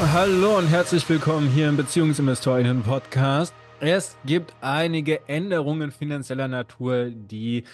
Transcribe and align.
Hallo 0.00 0.56
und 0.56 0.66
herzlich 0.66 1.06
willkommen 1.10 1.50
hier 1.50 1.68
im 1.68 1.76
Beziehungsinvestorinnen 1.76 2.82
Podcast. 2.82 3.54
Es 3.80 4.16
gibt 4.24 4.54
einige 4.62 5.28
Änderungen 5.28 5.92
finanzieller 5.92 6.48
Natur, 6.48 7.10
die 7.10 7.64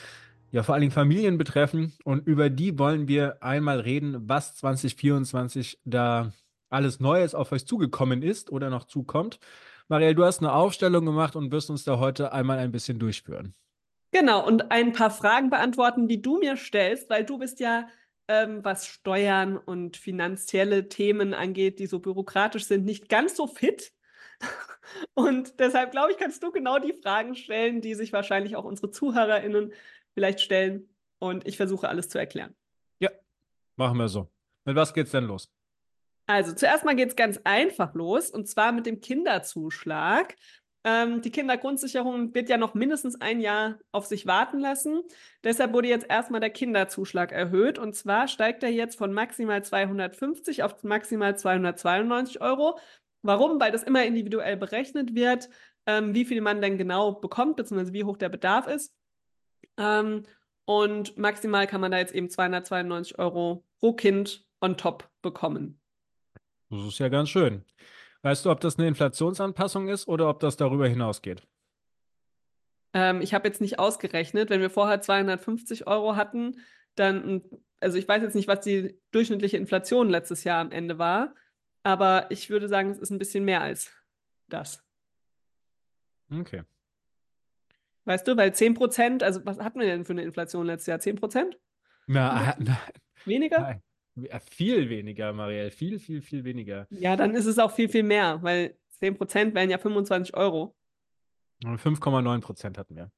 ja 0.51 0.65
vor 0.65 0.75
allen 0.75 0.83
Dingen 0.83 0.93
Familien 0.93 1.39
betreffen 1.39 1.93
und 2.03 2.27
über 2.27 2.51
die 2.51 2.81
wollen 2.81 3.07
wir 3.07 3.43
einmal 3.45 3.79
reden, 3.79 4.29
was 4.29 4.57
2024 4.57 5.79
da 5.85 6.33
alles 6.69 6.99
Neues 6.99 7.37
auf 7.37 7.53
euch 7.53 7.65
zugekommen 7.65 8.23
ist 8.23 8.51
oder 8.51 8.71
noch 8.71 8.85
zukommt. 8.85 9.39
Marielle, 9.87 10.17
du 10.17 10.25
hast 10.25 10.41
eine 10.41 10.53
Aufstellung 10.53 11.07
gemacht 11.07 11.37
und 11.37 11.53
wirst 11.53 11.71
uns 11.71 11.85
da 11.85 12.01
heute 12.01 12.33
einmal 12.33 12.59
ein 12.59 12.73
bisschen 12.73 12.99
durchführen. 12.99 13.55
Genau, 14.11 14.45
und 14.45 14.73
ein 14.73 14.93
paar 14.93 15.11
Fragen 15.11 15.49
beantworten, 15.49 16.09
die 16.09 16.21
du 16.21 16.39
mir 16.39 16.57
stellst, 16.57 17.09
weil 17.09 17.25
du 17.25 17.39
bist 17.39 17.61
ja 17.61 17.87
ähm, 18.29 18.65
was 18.65 18.87
Steuern 18.87 19.57
und 19.57 19.97
finanzielle 19.97 20.89
Themen 20.89 21.35
angeht, 21.35 21.79
die 21.79 21.87
so 21.87 22.01
bürokratisch 22.01 22.67
sind, 22.67 22.85
nicht 22.85 23.09
ganz 23.09 23.37
so 23.37 23.47
fit. 23.47 23.93
Und 25.15 25.59
deshalb 25.59 25.91
glaube 25.91 26.13
ich, 26.13 26.19
kannst 26.19 26.43
du 26.43 26.53
genau 26.53 26.79
die 26.79 26.93
Fragen 27.03 27.35
stellen, 27.35 27.81
die 27.81 27.95
sich 27.95 28.13
wahrscheinlich 28.13 28.57
auch 28.57 28.65
unsere 28.65 28.91
ZuhörerInnen 28.91 29.73
vielleicht 30.15 30.41
stellen. 30.41 30.89
Und 31.19 31.47
ich 31.47 31.57
versuche 31.57 31.89
alles 31.89 32.09
zu 32.09 32.19
erklären. 32.19 32.55
Ja, 33.01 33.11
machen 33.77 33.99
wir 33.99 34.09
so. 34.09 34.31
Mit 34.65 34.77
was 34.77 34.93
geht's 34.93 35.13
denn 35.13 35.25
los? 35.25 35.51
Also, 36.27 36.53
zuerst 36.53 36.85
mal 36.85 36.97
geht 36.97 37.11
es 37.11 37.17
ganz 37.17 37.41
einfach 37.45 37.95
los, 37.95 38.31
und 38.31 38.49
zwar 38.49 38.73
mit 38.73 38.85
dem 38.85 39.01
Kinderzuschlag. 39.01 40.35
Ähm, 40.87 41.21
die 41.21 41.33
Kindergrundsicherung 41.33 42.33
wird 42.33 42.49
ja 42.49 42.57
noch 42.57 42.75
mindestens 42.75 43.21
ein 43.21 43.41
Jahr 43.41 43.81
auf 43.91 44.07
sich 44.07 44.25
warten 44.25 44.61
lassen. 44.61 45.03
Deshalb 45.43 45.73
wurde 45.73 45.89
jetzt 45.89 46.07
erstmal 46.09 46.39
der 46.39 46.51
Kinderzuschlag 46.51 47.33
erhöht. 47.33 47.81
Und 47.81 47.97
zwar 47.97 48.29
steigt 48.29 48.63
er 48.63 48.71
jetzt 48.71 48.97
von 48.97 49.13
maximal 49.13 49.65
250 49.65 50.63
auf 50.63 50.85
maximal 50.85 51.37
292 51.37 52.41
Euro. 52.41 52.79
Warum? 53.23 53.61
Weil 53.61 53.73
das 53.73 53.83
immer 53.83 54.05
individuell 54.05 54.57
berechnet 54.57 55.17
wird, 55.17 55.51
ähm, 55.87 56.15
wie 56.15 56.25
viel 56.25 56.41
man 56.41 56.63
denn 56.63 56.79
genau 56.79 57.15
bekommt, 57.15 57.57
beziehungsweise 57.57 57.93
wie 57.93 58.05
hoch 58.05 58.17
der 58.17 58.29
Bedarf 58.29 58.69
ist. 58.69 58.95
Ähm, 59.79 60.23
und 60.67 61.19
maximal 61.19 61.67
kann 61.67 61.81
man 61.81 61.91
da 61.91 61.99
jetzt 61.99 62.15
eben 62.15 62.31
292 62.31 63.19
Euro 63.19 63.65
pro 63.81 63.93
Kind 63.95 64.47
on 64.61 64.77
top 64.77 65.11
bekommen. 65.21 65.81
Das 66.71 66.87
ist 66.87 67.01
ja 67.01 67.09
ganz 67.09 67.29
schön. 67.29 67.65
Weißt 68.23 68.45
du, 68.45 68.51
ob 68.51 68.61
das 68.61 68.79
eine 68.79 68.89
Inflationsanpassung 68.89 69.89
ist 69.89 70.09
oder 70.09 70.29
ob 70.29 70.41
das 70.41 70.57
darüber 70.57 70.89
hinausgeht? 70.89 71.47
Ähm, 72.93 73.21
ich 73.21 73.35
habe 73.35 73.47
jetzt 73.47 73.61
nicht 73.61 73.79
ausgerechnet. 73.79 74.51
Wenn 74.51 74.61
wir 74.61 74.71
vorher 74.71 75.01
250 75.01 75.87
Euro 75.87 76.17
hatten, 76.17 76.59
dann, 76.95 77.43
also 77.81 77.99
ich 77.99 78.09
weiß 78.09 78.23
jetzt 78.23 78.35
nicht, 78.35 78.49
was 78.49 78.61
die 78.61 78.99
durchschnittliche 79.11 79.57
Inflation 79.57 80.09
letztes 80.09 80.45
Jahr 80.45 80.61
am 80.61 80.73
Ende 80.73 80.99
war, 80.99 81.35
aber 81.83 82.27
ich 82.31 82.51
würde 82.51 82.69
sagen, 82.69 82.91
es 82.91 82.99
ist 82.99 83.11
ein 83.11 83.19
bisschen 83.19 83.45
mehr 83.45 83.61
als 83.61 83.93
das. 84.49 84.83
Okay. 86.31 86.63
Weißt 88.07 88.27
du, 88.27 88.37
weil 88.37 88.55
10 88.55 88.75
Prozent, 88.75 89.23
also 89.23 89.45
was 89.45 89.59
hatten 89.59 89.81
wir 89.81 89.87
denn 89.87 90.05
für 90.05 90.13
eine 90.13 90.23
Inflation 90.23 90.67
letztes 90.67 90.87
Jahr? 90.87 91.01
10 91.01 91.17
Prozent? 91.17 91.59
Na, 92.07 92.55
na, 92.59 92.79
Weniger? 93.25 93.61
Nein. 93.61 93.83
Viel 94.51 94.89
weniger, 94.89 95.33
Marielle. 95.33 95.71
Viel, 95.71 95.99
viel, 95.99 96.23
viel 96.23 96.45
weniger. 96.45 96.87
Ja, 96.91 97.17
dann 97.17 97.35
ist 97.35 97.47
es 97.47 97.59
auch 97.59 97.71
viel, 97.71 97.89
viel 97.89 98.03
mehr, 98.03 98.43
weil 98.43 98.77
10% 99.01 99.55
wären 99.55 99.71
ja 99.71 99.79
25 99.79 100.35
Euro. 100.35 100.75
5,9 101.63 102.41
Prozent 102.41 102.79
hatten 102.79 102.97
wir. 102.97 103.11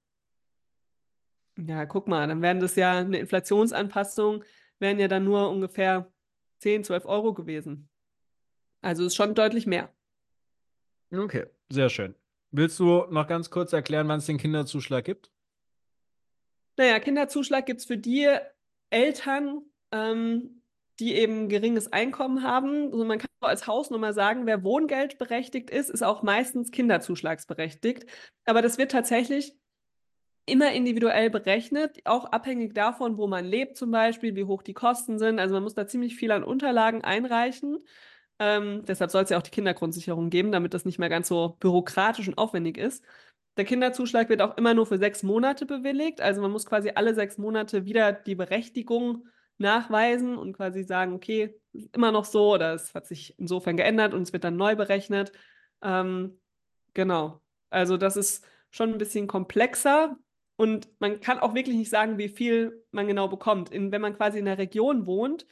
Ja, 1.57 1.87
guck 1.87 2.07
mal, 2.07 2.27
dann 2.27 2.43
wären 2.43 2.61
das 2.61 2.77
ja 2.77 2.99
eine 2.99 3.19
Inflationsanpassung, 3.19 4.45
wären 4.79 4.99
ja 4.99 5.09
dann 5.09 5.25
nur 5.25 5.51
ungefähr 5.51 6.13
10, 6.59 6.85
12 6.85 7.05
Euro 7.07 7.35
gewesen. 7.35 7.89
Also 8.81 9.05
ist 9.05 9.17
schon 9.17 9.35
deutlich 9.35 9.67
mehr. 9.67 9.93
Okay, 11.13 11.47
sehr 11.69 11.89
schön. 11.89 12.15
Willst 12.51 12.79
du 12.79 13.05
noch 13.11 13.27
ganz 13.27 13.51
kurz 13.51 13.73
erklären, 13.73 14.09
wann 14.09 14.19
es 14.19 14.27
den 14.27 14.39
Kinderzuschlag 14.39 15.05
gibt? 15.05 15.31
Naja, 16.77 17.01
Kinderzuschlag 17.01 17.67
gibt 17.67 17.81
es 17.81 17.87
für 17.87 17.99
die 17.99 18.29
Eltern, 18.91 19.63
ähm, 19.91 20.58
die 21.01 21.15
eben 21.15 21.49
geringes 21.49 21.93
Einkommen 21.93 22.43
haben. 22.43 22.87
Also 22.93 23.05
man 23.05 23.19
kann 23.19 23.29
als 23.41 23.67
Hausnummer 23.67 24.13
sagen, 24.13 24.47
wer 24.47 24.65
Wohngeld 24.65 25.19
berechtigt 25.19 25.71
ist, 25.71 25.91
ist 25.91 26.03
auch 26.03 26.23
meistens 26.23 26.71
kinderzuschlagsberechtigt. 26.71 28.07
Aber 28.45 28.63
das 28.63 28.79
wird 28.79 28.91
tatsächlich 28.91 29.55
immer 30.47 30.73
individuell 30.73 31.31
berechnet, 31.31 31.99
auch 32.05 32.25
abhängig 32.27 32.75
davon, 32.75 33.19
wo 33.19 33.27
man 33.27 33.45
lebt 33.45 33.77
zum 33.77 33.91
Beispiel, 33.91 34.35
wie 34.35 34.45
hoch 34.45 34.63
die 34.63 34.75
Kosten 34.75 35.19
sind. 35.19 35.39
Also 35.39 35.55
man 35.55 35.63
muss 35.63 35.75
da 35.75 35.87
ziemlich 35.87 36.17
viel 36.17 36.33
an 36.33 36.43
Unterlagen 36.43 37.05
einreichen. 37.05 37.79
Ähm, 38.39 38.85
deshalb 38.87 39.11
soll 39.11 39.25
es 39.25 39.31
ja 39.31 39.39
auch 39.39 39.43
die 39.43 39.51
Kindergrundsicherung 39.51 40.31
geben, 40.31 40.53
damit 40.53 40.75
das 40.75 40.85
nicht 40.85 40.99
mehr 40.99 41.09
ganz 41.09 41.29
so 41.29 41.57
bürokratisch 41.61 42.29
und 42.29 42.39
aufwendig 42.39 42.79
ist. 42.79 43.05
Der 43.57 43.65
Kinderzuschlag 43.65 44.29
wird 44.29 44.41
auch 44.41 44.57
immer 44.57 44.75
nur 44.75 44.87
für 44.87 44.99
sechs 44.99 45.23
Monate 45.23 45.67
bewilligt. 45.67 46.21
Also 46.21 46.41
man 46.41 46.53
muss 46.53 46.65
quasi 46.65 46.93
alle 46.95 47.15
sechs 47.15 47.39
Monate 47.39 47.85
wieder 47.85 48.13
die 48.13 48.37
Berechtigung 48.37 49.27
nachweisen 49.59 50.37
und 50.37 50.55
quasi 50.55 50.85
sagen, 50.85 51.13
okay, 51.13 51.55
ist 51.73 51.95
immer 51.95 52.13
noch 52.13 52.25
so 52.25 52.55
oder 52.55 52.75
es 52.75 52.95
hat 52.95 53.07
sich 53.07 53.39
insofern 53.39 53.77
geändert 53.77 54.15
und 54.15 54.23
es 54.23 54.33
wird 54.33 54.45
dann 54.45 54.57
neu 54.57 54.77
berechnet. 54.77 55.33
Ähm, 55.83 56.41
genau. 56.95 57.41
Also 57.71 57.97
das 57.97 58.17
ist 58.17 58.47
schon 58.71 58.93
ein 58.93 58.99
bisschen 58.99 59.27
komplexer 59.27 60.17
und 60.57 60.89
man 61.01 61.21
kann 61.21 61.39
auch 61.39 61.55
wirklich 61.55 61.77
nicht 61.77 61.91
sagen, 61.91 62.19
wie 62.19 62.29
viel 62.29 62.85
man 62.91 63.07
genau 63.07 63.29
bekommt. 63.29 63.71
In, 63.71 63.93
wenn 63.93 64.01
man 64.01 64.17
quasi 64.17 64.39
in 64.39 64.49
einer 64.49 64.59
Region 64.59 65.07
wohnt, 65.07 65.47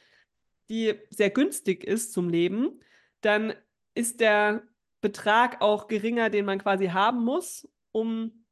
die 0.69 0.95
sehr 1.09 1.29
günstig 1.29 1.83
ist 1.83 2.11
zum 2.13 2.29
Leben, 2.29 2.81
dann 3.21 3.53
ist 3.93 4.19
der 4.19 4.63
Betrag 5.01 5.61
auch 5.61 5.87
geringer, 5.87 6.29
den 6.29 6.45
man 6.45 6.59
quasi 6.59 6.87
haben 6.87 7.23
muss, 7.23 7.69
um 7.91 8.45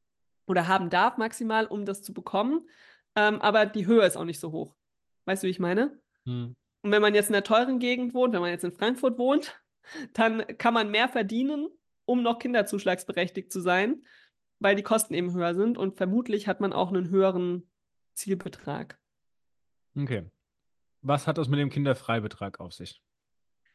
oder 0.46 0.68
haben 0.68 0.90
darf 0.90 1.18
maximal, 1.18 1.66
um 1.66 1.84
das 1.84 2.02
zu 2.02 2.14
bekommen. 2.14 2.68
Ähm, 3.14 3.40
aber 3.40 3.66
die 3.66 3.86
Höhe 3.86 4.04
ist 4.04 4.16
auch 4.16 4.24
nicht 4.24 4.40
so 4.40 4.52
hoch. 4.52 4.74
Weißt 5.26 5.42
du, 5.42 5.46
wie 5.46 5.50
ich 5.50 5.58
meine? 5.58 6.00
Hm. 6.24 6.56
Und 6.82 6.92
wenn 6.92 7.02
man 7.02 7.14
jetzt 7.14 7.28
in 7.28 7.34
einer 7.34 7.44
teuren 7.44 7.78
Gegend 7.78 8.14
wohnt, 8.14 8.32
wenn 8.32 8.40
man 8.40 8.50
jetzt 8.50 8.64
in 8.64 8.72
Frankfurt 8.72 9.18
wohnt, 9.18 9.60
dann 10.14 10.46
kann 10.58 10.72
man 10.72 10.90
mehr 10.90 11.08
verdienen, 11.08 11.68
um 12.04 12.22
noch 12.22 12.38
kinderzuschlagsberechtigt 12.38 13.52
zu 13.52 13.60
sein, 13.60 14.04
weil 14.58 14.76
die 14.76 14.82
Kosten 14.82 15.14
eben 15.14 15.34
höher 15.34 15.54
sind 15.54 15.78
und 15.78 15.96
vermutlich 15.96 16.48
hat 16.48 16.60
man 16.60 16.72
auch 16.72 16.88
einen 16.88 17.10
höheren 17.10 17.68
Zielbetrag. 18.14 18.98
Okay. 19.96 20.30
Was 21.02 21.26
hat 21.26 21.38
das 21.38 21.48
mit 21.48 21.60
dem 21.60 21.70
Kinderfreibetrag 21.70 22.60
auf 22.60 22.72
sich? 22.72 23.02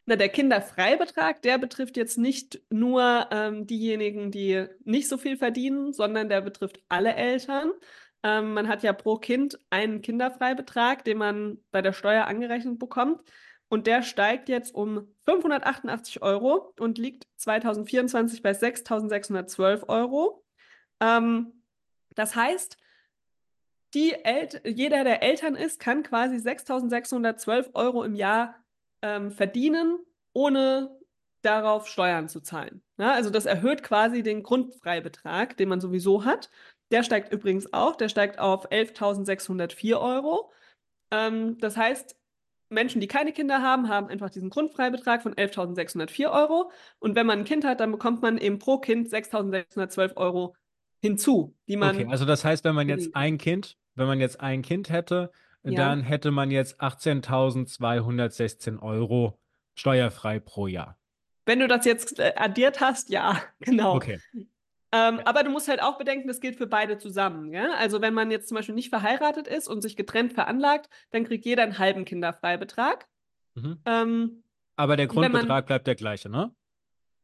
Na, 0.06 0.16
der 0.16 0.30
Kinderfreibetrag, 0.30 1.42
der 1.42 1.58
betrifft 1.58 1.96
jetzt 1.96 2.18
nicht 2.18 2.62
nur 2.70 3.28
ähm, 3.32 3.68
diejenigen, 3.68 4.32
die 4.32 4.66
nicht 4.84 5.08
so 5.08 5.18
viel 5.18 5.38
verdienen, 5.38 5.94
sondern 5.94 6.28
der 6.28 6.42
betrifft 6.42 6.82
alle 6.90 7.14
Eltern. 7.14 7.72
Ähm, 8.24 8.54
man 8.54 8.68
hat 8.68 8.84
ja 8.84 8.94
pro 8.94 9.18
Kind 9.18 9.60
einen 9.70 10.02
Kinderfreibetrag, 10.02 11.04
den 11.04 11.18
man 11.18 11.58
bei 11.72 11.82
der 11.82 11.94
Steuer 11.94 12.28
angerechnet 12.28 12.80
bekommt. 12.80 13.22
Und 13.68 13.88
der 13.88 14.04
steigt 14.04 14.50
jetzt 14.50 14.76
um 14.76 15.08
588 15.26 16.22
Euro 16.22 16.74
und 16.78 16.98
liegt 16.98 17.28
2024 17.38 18.44
bei 18.44 18.52
6.612 18.52 19.88
Euro. 19.88 20.44
Ähm, 21.00 21.64
das 22.16 22.36
heißt, 22.36 22.78
jeder, 23.94 25.04
der 25.04 25.24
Eltern 25.24 25.56
ist, 25.56 25.80
kann 25.80 26.04
quasi 26.04 26.36
6.612 26.36 27.74
Euro 27.74 28.04
im 28.04 28.16
Jahr 28.16 28.56
ähm, 29.02 29.32
verdienen, 29.32 30.00
ohne 30.34 30.98
darauf 31.42 31.88
Steuern 31.88 32.30
zu 32.30 32.42
zahlen. 32.42 32.84
Ja, 32.98 33.14
also 33.14 33.30
das 33.30 33.46
erhöht 33.46 33.84
quasi 33.84 34.22
den 34.22 34.44
Grundfreibetrag, 34.44 35.58
den 35.58 35.70
man 35.70 35.82
sowieso 35.82 36.24
hat. 36.24 36.50
Der 36.92 37.04
steigt 37.04 37.32
übrigens 37.32 37.72
auch, 37.74 37.96
der 37.96 38.10
steigt 38.10 38.40
auf 38.40 38.70
11.604 38.70 40.00
Euro. 40.00 40.52
Ähm, 41.12 41.58
das 41.60 41.78
heißt, 41.78 42.16
Menschen, 42.70 43.02
die 43.02 43.08
keine 43.08 43.34
Kinder 43.34 43.62
haben, 43.62 43.90
haben 43.90 44.08
einfach 44.08 44.30
diesen 44.30 44.50
Grundfreibetrag 44.50 45.22
von 45.22 45.36
11.604 45.36 46.32
Euro. 46.32 46.72
Und 47.00 47.16
wenn 47.16 47.26
man 47.26 47.40
ein 47.40 47.46
Kind 47.46 47.66
hat, 47.66 47.80
dann 47.80 47.92
bekommt 47.92 48.22
man 48.22 48.38
eben 48.38 48.60
pro 48.60 48.78
Kind 48.78 49.10
6.612 49.10 50.18
Euro 50.18 50.56
hinzu, 51.02 51.56
die 51.68 51.76
man. 51.76 51.96
Okay, 51.96 52.08
also 52.10 52.26
das 52.26 52.46
heißt, 52.46 52.64
wenn 52.64 52.76
man 52.76 52.88
jetzt 52.88 53.16
ein 53.16 53.38
Kind, 53.38 53.78
wenn 53.96 54.08
man 54.08 54.20
jetzt 54.20 54.40
ein 54.40 54.62
Kind 54.62 54.90
hätte, 54.90 55.32
ja. 55.64 55.74
dann 55.74 56.04
hätte 56.04 56.32
man 56.32 56.52
jetzt 56.52 56.82
18.216 56.82 58.82
Euro 58.82 59.40
steuerfrei 59.76 60.40
pro 60.40 60.68
Jahr. 60.68 60.98
Wenn 61.46 61.60
du 61.60 61.68
das 61.68 61.86
jetzt 61.86 62.20
äh, 62.20 62.34
addiert 62.36 62.80
hast, 62.80 63.10
ja, 63.10 63.42
genau. 63.60 63.96
Okay. 63.96 64.20
Ähm, 64.94 65.18
ja. 65.18 65.26
Aber 65.26 65.44
du 65.44 65.50
musst 65.50 65.68
halt 65.68 65.82
auch 65.82 65.98
bedenken, 65.98 66.28
das 66.28 66.42
gilt 66.42 66.58
für 66.58 66.68
beide 66.68 66.98
zusammen. 66.98 67.54
Ja? 67.54 67.74
Also 67.76 68.02
wenn 68.02 68.14
man 68.14 68.30
jetzt 68.32 68.48
zum 68.48 68.56
Beispiel 68.56 68.76
nicht 68.76 68.90
verheiratet 68.90 69.48
ist 69.48 69.68
und 69.68 69.82
sich 69.82 69.96
getrennt 69.96 70.34
veranlagt, 70.34 70.90
dann 71.12 71.24
kriegt 71.24 71.46
jeder 71.46 71.64
einen 71.64 71.78
halben 71.78 72.06
Kinderfreibetrag. 72.06 73.08
Mhm. 73.56 73.80
Ähm, 73.86 74.44
aber 74.76 74.98
der 74.98 75.08
Grundbetrag 75.08 75.48
man, 75.48 75.66
bleibt 75.66 75.88
der 75.88 75.96
gleiche, 75.96 76.30
ne? 76.30 76.54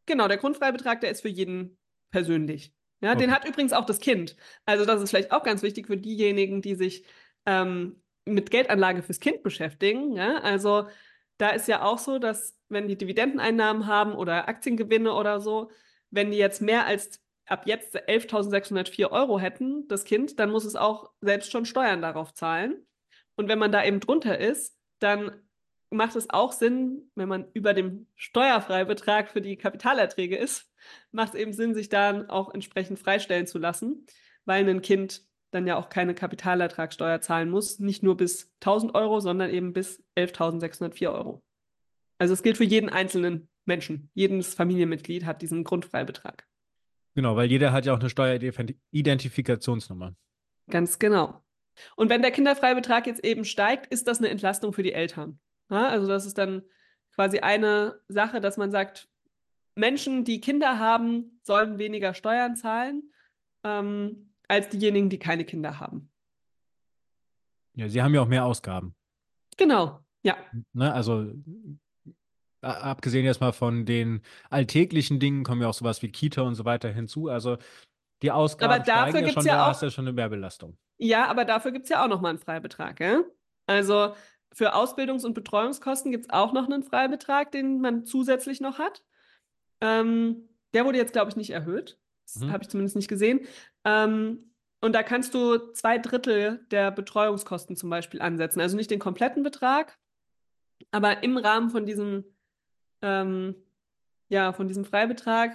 Genau, 0.06 0.28
der 0.28 0.38
Grundfreibetrag, 0.38 1.02
der 1.02 1.12
ist 1.12 1.22
für 1.22 1.30
jeden 1.30 1.78
persönlich. 2.12 2.74
Ja, 3.02 3.12
okay. 3.12 3.20
den 3.20 3.32
hat 3.32 3.48
übrigens 3.48 3.74
auch 3.74 3.86
das 3.86 4.00
Kind. 4.00 4.36
Also 4.66 4.86
das 4.86 5.02
ist 5.02 5.10
vielleicht 5.10 5.32
auch 5.32 5.44
ganz 5.44 5.62
wichtig 5.62 5.88
für 5.88 5.98
diejenigen, 5.98 6.62
die 6.62 6.76
sich 6.76 7.04
ähm, 7.46 8.02
mit 8.26 8.50
Geldanlage 8.50 9.04
fürs 9.04 9.20
Kind 9.20 9.44
beschäftigen. 9.44 10.14
Ja? 10.14 10.38
Also 10.38 10.88
da 11.38 11.50
ist 11.50 11.68
ja 11.68 11.84
auch 11.84 12.00
so, 12.00 12.18
dass 12.18 12.58
wenn 12.70 12.88
die 12.88 12.98
Dividendeneinnahmen 12.98 13.88
haben 13.88 14.14
oder 14.14 14.48
Aktiengewinne 14.48 15.14
oder 15.14 15.40
so, 15.40 15.70
wenn 16.10 16.32
die 16.32 16.38
jetzt 16.38 16.62
mehr 16.62 16.86
als 16.86 17.22
ab 17.48 17.64
jetzt 17.66 17.96
11.604 17.96 19.12
Euro 19.12 19.40
hätten, 19.40 19.88
das 19.88 20.04
Kind, 20.04 20.40
dann 20.40 20.52
muss 20.52 20.66
es 20.66 20.76
auch 20.76 21.12
selbst 21.22 21.52
schon 21.52 21.66
Steuern 21.66 22.02
darauf 22.02 22.34
zahlen. 22.34 22.86
Und 23.36 23.48
wenn 23.48 23.60
man 23.60 23.72
da 23.72 23.84
eben 23.84 24.00
drunter 24.00 24.38
ist, 24.38 24.78
dann 25.00 25.32
macht 25.90 26.16
es 26.16 26.30
auch 26.30 26.52
Sinn, 26.52 27.10
wenn 27.16 27.30
man 27.30 27.46
über 27.54 27.74
dem 27.74 28.08
Steuerfreibetrag 28.16 29.30
für 29.30 29.42
die 29.42 29.58
Kapitalerträge 29.58 30.36
ist, 30.36 30.70
macht 31.12 31.34
es 31.34 31.40
eben 31.40 31.54
Sinn, 31.54 31.74
sich 31.74 31.90
dann 31.90 32.30
auch 32.30 32.54
entsprechend 32.54 33.00
freistellen 33.00 33.48
zu 33.48 33.58
lassen, 33.58 34.06
weil 34.46 34.68
ein 34.68 34.82
Kind 34.82 35.24
dann 35.52 35.66
ja 35.66 35.78
auch 35.78 35.90
keine 35.90 36.14
Kapitalertragssteuer 36.14 37.22
zahlen 37.22 37.50
muss, 37.50 37.80
nicht 37.80 38.04
nur 38.04 38.18
bis 38.18 38.54
1000 38.62 38.96
Euro, 38.96 39.22
sondern 39.22 39.50
eben 39.50 39.72
bis 39.72 40.04
11.604 40.18 41.14
Euro. 41.14 41.42
Also 42.18 42.34
es 42.34 42.44
gilt 42.44 42.58
für 42.58 42.66
jeden 42.66 42.90
einzelnen 42.90 43.48
Menschen. 43.66 44.10
Jedes 44.14 44.54
Familienmitglied 44.54 45.26
hat 45.26 45.42
diesen 45.42 45.64
Grundfreibetrag. 45.64 46.48
Genau, 47.18 47.36
weil 47.36 47.50
jeder 47.50 47.72
hat 47.72 47.88
ja 47.88 47.96
auch 47.96 48.00
eine 48.00 48.12
Steueridentifikationsnummer. 48.12 50.16
Ganz 50.70 51.00
genau. 51.00 51.42
Und 51.96 52.12
wenn 52.12 52.22
der 52.22 52.30
Kinderfreibetrag 52.30 53.08
jetzt 53.08 53.26
eben 53.26 53.44
steigt, 53.44 53.88
ist 53.88 54.08
das 54.08 54.20
eine 54.20 54.30
Entlastung 54.30 54.72
für 54.72 54.84
die 54.84 54.94
Eltern. 54.94 55.40
Ja, 55.72 55.88
also 55.88 56.06
das 56.06 56.28
ist 56.28 56.38
dann 56.38 56.62
quasi 57.16 57.40
eine 57.40 58.00
Sache, 58.08 58.40
dass 58.40 58.58
man 58.58 58.70
sagt, 58.70 59.10
Menschen, 59.74 60.26
die 60.26 60.42
Kinder 60.42 60.78
haben, 60.78 61.40
sollen 61.42 61.80
weniger 61.80 62.14
Steuern 62.14 62.56
zahlen 62.56 63.12
ähm, 63.64 64.36
als 64.48 64.70
diejenigen, 64.70 65.10
die 65.10 65.18
keine 65.18 65.44
Kinder 65.44 65.80
haben. 65.80 66.12
Ja, 67.74 67.90
sie 67.90 68.04
haben 68.04 68.14
ja 68.14 68.22
auch 68.22 68.28
mehr 68.28 68.46
Ausgaben. 68.46 68.94
Genau, 69.58 70.02
ja. 70.22 70.38
Ne, 70.74 70.94
also 70.94 71.34
abgesehen 72.62 73.26
jetzt 73.26 73.42
mal 73.42 73.52
von 73.52 73.86
den 73.86 74.22
alltäglichen 74.50 75.20
Dingen, 75.20 75.44
kommen 75.44 75.62
ja 75.62 75.68
auch 75.68 75.74
sowas 75.74 76.02
wie 76.02 76.12
Kita 76.12 76.42
und 76.42 76.56
so 76.56 76.66
weiter 76.66 76.90
hinzu. 76.90 77.28
Also 77.30 77.58
die 78.22 78.32
Ausgaben 78.32 78.74
aber 78.74 78.84
dafür 78.84 79.10
steigen 79.12 79.28
ja 79.28 79.34
schon, 79.34 79.46
ja 79.46 79.56
da 79.56 79.64
auch, 79.64 79.68
hast 79.70 79.82
du 79.82 79.86
ja 79.88 79.92
schon 79.92 80.06
eine 80.06 80.14
Mehrbelastung. 80.14 80.78
Ja, 80.98 81.28
aber 81.28 81.46
dafür 81.46 81.72
gibt 81.72 81.84
es 81.84 81.90
ja 81.90 82.04
auch 82.04 82.08
nochmal 82.08 82.32
einen 82.32 82.40
Freibetrag, 82.40 83.00
ja? 83.00 83.22
Also 83.68 84.14
für 84.54 84.74
Ausbildungs- 84.74 85.26
und 85.26 85.34
Betreuungskosten 85.34 86.12
gibt 86.12 86.26
es 86.26 86.30
auch 86.32 86.54
noch 86.54 86.66
einen 86.66 86.82
Freibetrag, 86.84 87.52
den 87.52 87.80
man 87.82 88.06
zusätzlich 88.06 88.60
noch 88.62 88.80
hat. 88.80 89.04
Ähm, 89.82 90.50
der 90.74 90.86
wurde 90.86 90.98
jetzt, 90.98 91.14
glaube 91.14 91.30
ich, 91.30 91.36
nicht 91.36 91.52
erhöht. 91.52 92.00
Das 92.26 92.42
Mhm. 92.42 92.52
habe 92.52 92.64
ich 92.64 92.70
zumindest 92.70 92.96
nicht 92.96 93.08
gesehen. 93.08 93.42
Ähm, 93.84 94.52
und 94.82 94.94
da 94.94 95.04
kannst 95.04 95.34
du 95.34 95.58
zwei 95.74 95.98
Drittel 95.98 96.66
der 96.72 96.92
Betreuungskosten 96.92 97.76
zum 97.76 97.90
Beispiel 97.90 98.22
ansetzen. 98.22 98.60
Also 98.62 98.76
nicht 98.78 98.90
den 98.92 99.00
kompletten 99.00 99.44
Betrag, 99.44 99.98
aber 100.92 101.24
im 101.24 101.38
Rahmen 101.38 101.70
von 101.70 101.86
diesem, 101.86 102.26
ähm, 103.02 103.56
ja, 104.30 104.54
von 104.54 104.68
diesem 104.68 104.86
Freibetrag 104.86 105.52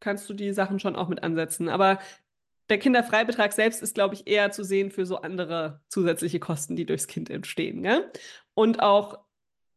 kannst 0.00 0.28
du 0.28 0.34
die 0.34 0.52
Sachen 0.52 0.80
schon 0.80 0.96
auch 0.96 1.08
mit 1.08 1.22
ansetzen. 1.22 1.68
Aber 1.68 1.98
der 2.68 2.78
Kinderfreibetrag 2.78 3.52
selbst 3.52 3.82
ist, 3.82 3.94
glaube 3.94 4.14
ich, 4.14 4.26
eher 4.26 4.50
zu 4.50 4.64
sehen 4.64 4.90
für 4.90 5.04
so 5.04 5.20
andere 5.20 5.80
zusätzliche 5.88 6.40
Kosten, 6.40 6.76
die 6.76 6.86
durchs 6.86 7.06
Kind 7.06 7.28
entstehen. 7.28 7.82
Gell? 7.82 8.10
Und 8.54 8.80
auch 8.80 9.18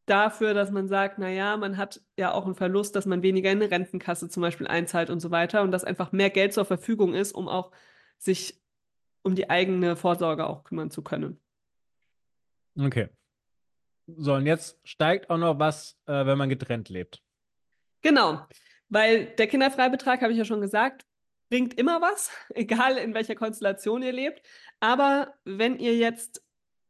dafür, 0.05 0.53
dass 0.53 0.71
man 0.71 0.87
sagt, 0.87 1.17
naja, 1.17 1.57
man 1.57 1.77
hat 1.77 2.01
ja 2.17 2.33
auch 2.33 2.45
einen 2.45 2.55
Verlust, 2.55 2.95
dass 2.95 3.05
man 3.05 3.23
weniger 3.23 3.51
in 3.51 3.61
eine 3.61 3.71
Rentenkasse 3.71 4.29
zum 4.29 4.41
Beispiel 4.41 4.67
einzahlt 4.67 5.09
und 5.09 5.19
so 5.19 5.31
weiter 5.31 5.61
und 5.61 5.71
dass 5.71 5.83
einfach 5.83 6.11
mehr 6.11 6.29
Geld 6.29 6.53
zur 6.53 6.65
Verfügung 6.65 7.13
ist, 7.13 7.31
um 7.33 7.47
auch 7.47 7.71
sich 8.17 8.61
um 9.21 9.35
die 9.35 9.49
eigene 9.49 9.95
Vorsorge 9.95 10.45
auch 10.45 10.63
kümmern 10.63 10.91
zu 10.91 11.01
können. 11.01 11.39
Okay. 12.77 13.09
So, 14.07 14.33
und 14.33 14.45
jetzt 14.45 14.79
steigt 14.83 15.29
auch 15.29 15.37
noch 15.37 15.59
was, 15.59 15.97
äh, 16.05 16.25
wenn 16.25 16.37
man 16.37 16.49
getrennt 16.49 16.89
lebt. 16.89 17.21
Genau, 18.01 18.45
weil 18.89 19.25
der 19.25 19.47
Kinderfreibetrag, 19.47 20.21
habe 20.21 20.33
ich 20.33 20.37
ja 20.37 20.45
schon 20.45 20.61
gesagt, 20.61 21.05
bringt 21.49 21.77
immer 21.79 22.01
was, 22.01 22.31
egal 22.53 22.97
in 22.97 23.13
welcher 23.13 23.35
Konstellation 23.35 24.01
ihr 24.03 24.11
lebt. 24.11 24.41
Aber 24.79 25.33
wenn 25.45 25.79
ihr 25.79 25.95
jetzt 25.95 26.43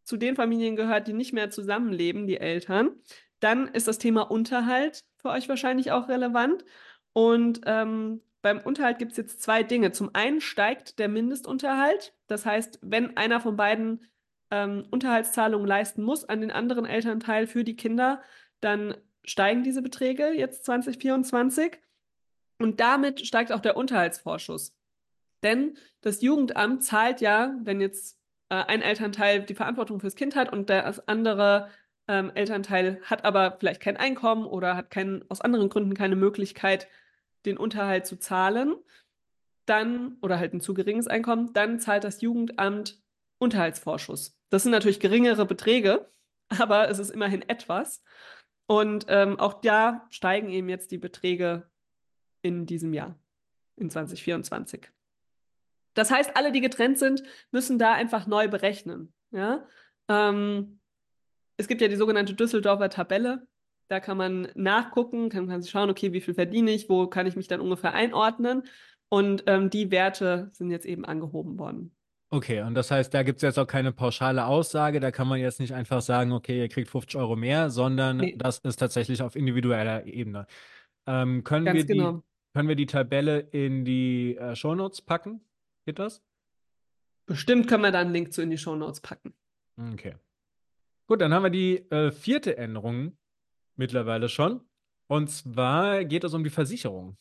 zu 0.04 0.18
den 0.18 0.36
Familien 0.36 0.76
gehört, 0.76 1.08
die 1.08 1.14
nicht 1.14 1.34
mehr 1.34 1.50
zusammenleben, 1.50 2.28
die 2.28 2.38
Eltern, 2.38 2.92
dann 3.40 3.68
ist 3.68 3.88
das 3.88 3.98
Thema 3.98 4.24
Unterhalt 4.24 5.04
für 5.18 5.30
euch 5.30 5.48
wahrscheinlich 5.50 5.92
auch 5.92 6.08
relevant. 6.08 6.66
Und 7.14 7.62
ähm, 7.66 8.22
beim 8.42 8.60
Unterhalt 8.60 9.00
gibt 9.00 9.12
es 9.12 9.18
jetzt 9.18 9.42
zwei 9.42 9.64
Dinge. 9.64 9.92
Zum 9.92 10.14
einen 10.14 10.42
steigt 10.42 11.00
der 11.00 11.08
Mindestunterhalt. 11.08 12.14
Das 12.28 12.46
heißt, 12.46 12.80
wenn 12.82 13.16
einer 13.16 13.40
von 13.40 13.56
beiden 13.56 14.06
ähm, 14.54 14.86
Unterhaltszahlungen 14.92 15.68
leisten 15.68 16.04
muss 16.04 16.26
an 16.26 16.42
den 16.42 16.52
anderen 16.52 16.86
Elternteil 16.86 17.48
für 17.48 17.64
die 17.64 17.76
Kinder, 17.76 18.22
dann 18.62 18.96
steigen 19.24 19.64
diese 19.64 19.82
Beträge 19.82 20.32
jetzt 20.32 20.66
2024. 20.66 21.80
Und 22.60 22.80
damit 22.80 23.26
steigt 23.26 23.52
auch 23.52 23.62
der 23.62 23.76
Unterhaltsvorschuss. 23.76 24.76
Denn 25.42 25.76
das 26.02 26.22
Jugendamt 26.22 26.84
zahlt 26.84 27.20
ja, 27.20 27.56
wenn 27.64 27.82
jetzt 27.82 28.20
äh, 28.50 28.56
ein 28.56 28.84
Elternteil 28.84 29.42
die 29.42 29.56
Verantwortung 29.56 30.00
fürs 30.00 30.16
Kind 30.16 30.36
hat 30.36 30.54
und 30.54 30.70
das 30.70 31.08
andere 31.08 31.70
ähm, 32.08 32.32
Elternteil 32.36 33.02
hat 33.04 33.26
aber 33.26 33.58
vielleicht 33.60 33.82
kein 33.82 33.98
Einkommen 33.98 34.46
oder 34.46 34.78
hat 34.78 34.92
kein, 34.92 35.26
aus 35.30 35.42
anderen 35.42 35.70
Gründen 35.70 35.96
keine 35.96 36.16
Möglichkeit, 36.16 36.88
den 37.46 37.58
Unterhalt 37.58 38.06
zu 38.06 38.18
zahlen, 38.18 38.76
dann, 39.66 40.18
oder 40.22 40.38
halt 40.38 40.54
ein 40.54 40.62
zu 40.62 40.76
geringes 40.76 41.08
Einkommen, 41.08 41.54
dann 41.54 41.80
zahlt 41.80 42.04
das 42.04 42.22
Jugendamt 42.22 43.03
Unterhaltsvorschuss. 43.44 44.38
Das 44.50 44.64
sind 44.64 44.72
natürlich 44.72 45.00
geringere 45.00 45.46
Beträge, 45.46 46.10
aber 46.50 46.90
es 46.90 47.00
ist 47.00 47.10
immerhin 47.10 47.42
etwas. 47.48 48.04
Und 48.66 49.06
ähm, 49.10 49.40
auch 49.40 49.62
da 49.62 50.08
steigen 50.10 50.50
eben 50.50 50.70
jetzt 50.70 50.92
die 50.92 50.98
Beträge 50.98 51.70
in 52.42 52.66
diesem 52.66 52.94
Jahr, 52.94 53.20
in 53.76 53.90
2024. 53.90 54.90
Das 55.94 56.10
heißt, 56.12 56.36
alle, 56.36 56.52
die 56.52 56.62
getrennt 56.62 56.98
sind, 56.98 57.24
müssen 57.52 57.78
da 57.78 57.94
einfach 57.94 58.26
neu 58.26 58.48
berechnen. 58.48 59.14
Ja? 59.32 59.68
Ähm, 60.08 60.80
es 61.58 61.68
gibt 61.68 61.82
ja 61.82 61.88
die 61.88 61.96
sogenannte 61.96 62.34
Düsseldorfer 62.34 62.90
Tabelle. 62.90 63.48
Da 63.90 64.00
kann 64.00 64.18
man 64.18 64.48
nachgucken, 64.56 65.30
kann 65.30 65.46
man 65.46 65.64
schauen, 65.64 65.90
okay, 65.90 66.14
wie 66.14 66.22
viel 66.22 66.34
verdiene 66.34 66.72
ich, 66.72 66.90
wo 66.90 67.08
kann 67.08 67.28
ich 67.28 67.36
mich 67.36 67.48
dann 67.48 67.62
ungefähr 67.62 67.94
einordnen. 67.94 68.64
Und 69.10 69.44
ähm, 69.46 69.70
die 69.70 69.92
Werte 69.92 70.50
sind 70.54 70.72
jetzt 70.72 70.86
eben 70.86 71.06
angehoben 71.06 71.60
worden. 71.60 71.96
Okay, 72.34 72.62
und 72.64 72.74
das 72.74 72.90
heißt, 72.90 73.14
da 73.14 73.22
gibt 73.22 73.38
es 73.38 73.42
jetzt 73.44 73.60
auch 73.60 73.68
keine 73.68 73.92
pauschale 73.92 74.48
Aussage. 74.48 75.00
Da 75.00 75.12
kann 75.12 75.28
man 75.28 75.40
jetzt 75.40 75.60
nicht 75.60 75.72
einfach 75.76 76.02
sagen, 76.02 76.32
okay, 76.32 76.62
ihr 76.62 76.68
kriegt 76.68 76.90
50 76.90 77.20
Euro 77.20 77.36
mehr, 77.36 77.70
sondern 77.70 78.18
Nee. 78.18 78.36
das 78.36 78.58
ist 78.58 78.78
tatsächlich 78.78 79.22
auf 79.22 79.36
individueller 79.36 80.08
Ebene. 80.08 80.48
Ähm, 81.06 81.44
können 81.44 81.64
Ganz 81.66 81.78
wir 81.78 81.86
die, 81.86 81.94
genau. 81.94 82.24
können 82.56 82.68
wir 82.68 82.76
die 82.76 82.88
Tabelle 82.88 83.40
in 83.40 83.86
die 83.86 84.36
äh, 84.36 84.56
Shownotes 84.56 85.04
packen? 85.04 85.42
Geht 85.86 86.00
das? 86.00 86.24
Bestimmt 87.28 87.68
können 87.68 87.84
wir 87.84 87.92
da 87.92 88.00
einen 88.00 88.14
Link 88.14 88.34
zu 88.34 88.42
in 88.42 88.50
die 88.50 88.58
Shownotes 88.58 89.02
packen. 89.02 89.36
Okay. 89.94 90.16
Gut, 91.06 91.22
dann 91.22 91.36
haben 91.36 91.44
wir 91.44 91.52
die 91.52 91.88
äh, 91.92 92.12
vierte 92.12 92.58
Änderung 92.58 93.16
mittlerweile 93.76 94.28
schon. 94.28 94.62
Und 95.06 95.30
zwar 95.30 96.04
geht 96.04 96.24
es 96.24 96.34
um 96.34 96.44
die 96.44 96.50
Versicherung. 96.50 97.16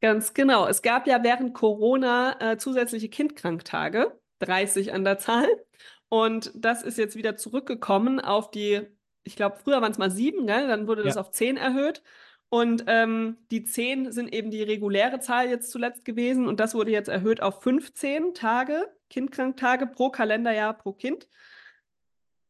Ganz 0.00 0.34
genau. 0.34 0.66
Es 0.66 0.82
gab 0.82 1.06
ja 1.06 1.22
während 1.22 1.54
Corona 1.54 2.36
äh, 2.40 2.56
zusätzliche 2.56 3.08
Kindkranktage, 3.08 4.18
30 4.38 4.92
an 4.92 5.04
der 5.04 5.18
Zahl. 5.18 5.46
Und 6.08 6.50
das 6.54 6.82
ist 6.82 6.98
jetzt 6.98 7.16
wieder 7.16 7.36
zurückgekommen 7.36 8.18
auf 8.20 8.50
die, 8.50 8.80
ich 9.24 9.36
glaube, 9.36 9.58
früher 9.62 9.80
waren 9.82 9.92
es 9.92 9.98
mal 9.98 10.10
sieben, 10.10 10.46
gell? 10.46 10.66
dann 10.68 10.86
wurde 10.88 11.02
das 11.02 11.14
Ja. 11.16 11.20
auf 11.20 11.30
zehn 11.30 11.56
erhöht. 11.56 12.02
Und 12.48 12.84
ähm, 12.88 13.36
die 13.52 13.62
zehn 13.62 14.10
sind 14.10 14.32
eben 14.34 14.50
die 14.50 14.64
reguläre 14.64 15.20
Zahl 15.20 15.48
jetzt 15.48 15.70
zuletzt 15.70 16.04
gewesen. 16.04 16.48
Und 16.48 16.58
das 16.58 16.74
wurde 16.74 16.90
jetzt 16.90 17.08
erhöht 17.08 17.40
auf 17.42 17.62
15 17.62 18.34
Tage, 18.34 18.92
Kindkranktage 19.08 19.86
pro 19.86 20.10
Kalenderjahr 20.10 20.74
pro 20.74 20.92
Kind, 20.92 21.28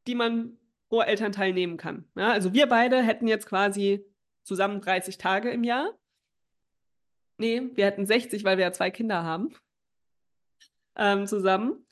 die 0.07 0.15
man 0.15 0.57
pro 0.89 1.03
Elternteil 1.03 1.53
nehmen 1.53 1.77
kann. 1.77 2.07
Ja, 2.17 2.31
also 2.33 2.55
wir 2.55 2.67
beide 2.67 3.03
hätten 3.03 3.27
jetzt 3.29 3.47
quasi 3.47 4.07
zusammen 4.43 4.81
30 4.81 5.19
Tage 5.19 5.51
im 5.51 5.65
Jahr. 5.65 5.91
Nee, 7.41 7.71
wir 7.75 7.87
hätten 7.87 8.05
60, 8.05 8.45
weil 8.45 8.59
wir 8.59 8.67
ja 8.67 8.73
zwei 8.73 8.91
Kinder 8.91 9.25
haben. 9.25 9.55
Ähm, 10.95 11.27
zusammen. 11.27 11.87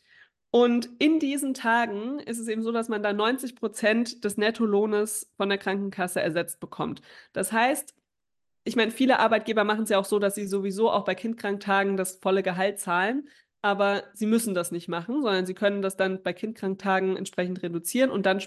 Und 0.50 0.90
in 0.98 1.18
diesen 1.20 1.54
Tagen 1.54 2.20
ist 2.20 2.38
es 2.38 2.48
eben 2.48 2.62
so, 2.62 2.70
dass 2.70 2.90
man 2.90 3.02
da 3.02 3.14
90 3.14 3.56
Prozent 3.56 4.24
des 4.24 4.36
Nettolohnes 4.36 5.32
von 5.38 5.48
der 5.48 5.56
Krankenkasse 5.56 6.20
ersetzt 6.20 6.60
bekommt. 6.60 7.00
Das 7.32 7.50
heißt, 7.50 7.94
ich 8.64 8.76
meine, 8.76 8.90
viele 8.90 9.20
Arbeitgeber 9.20 9.64
machen 9.64 9.84
es 9.84 9.88
ja 9.88 9.98
auch 9.98 10.04
so, 10.04 10.18
dass 10.18 10.34
sie 10.34 10.46
sowieso 10.46 10.90
auch 10.90 11.04
bei 11.04 11.14
Kindkranktagen 11.14 11.96
das 11.96 12.16
volle 12.16 12.42
Gehalt 12.42 12.78
zahlen. 12.78 13.28
Aber 13.62 14.04
sie 14.12 14.26
müssen 14.26 14.54
das 14.54 14.70
nicht 14.70 14.88
machen, 14.88 15.22
sondern 15.22 15.46
sie 15.46 15.54
können 15.54 15.80
das 15.80 15.96
dann 15.96 16.22
bei 16.22 16.34
Kindkranktagen 16.34 17.16
entsprechend 17.16 17.62
reduzieren 17.62 18.10
und 18.10 18.26
dann 18.26 18.42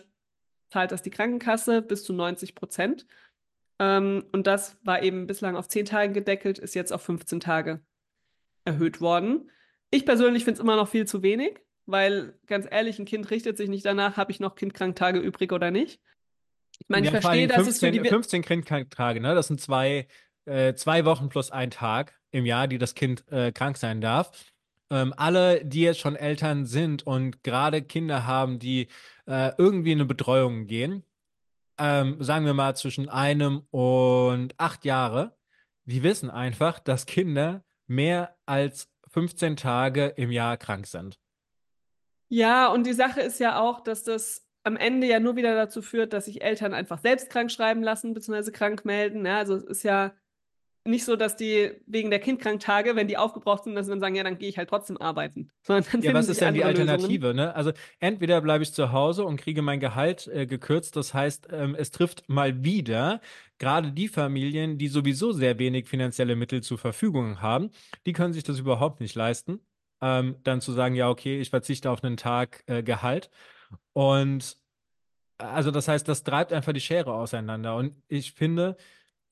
zahlt 0.70 0.92
das 0.92 1.02
die 1.02 1.10
Krankenkasse 1.10 1.82
bis 1.82 2.04
zu 2.04 2.14
90 2.14 2.54
Prozent. 2.54 3.08
Ähm, 3.82 4.24
und 4.32 4.46
das 4.46 4.78
war 4.84 5.02
eben 5.02 5.26
bislang 5.26 5.56
auf 5.56 5.68
10 5.68 5.86
Tage 5.86 6.14
gedeckelt, 6.14 6.60
ist 6.60 6.76
jetzt 6.76 6.94
auf 6.94 7.02
15 7.02 7.40
Tage 7.40 7.82
erhöht 8.64 9.02
worden. 9.02 9.50
Ich 9.90 10.06
persönlich 10.06 10.44
finde 10.46 10.60
es 10.60 10.64
immer 10.64 10.76
noch 10.76 10.88
viel 10.88 11.08
zu 11.08 11.24
wenig, 11.24 11.60
weil 11.88 12.38
ganz 12.46 12.68
ehrlich, 12.70 13.00
ein 13.00 13.06
Kind 13.06 13.32
richtet 13.32 13.58
sich 13.58 13.70
nicht 13.70 13.84
danach, 13.84 14.18
habe 14.18 14.32
ich 14.32 14.40
noch 14.40 14.54
Kindkranktage 14.54 15.18
übrig 15.18 15.52
oder 15.52 15.72
nicht. 15.72 16.00
Ich 16.78 16.90
meine, 16.90 17.08
ich 17.08 17.12
verstehe, 17.12 17.48
dass 17.48 17.68
es 17.68 17.80
für 17.80 17.88
15, 17.88 17.94
die. 17.94 18.04
Wir 18.04 18.10
15 18.12 18.44
Kindtage, 18.44 19.20
ne? 19.20 19.34
Das 19.34 19.48
sind 19.48 19.60
zwei, 19.60 20.08
äh, 20.46 20.76
zwei 20.76 21.04
Wochen 21.06 21.30
plus 21.30 21.50
ein 21.50 21.72
Tag 21.72 22.14
im 22.30 22.46
Jahr, 22.46 22.68
die 22.68 22.78
das 22.78 22.94
Kind 22.94 23.26
äh, 23.32 23.52
krank 23.52 23.78
sein 23.78 24.00
darf. 24.00 24.32
Ähm, 24.92 25.12
alle, 25.18 25.66
die 25.66 25.82
jetzt 25.82 26.00
schon 26.00 26.16
Eltern 26.16 26.68
sind 26.68 27.08
und 27.08 27.44
gerade 27.44 27.82
Kinder 27.82 28.28
haben, 28.28 28.60
die 28.60 28.90
äh, 29.26 29.52
irgendwie 29.58 29.92
in 29.92 30.00
eine 30.00 30.06
Betreuung 30.06 30.68
gehen, 30.68 31.04
ähm, 31.82 32.18
sagen 32.20 32.46
wir 32.46 32.54
mal 32.54 32.76
zwischen 32.76 33.10
einem 33.10 33.64
und 33.72 34.54
acht 34.60 34.86
Jahre, 34.86 35.36
die 35.86 36.04
wissen 36.04 36.30
einfach, 36.30 36.78
dass 36.78 37.08
Kinder 37.08 37.64
mehr 37.88 38.36
als 38.46 38.88
15 39.08 39.58
Tage 39.58 40.14
im 40.16 40.32
Jahr 40.32 40.58
krank 40.58 40.86
sind. 40.86 41.18
Ja, 42.30 42.68
und 42.68 42.86
die 42.86 42.94
Sache 42.94 43.22
ist 43.22 43.40
ja 43.40 43.60
auch, 43.60 43.82
dass 43.82 44.04
das 44.04 44.46
am 44.64 44.78
Ende 44.78 45.08
ja 45.08 45.20
nur 45.20 45.36
wieder 45.36 45.56
dazu 45.56 45.82
führt, 45.82 46.14
dass 46.14 46.26
sich 46.26 46.44
Eltern 46.44 46.76
einfach 46.76 47.00
selbst 47.00 47.32
krank 47.32 47.52
schreiben 47.52 47.82
lassen, 47.82 48.14
beziehungsweise 48.14 48.52
krank 48.52 48.86
melden. 48.86 49.26
Ja, 49.26 49.40
also 49.40 49.56
es 49.56 49.64
ist 49.64 49.84
ja 49.84 50.14
nicht 50.84 51.06
so, 51.06 51.16
dass 51.16 51.36
die 51.36 51.72
wegen 51.86 52.10
der 52.10 52.20
Kindkranktage, 52.20 52.96
wenn 52.96 53.08
die 53.08 53.18
aufgebraucht 53.18 53.66
sind, 53.66 53.76
dass 53.76 53.86
sie 53.86 53.92
dann 53.92 54.00
sagen, 54.00 54.16
ja, 54.16 54.24
dann 54.24 54.38
gehe 54.38 54.50
ich 54.50 54.58
halt 54.58 54.70
trotzdem 54.70 54.98
arbeiten. 54.98 55.52
Sondern 55.62 55.86
dann 55.92 56.02
Ja, 56.02 56.14
was 56.14 56.28
ist 56.28 56.42
denn 56.42 56.54
die 56.54 56.62
Lösungen. 56.62 56.90
Alternative, 56.90 57.34
ne? 57.34 57.56
Also 57.56 57.72
entweder 58.00 58.42
bleibe 58.42 58.64
ich 58.64 58.74
zu 58.74 58.92
Hause 58.92 59.26
und 59.26 59.38
kriege 59.38 59.62
mein 59.62 59.80
Gehalt 59.80 60.28
äh, 60.28 60.46
gekürzt, 60.46 60.96
das 60.96 61.14
heißt, 61.14 61.50
ähm, 61.52 61.76
es 61.76 61.92
trifft 61.92 62.28
mal 62.30 62.64
wieder 62.64 63.22
gerade 63.60 63.92
die 63.92 64.08
Familien, 64.08 64.80
die 64.80 64.88
sowieso 64.88 65.32
sehr 65.32 65.60
wenig 65.60 65.88
finanzielle 65.88 66.36
Mittel 66.36 66.64
zur 66.64 66.80
Verfügung 66.80 67.42
haben, 67.42 67.70
die 68.08 68.14
können 68.14 68.34
sich 68.34 68.44
das 68.44 68.58
überhaupt 68.58 69.02
nicht 69.02 69.14
leisten, 69.14 69.60
ähm, 70.02 70.38
dann 70.44 70.62
zu 70.62 70.72
sagen, 70.72 70.96
ja, 70.96 71.10
okay, 71.10 71.40
ich 71.40 71.52
verzichte 71.52 71.92
auf 71.92 72.04
einen 72.04 72.18
Tag 72.18 72.64
äh, 72.66 72.82
Gehalt. 72.82 73.30
Und 73.94 74.58
also 75.38 75.72
das 75.72 75.88
heißt, 75.88 76.08
das 76.08 76.24
treibt 76.24 76.54
einfach 76.54 76.74
die 76.74 76.82
Schere 76.82 77.14
auseinander. 77.14 77.76
Und 77.76 77.96
ich 78.08 78.34
finde, 78.34 78.78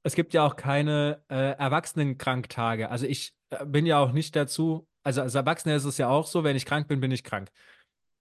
es 0.03 0.15
gibt 0.15 0.33
ja 0.33 0.45
auch 0.45 0.55
keine 0.55 1.21
äh, 1.29 1.51
Erwachsenenkranktage. 1.57 2.89
Also 2.89 3.05
ich 3.05 3.33
äh, 3.49 3.65
bin 3.65 3.85
ja 3.85 3.99
auch 3.99 4.11
nicht 4.11 4.35
dazu, 4.35 4.87
also 5.03 5.21
als 5.21 5.35
Erwachsener 5.35 5.75
ist 5.75 5.85
es 5.85 5.97
ja 5.97 6.09
auch 6.09 6.27
so, 6.27 6.43
wenn 6.43 6.55
ich 6.55 6.65
krank 6.65 6.87
bin, 6.87 6.99
bin 6.99 7.11
ich 7.11 7.23
krank. 7.23 7.49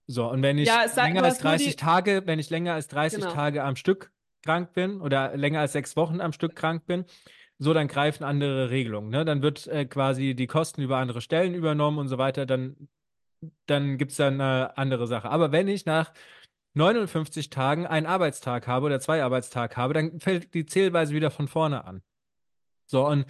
So, 0.07 0.29
und 0.29 0.41
wenn 0.41 0.57
ich 0.57 0.67
Ja, 0.67 0.87
sei- 0.87 1.03
länger 1.07 1.23
als 1.23 1.35
hast 1.35 1.43
nur 1.43 1.51
30 1.51 1.67
die- 1.67 1.75
Tage, 1.75 2.23
wenn 2.25 2.39
ich 2.39 2.49
länger 2.49 2.73
als 2.73 2.87
30 2.87 3.19
Genau. 3.21 3.33
Tage 3.33 3.63
am 3.63 3.75
Stück 3.75 4.11
krank 4.43 4.73
bin 4.73 5.01
oder 5.01 5.35
länger 5.37 5.59
als 5.59 5.73
sechs 5.73 5.95
Wochen 5.95 6.19
am 6.21 6.33
Stück 6.33 6.55
krank 6.55 6.85
bin, 6.85 7.05
so 7.59 7.73
dann 7.73 7.87
greifen 7.87 8.23
andere 8.23 8.69
Regelungen. 8.69 9.09
Ne? 9.09 9.25
Dann 9.25 9.41
wird 9.41 9.67
äh, 9.67 9.85
quasi 9.85 10.33
die 10.33 10.47
Kosten 10.47 10.81
über 10.81 10.97
andere 10.97 11.21
Stellen 11.21 11.53
übernommen 11.53 11.97
und 11.99 12.07
so 12.07 12.17
weiter, 12.17 12.45
dann, 12.45 12.87
dann 13.67 13.97
gibt 13.97 14.11
es 14.11 14.17
dann 14.17 14.39
eine 14.41 14.77
andere 14.77 15.07
Sache. 15.07 15.29
Aber 15.29 15.51
wenn 15.51 15.67
ich 15.67 15.85
nach 15.85 16.11
59 16.73 17.49
Tagen 17.49 17.85
einen 17.87 18.05
Arbeitstag 18.05 18.67
habe 18.67 18.85
oder 18.87 18.99
zwei 18.99 19.23
Arbeitstage 19.23 19.75
habe, 19.75 19.93
dann 19.93 20.19
fällt 20.19 20.53
die 20.53 20.65
Zählweise 20.65 21.13
wieder 21.13 21.31
von 21.31 21.47
vorne 21.47 21.83
an. 21.85 22.01
So, 22.85 23.05
und 23.07 23.25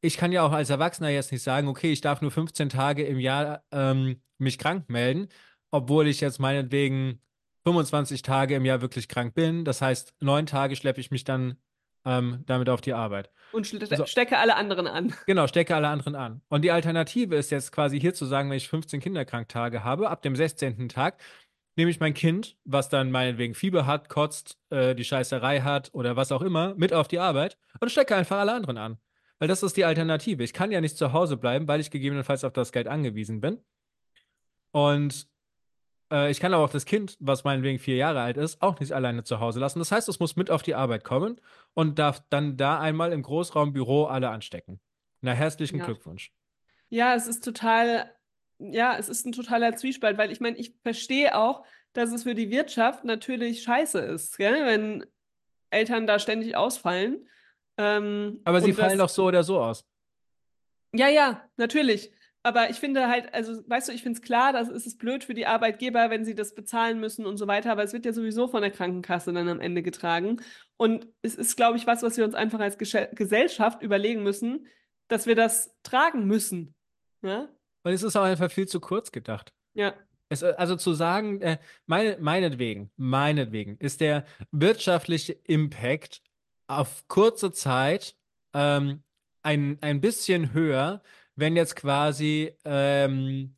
ich 0.00 0.16
kann 0.16 0.32
ja 0.32 0.42
auch 0.42 0.52
als 0.52 0.70
Erwachsener 0.70 1.08
jetzt 1.08 1.32
nicht 1.32 1.42
sagen, 1.42 1.68
okay, 1.68 1.92
ich 1.92 2.00
darf 2.00 2.20
nur 2.20 2.30
15 2.30 2.68
Tage 2.68 3.04
im 3.04 3.18
Jahr 3.18 3.64
ähm, 3.72 4.20
mich 4.38 4.58
krank 4.58 4.88
melden, 4.88 5.28
obwohl 5.70 6.06
ich 6.08 6.20
jetzt 6.20 6.38
meinetwegen 6.40 7.20
25 7.64 8.22
Tage 8.22 8.54
im 8.54 8.64
Jahr 8.64 8.82
wirklich 8.82 9.08
krank 9.08 9.34
bin. 9.34 9.64
Das 9.64 9.80
heißt, 9.80 10.14
neun 10.20 10.46
Tage 10.46 10.76
schleppe 10.76 11.00
ich 11.00 11.10
mich 11.10 11.24
dann 11.24 11.56
ähm, 12.04 12.42
damit 12.46 12.68
auf 12.68 12.80
die 12.82 12.92
Arbeit. 12.92 13.30
Und 13.52 13.66
So. 13.66 14.04
stecke 14.04 14.38
alle 14.38 14.56
anderen 14.56 14.86
an. 14.86 15.14
Genau, 15.26 15.46
stecke 15.46 15.74
alle 15.74 15.88
anderen 15.88 16.14
an. 16.14 16.42
Und 16.48 16.62
die 16.62 16.70
Alternative 16.70 17.34
ist 17.36 17.50
jetzt 17.50 17.72
quasi 17.72 17.98
hier 17.98 18.12
zu 18.12 18.26
sagen, 18.26 18.50
wenn 18.50 18.58
ich 18.58 18.68
15 18.68 19.00
Kinderkranktage 19.00 19.84
habe, 19.84 20.10
ab 20.10 20.20
dem 20.20 20.36
16. 20.36 20.88
Tag 20.90 21.18
nehme 21.76 21.90
ich 21.90 22.00
mein 22.00 22.14
Kind, 22.14 22.56
was 22.64 22.88
dann 22.88 23.10
meinetwegen 23.10 23.54
Fieber 23.54 23.86
hat, 23.86 24.08
kotzt, 24.08 24.58
äh, 24.70 24.94
die 24.94 25.04
Scheißerei 25.04 25.60
hat 25.60 25.90
oder 25.92 26.16
was 26.16 26.32
auch 26.32 26.42
immer, 26.42 26.74
mit 26.76 26.92
auf 26.92 27.08
die 27.08 27.18
Arbeit 27.18 27.58
und 27.80 27.90
stecke 27.90 28.14
einfach 28.16 28.38
alle 28.38 28.54
anderen 28.54 28.78
an. 28.78 28.98
Weil 29.38 29.48
das 29.48 29.62
ist 29.62 29.76
die 29.76 29.84
Alternative. 29.84 30.44
Ich 30.44 30.52
kann 30.52 30.70
ja 30.70 30.80
nicht 30.80 30.96
zu 30.96 31.12
Hause 31.12 31.36
bleiben, 31.36 31.66
weil 31.66 31.80
ich 31.80 31.90
gegebenenfalls 31.90 32.44
auf 32.44 32.52
das 32.52 32.70
Geld 32.72 32.86
angewiesen 32.86 33.40
bin. 33.40 33.58
Und 34.70 35.28
äh, 36.10 36.30
ich 36.30 36.40
kann 36.40 36.54
aber 36.54 36.64
auch 36.64 36.70
das 36.70 36.84
Kind, 36.84 37.16
was 37.20 37.44
meinetwegen 37.44 37.78
vier 37.78 37.96
Jahre 37.96 38.20
alt 38.20 38.36
ist, 38.36 38.62
auch 38.62 38.78
nicht 38.80 38.92
alleine 38.92 39.24
zu 39.24 39.40
Hause 39.40 39.60
lassen. 39.60 39.78
Das 39.80 39.92
heißt, 39.92 40.08
es 40.08 40.20
muss 40.20 40.36
mit 40.36 40.50
auf 40.50 40.62
die 40.62 40.74
Arbeit 40.74 41.04
kommen 41.04 41.40
und 41.74 41.98
darf 41.98 42.22
dann 42.30 42.56
da 42.56 42.78
einmal 42.80 43.12
im 43.12 43.22
Großraumbüro 43.22 44.06
alle 44.06 44.30
anstecken. 44.30 44.80
Na, 45.20 45.32
herzlichen 45.32 45.78
Ja. 45.78 45.86
Glückwunsch. 45.86 46.32
Ja, 46.88 47.14
es 47.14 47.26
ist 47.26 47.44
total, 47.44 48.10
ja, 48.72 48.96
es 48.98 49.08
ist 49.08 49.26
ein 49.26 49.32
totaler 49.32 49.74
Zwiespalt, 49.76 50.18
weil 50.18 50.30
ich 50.32 50.40
meine, 50.40 50.56
ich 50.56 50.74
verstehe 50.82 51.36
auch, 51.36 51.64
dass 51.92 52.12
es 52.12 52.24
für 52.24 52.34
die 52.34 52.50
Wirtschaft 52.50 53.04
natürlich 53.04 53.62
scheiße 53.62 53.98
ist, 54.00 54.36
gell, 54.36 54.64
wenn 54.66 55.06
Eltern 55.70 56.06
da 56.06 56.18
ständig 56.18 56.56
ausfallen. 56.56 57.28
Ähm, 57.76 58.40
Aber 58.44 58.60
sie 58.60 58.72
das- 58.72 58.80
fallen 58.80 58.98
doch 58.98 59.08
so 59.08 59.24
oder 59.24 59.42
so 59.42 59.60
aus. 59.60 59.84
Ja, 60.92 61.08
ja, 61.08 61.42
natürlich. 61.56 62.12
Aber 62.46 62.68
ich 62.68 62.76
finde 62.76 63.08
halt, 63.08 63.32
also, 63.32 63.62
weißt 63.68 63.88
du, 63.88 63.92
ich 63.92 64.02
finde 64.02 64.18
es 64.18 64.22
klar, 64.22 64.52
dass 64.52 64.68
es 64.68 64.86
ist 64.86 64.98
blöd 64.98 65.24
für 65.24 65.32
die 65.34 65.46
Arbeitgeber, 65.46 66.10
wenn 66.10 66.24
sie 66.26 66.34
das 66.34 66.54
bezahlen 66.54 67.00
müssen 67.00 67.24
und 67.24 67.38
so 67.38 67.46
weiter, 67.46 67.72
aber 67.72 67.82
es 67.82 67.92
wird 67.94 68.04
ja 68.04 68.12
sowieso 68.12 68.48
von 68.48 68.60
der 68.60 68.70
Krankenkasse 68.70 69.32
dann 69.32 69.48
am 69.48 69.60
Ende 69.60 69.82
getragen. 69.82 70.42
Und 70.76 71.08
es 71.22 71.34
ist, 71.36 71.56
glaube 71.56 71.78
ich, 71.78 71.86
was, 71.86 72.02
was 72.02 72.16
wir 72.18 72.24
uns 72.24 72.34
einfach 72.34 72.60
als 72.60 72.76
Gesellschaft 72.78 73.82
überlegen 73.82 74.22
müssen, 74.22 74.66
dass 75.08 75.26
wir 75.26 75.34
das 75.34 75.74
tragen 75.82 76.26
müssen. 76.26 76.74
Ja? 77.22 77.48
Und 77.84 77.92
es 77.92 78.02
ist 78.02 78.16
auch 78.16 78.24
einfach 78.24 78.50
viel 78.50 78.66
zu 78.66 78.80
kurz 78.80 79.12
gedacht. 79.12 79.52
Ja. 79.74 79.94
Es, 80.28 80.42
äh, 80.42 80.54
also 80.56 80.76
zu 80.76 80.94
sagen, 80.94 81.40
äh, 81.42 81.58
meine, 81.86 82.16
meinetwegen, 82.18 82.90
meinetwegen 82.96 83.76
ist 83.78 84.00
der 84.00 84.24
wirtschaftliche 84.50 85.34
Impact 85.44 86.22
auf 86.66 87.06
kurze 87.08 87.52
Zeit 87.52 88.16
ähm, 88.54 89.02
ein, 89.42 89.78
ein 89.82 90.00
bisschen 90.00 90.52
höher, 90.54 91.02
wenn 91.36 91.56
jetzt 91.56 91.76
quasi 91.76 92.56
ähm, 92.64 93.56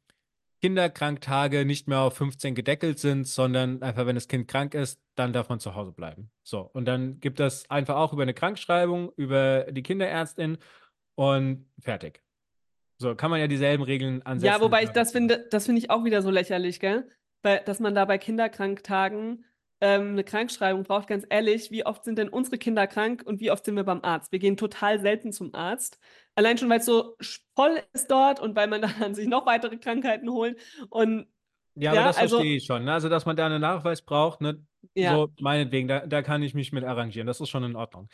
Kinderkranktage 0.60 1.64
nicht 1.64 1.86
mehr 1.86 2.00
auf 2.00 2.16
15 2.16 2.54
gedeckelt 2.54 2.98
sind, 2.98 3.28
sondern 3.28 3.82
einfach, 3.82 4.06
wenn 4.06 4.16
das 4.16 4.26
Kind 4.26 4.48
krank 4.48 4.74
ist, 4.74 5.00
dann 5.14 5.32
darf 5.32 5.48
man 5.48 5.60
zu 5.60 5.74
Hause 5.74 5.92
bleiben. 5.92 6.30
So, 6.42 6.60
und 6.72 6.86
dann 6.86 7.20
gibt 7.20 7.38
das 7.38 7.70
einfach 7.70 7.96
auch 7.96 8.12
über 8.12 8.22
eine 8.22 8.34
Krankschreibung, 8.34 9.12
über 9.16 9.70
die 9.70 9.82
Kinderärztin 9.82 10.58
und 11.14 11.66
fertig. 11.78 12.25
So, 12.98 13.14
kann 13.14 13.30
man 13.30 13.40
ja 13.40 13.46
dieselben 13.46 13.82
Regeln 13.82 14.22
ansetzen. 14.22 14.52
Ja, 14.54 14.60
wobei 14.60 14.82
ich 14.84 14.90
das 14.90 15.12
finde, 15.12 15.46
das 15.50 15.66
finde 15.66 15.80
ich 15.80 15.90
auch 15.90 16.04
wieder 16.04 16.22
so 16.22 16.30
lächerlich, 16.30 16.80
gell? 16.80 17.08
Weil, 17.42 17.60
dass 17.64 17.78
man 17.80 17.94
da 17.94 18.04
bei 18.06 18.16
Kinderkranktagen 18.18 19.44
ähm, 19.82 20.12
eine 20.12 20.24
Krankschreibung 20.24 20.84
braucht, 20.84 21.06
ganz 21.06 21.26
ehrlich, 21.28 21.70
wie 21.70 21.84
oft 21.84 22.04
sind 22.04 22.18
denn 22.18 22.30
unsere 22.30 22.56
Kinder 22.56 22.86
krank 22.86 23.22
und 23.26 23.40
wie 23.40 23.50
oft 23.50 23.64
sind 23.64 23.76
wir 23.76 23.84
beim 23.84 24.02
Arzt? 24.02 24.32
Wir 24.32 24.38
gehen 24.38 24.56
total 24.56 25.00
selten 25.00 25.32
zum 25.32 25.54
Arzt. 25.54 25.98
Allein 26.34 26.56
schon, 26.56 26.70
weil 26.70 26.78
es 26.80 26.86
so 26.86 27.16
voll 27.54 27.82
ist 27.92 28.10
dort 28.10 28.40
und 28.40 28.56
weil 28.56 28.68
man 28.68 28.80
dann 29.00 29.14
sich 29.14 29.28
noch 29.28 29.44
weitere 29.44 29.76
Krankheiten 29.76 30.30
holt. 30.30 30.58
Und 30.88 31.26
Ja, 31.74 31.90
aber 31.90 32.00
Ja, 32.00 32.06
das 32.06 32.16
also- 32.16 32.36
verstehe 32.36 32.56
ich 32.56 32.64
schon. 32.64 32.84
Ne? 32.84 32.92
Also, 32.94 33.10
dass 33.10 33.26
man 33.26 33.36
da 33.36 33.44
einen 33.44 33.60
Nachweis 33.60 34.00
braucht, 34.00 34.40
ne? 34.40 34.64
ja, 34.94 35.12
So, 35.14 35.28
meinetwegen, 35.40 35.88
da, 35.88 36.06
da 36.06 36.22
kann 36.22 36.42
ich 36.42 36.54
mich 36.54 36.72
mit 36.72 36.84
arrangieren. 36.84 37.26
Das 37.26 37.40
ist 37.42 37.50
schon 37.50 37.64
in 37.64 37.76
Ordnung. 37.76 38.08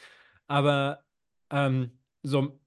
Aber 0.48 1.04
ähm, 1.50 1.98
so, 2.24 2.58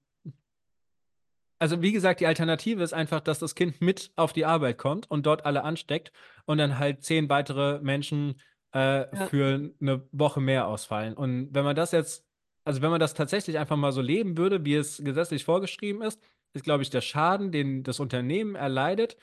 also 1.58 1.82
wie 1.82 1.92
gesagt, 1.92 2.20
die 2.20 2.26
Alternative 2.26 2.82
ist 2.82 2.92
einfach, 2.92 3.20
dass 3.20 3.38
das 3.38 3.54
Kind 3.54 3.80
mit 3.80 4.12
auf 4.16 4.32
die 4.32 4.44
Arbeit 4.44 4.78
kommt 4.78 5.10
und 5.10 5.26
dort 5.26 5.46
alle 5.46 5.64
ansteckt 5.64 6.12
und 6.44 6.58
dann 6.58 6.78
halt 6.78 7.02
zehn 7.02 7.28
weitere 7.28 7.80
Menschen 7.80 8.40
äh, 8.74 9.06
Ja. 9.16 9.26
für 9.28 9.70
eine 9.80 10.06
Woche 10.12 10.40
mehr 10.40 10.66
ausfallen. 10.66 11.14
Und 11.14 11.54
wenn 11.54 11.64
man 11.64 11.76
das 11.76 11.92
jetzt, 11.92 12.26
also 12.64 12.82
wenn 12.82 12.90
man 12.90 13.00
das 13.00 13.14
tatsächlich 13.14 13.58
einfach 13.58 13.76
mal 13.76 13.92
so 13.92 14.00
leben 14.02 14.36
würde, 14.36 14.64
wie 14.64 14.74
es 14.74 15.02
gesetzlich 15.02 15.44
vorgeschrieben 15.44 16.02
ist, 16.02 16.20
ist, 16.52 16.64
glaube 16.64 16.82
ich, 16.82 16.90
der 16.90 17.00
Schaden, 17.00 17.52
den 17.52 17.82
das 17.84 18.00
Unternehmen 18.00 18.54
erleidet, 18.54 19.16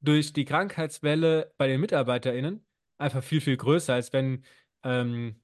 durch 0.00 0.32
die 0.32 0.44
Krankheitswelle 0.44 1.52
bei 1.56 1.68
den 1.68 1.80
MitarbeiterInnen 1.80 2.64
einfach 2.98 3.22
viel, 3.22 3.40
viel 3.40 3.56
größer, 3.56 3.94
als 3.94 4.12
wenn 4.12 4.44
ähm, 4.84 5.40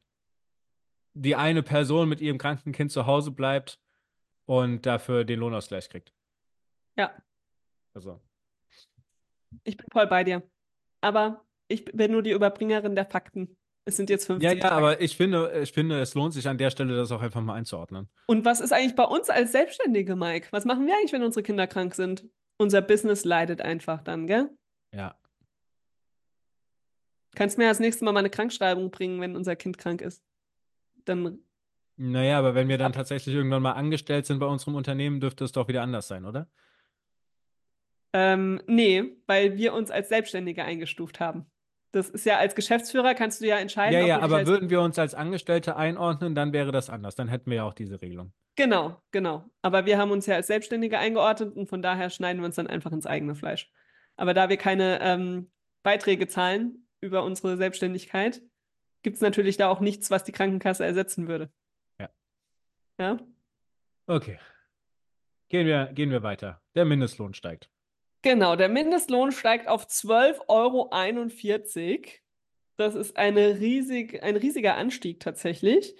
die 1.15 1.37
eine 1.37 1.63
Person 1.63 2.09
mit 2.09 2.21
ihrem 2.21 2.39
kranken 2.39 2.73
Kind 2.73 2.93
zu 2.93 3.07
Hause 3.07 3.31
bleibt 3.33 3.81
und 4.47 4.87
dafür 4.87 5.25
den 5.25 5.41
Lohnausgleich 5.41 5.89
kriegt. 5.89 6.13
Ja, 6.99 7.15
Also, 7.95 8.21
ich 9.65 9.77
bin 9.77 9.87
voll 9.93 10.07
bei 10.07 10.25
dir. 10.25 10.43
Aber 11.01 11.45
ich 11.69 11.85
bin 11.85 12.13
nur 12.13 12.23
die 12.23 12.31
Überbringerin 12.31 12.95
der 12.95 13.07
Fakten. 13.07 13.57
Es 13.85 13.97
sind 13.97 14.11
jetzt 14.11 14.27
50 14.27 14.45
ja, 14.45 14.55
ja, 14.55 14.61
Tage. 14.61 14.75
aber 14.75 15.01
ich 15.01 15.17
finde, 15.17 15.61
ich 15.63 15.73
finde, 15.73 15.99
es 16.01 16.15
lohnt 16.15 16.35
sich 16.35 16.47
an 16.47 16.59
der 16.59 16.71
Stelle, 16.71 16.95
das 16.95 17.11
auch 17.11 17.23
einfach 17.23 17.41
mal 17.41 17.55
einzuordnen. 17.55 18.09
Und 18.27 18.45
was 18.45 18.61
ist 18.61 18.73
eigentlich 18.73 18.95
bei 18.95 19.05
uns 19.05 19.31
als 19.31 19.53
Selbstständige, 19.53 20.15
Mike? 20.15 20.49
Was 20.51 20.67
machen 20.67 20.87
wir 20.87 20.95
eigentlich, 20.95 21.13
wenn 21.13 21.23
unsere 21.23 21.43
Kinder 21.43 21.67
krank 21.67 21.95
sind? 21.95 22.27
Unser 22.59 22.83
Business 22.83 23.25
leidet 23.25 23.63
einfach 23.63 24.03
dann, 24.03 24.27
gell? 24.27 24.51
Ja. 24.93 25.17
Kannst 27.35 27.57
mir 27.57 27.69
das 27.69 27.79
nächste 27.81 28.05
Mal 28.05 28.13
mal 28.13 28.19
eine 28.19 28.31
Krankschreibung 28.31 28.91
bringen, 28.91 29.21
wenn 29.21 29.37
unser 29.37 29.57
Kind 29.57 29.79
krank 29.79 30.03
ist. 30.03 30.23
Dann, 31.05 31.39
Naja, 31.97 32.39
aber 32.39 32.55
wenn 32.55 32.69
wir 32.69 32.77
dann 32.77 32.93
tatsächlich 32.93 33.35
irgendwann 33.35 33.63
mal 33.63 33.73
angestellt 33.73 34.27
sind 34.27 34.39
bei 34.39 34.47
unserem 34.47 34.75
Unternehmen, 34.75 35.21
dürfte 35.21 35.45
es 35.45 35.53
doch 35.53 35.69
wieder 35.69 35.83
anders 35.83 36.09
sein, 36.09 36.27
oder? 36.27 36.49
Ähm, 38.13 38.61
nee, 38.67 39.17
weil 39.27 39.57
wir 39.57 39.75
uns 39.75 39.91
als 39.91 40.09
Selbstständige 40.09 40.65
eingestuft 40.65 41.21
haben. 41.21 41.47
Das 41.93 42.11
ist 42.11 42.27
ja 42.27 42.37
als 42.37 42.55
Geschäftsführer 42.55 43.15
kannst 43.15 43.41
du 43.41 43.47
ja 43.47 43.59
entscheiden. 43.59 43.99
Ja, 43.99 44.07
ja, 44.07 44.21
aber 44.21 44.47
würden 44.47 44.69
wir 44.69 44.83
uns 44.83 44.99
als 44.99 45.15
Angestellte 45.15 45.77
einordnen, 45.77 46.35
dann 46.35 46.53
wäre 46.53 46.71
das 46.71 46.91
anders. 46.91 47.15
Dann 47.15 47.29
hätten 47.29 47.51
wir 47.51 47.59
ja 47.59 47.65
auch 47.65 47.75
diese 47.75 48.01
Regelung. 48.03 48.33
Genau, 48.57 49.01
genau. 49.11 49.45
Aber 49.63 49.87
wir 49.87 49.99
haben 49.99 50.11
uns 50.11 50.27
ja 50.27 50.35
als 50.35 50.49
Selbstständige 50.49 50.99
eingeordnet 50.99 51.57
und 51.57 51.69
von 51.69 51.81
daher 51.81 52.11
schneiden 52.11 52.43
wir 52.43 52.47
uns 52.47 52.57
dann 52.57 52.67
einfach 52.67 52.93
ins 52.93 53.07
eigene 53.07 53.35
Fleisch. 53.35 53.71
Aber 54.17 54.35
da 54.35 54.49
wir 54.49 54.57
keine 54.57 55.01
ähm, 55.01 55.51
Beiträge 55.83 56.27
zahlen 56.29 56.87
über 57.01 57.23
unsere 57.23 57.57
Selbstständigkeit, 57.57 58.43
gibt 59.03 59.17
es 59.17 59.23
natürlich 59.23 59.57
da 59.57 59.69
auch 59.69 59.81
nichts, 59.81 60.11
was 60.11 60.25
die 60.25 60.33
Krankenkasse 60.33 60.85
ersetzen 60.85 61.29
würde. 61.29 61.51
Ja. 62.01 62.11
Ja? 62.99 63.19
Okay. 64.07 64.39
Gehen 65.49 65.67
wir, 65.67 65.87
gehen 65.95 66.11
wir 66.11 66.23
weiter. 66.23 66.61
Der 66.75 66.85
Mindestlohn 66.85 67.33
steigt. 67.33 67.71
Genau, 68.23 68.57
der 68.57 68.69
Mindestlohn 68.69 69.33
steigt 69.33 69.69
auf 69.69 69.87
12,41 69.87 70.49
Euro. 70.49 70.91
Das 72.77 72.95
ist 72.95 73.17
eine 73.17 73.59
riesig, 73.59 74.23
ein 74.23 74.37
riesiger 74.37 74.77
Anstieg 74.77 75.21
tatsächlich. 75.21 75.97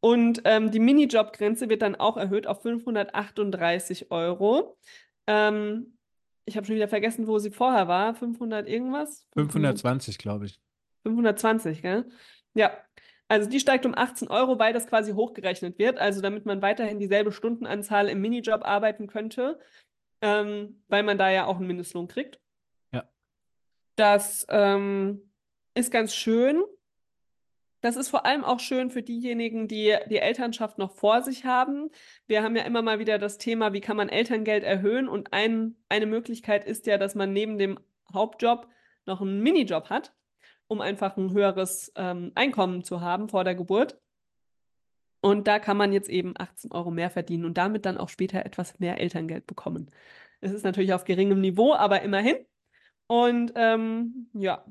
Und 0.00 0.42
ähm, 0.44 0.70
die 0.70 0.78
Minijobgrenze 0.78 1.68
wird 1.68 1.82
dann 1.82 1.96
auch 1.96 2.16
erhöht 2.16 2.46
auf 2.46 2.62
538 2.62 4.10
Euro. 4.10 4.78
Ähm, 5.26 5.98
ich 6.44 6.56
habe 6.56 6.66
schon 6.66 6.76
wieder 6.76 6.88
vergessen, 6.88 7.26
wo 7.26 7.38
sie 7.38 7.50
vorher 7.50 7.88
war. 7.88 8.14
500 8.14 8.68
irgendwas? 8.68 9.26
520, 9.34 10.18
glaube 10.18 10.46
ich. 10.46 10.60
520, 11.04 11.82
gell? 11.82 12.08
Ja. 12.54 12.72
Also 13.30 13.48
die 13.50 13.60
steigt 13.60 13.84
um 13.84 13.94
18 13.94 14.28
Euro, 14.28 14.58
weil 14.58 14.72
das 14.72 14.86
quasi 14.86 15.12
hochgerechnet 15.12 15.78
wird. 15.78 15.98
Also 15.98 16.22
damit 16.22 16.46
man 16.46 16.62
weiterhin 16.62 16.98
dieselbe 16.98 17.32
Stundenanzahl 17.32 18.08
im 18.08 18.22
Minijob 18.22 18.64
arbeiten 18.64 19.06
könnte, 19.06 19.58
ähm, 20.20 20.82
weil 20.88 21.02
man 21.02 21.18
da 21.18 21.30
ja 21.30 21.46
auch 21.46 21.56
einen 21.56 21.66
Mindestlohn 21.66 22.08
kriegt. 22.08 22.40
Ja. 22.92 23.08
Das 23.96 24.46
ähm, 24.50 25.30
ist 25.74 25.90
ganz 25.90 26.14
schön. 26.14 26.62
Das 27.80 27.94
ist 27.94 28.08
vor 28.08 28.26
allem 28.26 28.44
auch 28.44 28.58
schön 28.58 28.90
für 28.90 29.02
diejenigen, 29.02 29.68
die 29.68 29.96
die 30.10 30.18
Elternschaft 30.18 30.78
noch 30.78 30.90
vor 30.90 31.22
sich 31.22 31.44
haben. 31.44 31.90
Wir 32.26 32.42
haben 32.42 32.56
ja 32.56 32.64
immer 32.64 32.82
mal 32.82 32.98
wieder 32.98 33.18
das 33.18 33.38
Thema, 33.38 33.72
wie 33.72 33.80
kann 33.80 33.96
man 33.96 34.08
Elterngeld 34.08 34.64
erhöhen? 34.64 35.08
Und 35.08 35.32
ein, 35.32 35.76
eine 35.88 36.06
Möglichkeit 36.06 36.64
ist 36.64 36.86
ja, 36.86 36.98
dass 36.98 37.14
man 37.14 37.32
neben 37.32 37.56
dem 37.56 37.78
Hauptjob 38.12 38.68
noch 39.06 39.20
einen 39.20 39.42
Minijob 39.42 39.90
hat, 39.90 40.12
um 40.66 40.80
einfach 40.80 41.16
ein 41.16 41.32
höheres 41.32 41.92
ähm, 41.94 42.32
Einkommen 42.34 42.82
zu 42.82 43.00
haben 43.00 43.28
vor 43.28 43.44
der 43.44 43.54
Geburt. 43.54 44.00
Und 45.20 45.46
da 45.48 45.58
kann 45.58 45.76
man 45.76 45.92
jetzt 45.92 46.08
eben 46.08 46.34
18 46.38 46.70
Euro 46.72 46.90
mehr 46.90 47.10
verdienen 47.10 47.44
und 47.44 47.58
damit 47.58 47.86
dann 47.86 47.98
auch 47.98 48.08
später 48.08 48.44
etwas 48.46 48.78
mehr 48.78 49.00
Elterngeld 49.00 49.46
bekommen. 49.46 49.90
Es 50.40 50.52
ist 50.52 50.64
natürlich 50.64 50.92
auf 50.92 51.04
geringem 51.04 51.40
Niveau, 51.40 51.74
aber 51.74 52.02
immerhin. 52.02 52.36
Und 53.08 53.52
ähm, 53.56 54.28
ja, 54.34 54.64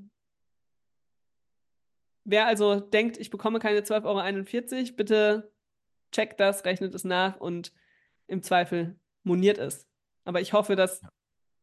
Wer 2.30 2.46
also 2.46 2.82
denkt, 2.82 3.18
ich 3.18 3.30
bekomme 3.30 3.60
keine 3.60 3.80
12,41 3.80 4.74
Euro, 4.76 4.96
bitte 4.98 5.52
checkt 6.12 6.42
das, 6.42 6.66
rechnet 6.66 6.94
es 6.94 7.06
nach 7.06 7.40
und 7.40 7.72
im 8.28 8.44
Zweifel 8.44 9.00
moniert 9.24 9.58
es. 9.58 9.88
Aber 10.26 10.42
ich 10.42 10.52
hoffe, 10.52 10.76
dass 10.76 11.02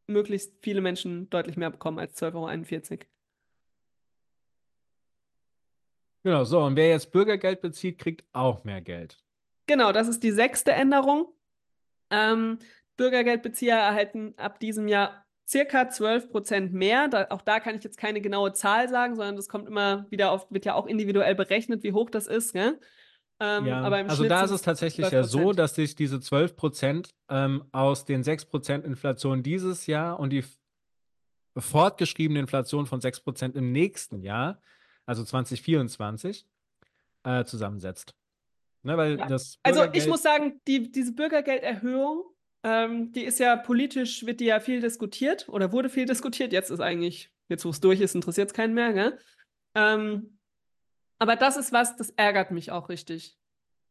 möglichst 0.06 0.54
viele 0.62 0.80
Menschen 0.80 1.28
deutlich 1.28 1.58
mehr 1.58 1.68
bekommen 1.68 1.98
als 1.98 2.16
12,41 2.16 2.92
Euro. 2.92 3.02
Genau, 6.24 6.44
so. 6.44 6.60
Und 6.60 6.74
wer 6.76 6.88
jetzt 6.88 7.12
Bürgergeld 7.12 7.60
bezieht, 7.60 7.98
kriegt 7.98 8.24
auch 8.32 8.64
mehr 8.64 8.80
Geld. 8.80 9.18
Genau, 9.66 9.92
das 9.92 10.08
ist 10.08 10.22
die 10.22 10.32
sechste 10.32 10.72
Änderung. 10.72 11.26
Ähm, 12.10 12.58
Bürgergeldbezieher 12.96 13.76
erhalten 13.76 14.34
ab 14.36 14.58
diesem 14.58 14.88
Jahr 14.88 15.24
circa 15.46 15.88
12 15.88 16.30
Prozent 16.30 16.72
mehr. 16.72 17.08
Da, 17.08 17.26
auch 17.30 17.42
da 17.42 17.60
kann 17.60 17.76
ich 17.76 17.84
jetzt 17.84 17.98
keine 17.98 18.20
genaue 18.20 18.52
Zahl 18.52 18.88
sagen, 18.88 19.16
sondern 19.16 19.36
das 19.36 19.48
kommt 19.48 19.68
immer 19.68 20.06
wieder 20.10 20.30
auf, 20.30 20.50
wird 20.50 20.64
ja 20.64 20.74
auch 20.74 20.86
individuell 20.86 21.34
berechnet, 21.34 21.82
wie 21.82 21.92
hoch 21.92 22.10
das 22.10 22.26
ist. 22.26 22.52
Gell? 22.52 22.80
Ähm, 23.40 23.66
ja, 23.66 23.82
also 23.82 24.22
Schnitt 24.22 24.30
da 24.30 24.44
ist 24.44 24.50
es 24.50 24.62
tatsächlich 24.62 25.10
ja 25.10 25.24
so, 25.24 25.52
dass 25.52 25.74
sich 25.74 25.96
diese 25.96 26.20
12 26.20 26.56
Prozent 26.56 27.14
ähm, 27.28 27.64
aus 27.72 28.04
den 28.04 28.22
6 28.22 28.46
Prozent 28.46 28.84
Inflation 28.84 29.42
dieses 29.42 29.86
Jahr 29.86 30.18
und 30.18 30.30
die 30.30 30.44
fortgeschriebene 31.56 32.40
Inflation 32.40 32.86
von 32.86 33.00
6 33.00 33.20
Prozent 33.20 33.56
im 33.56 33.72
nächsten 33.72 34.20
Jahr, 34.22 34.60
also 35.06 35.24
2024, 35.24 36.46
äh, 37.24 37.44
zusammensetzt. 37.44 38.14
Ne, 38.82 38.96
weil 38.96 39.18
ja. 39.18 39.26
das 39.26 39.58
also 39.62 39.86
ich 39.92 40.06
muss 40.06 40.22
sagen, 40.22 40.60
die, 40.66 40.92
diese 40.92 41.12
Bürgergelderhöhung 41.12 42.24
ähm, 42.64 43.12
die 43.12 43.24
ist 43.24 43.38
ja 43.38 43.56
politisch, 43.56 44.24
wird 44.24 44.40
die 44.40 44.46
ja 44.46 44.58
viel 44.58 44.80
diskutiert 44.80 45.48
oder 45.50 45.70
wurde 45.70 45.90
viel 45.90 46.06
diskutiert. 46.06 46.52
Jetzt 46.52 46.70
ist 46.70 46.80
eigentlich, 46.80 47.30
jetzt 47.48 47.64
wo 47.66 47.68
es 47.68 47.80
durch 47.80 48.00
ist, 48.00 48.14
interessiert 48.14 48.48
es 48.48 48.54
keinen 48.54 48.72
mehr, 48.72 48.94
gell? 48.94 49.18
Ähm, 49.74 50.38
aber 51.18 51.36
das 51.36 51.58
ist 51.58 51.72
was, 51.72 51.94
das 51.96 52.10
ärgert 52.10 52.50
mich 52.50 52.72
auch 52.72 52.88
richtig. 52.88 53.36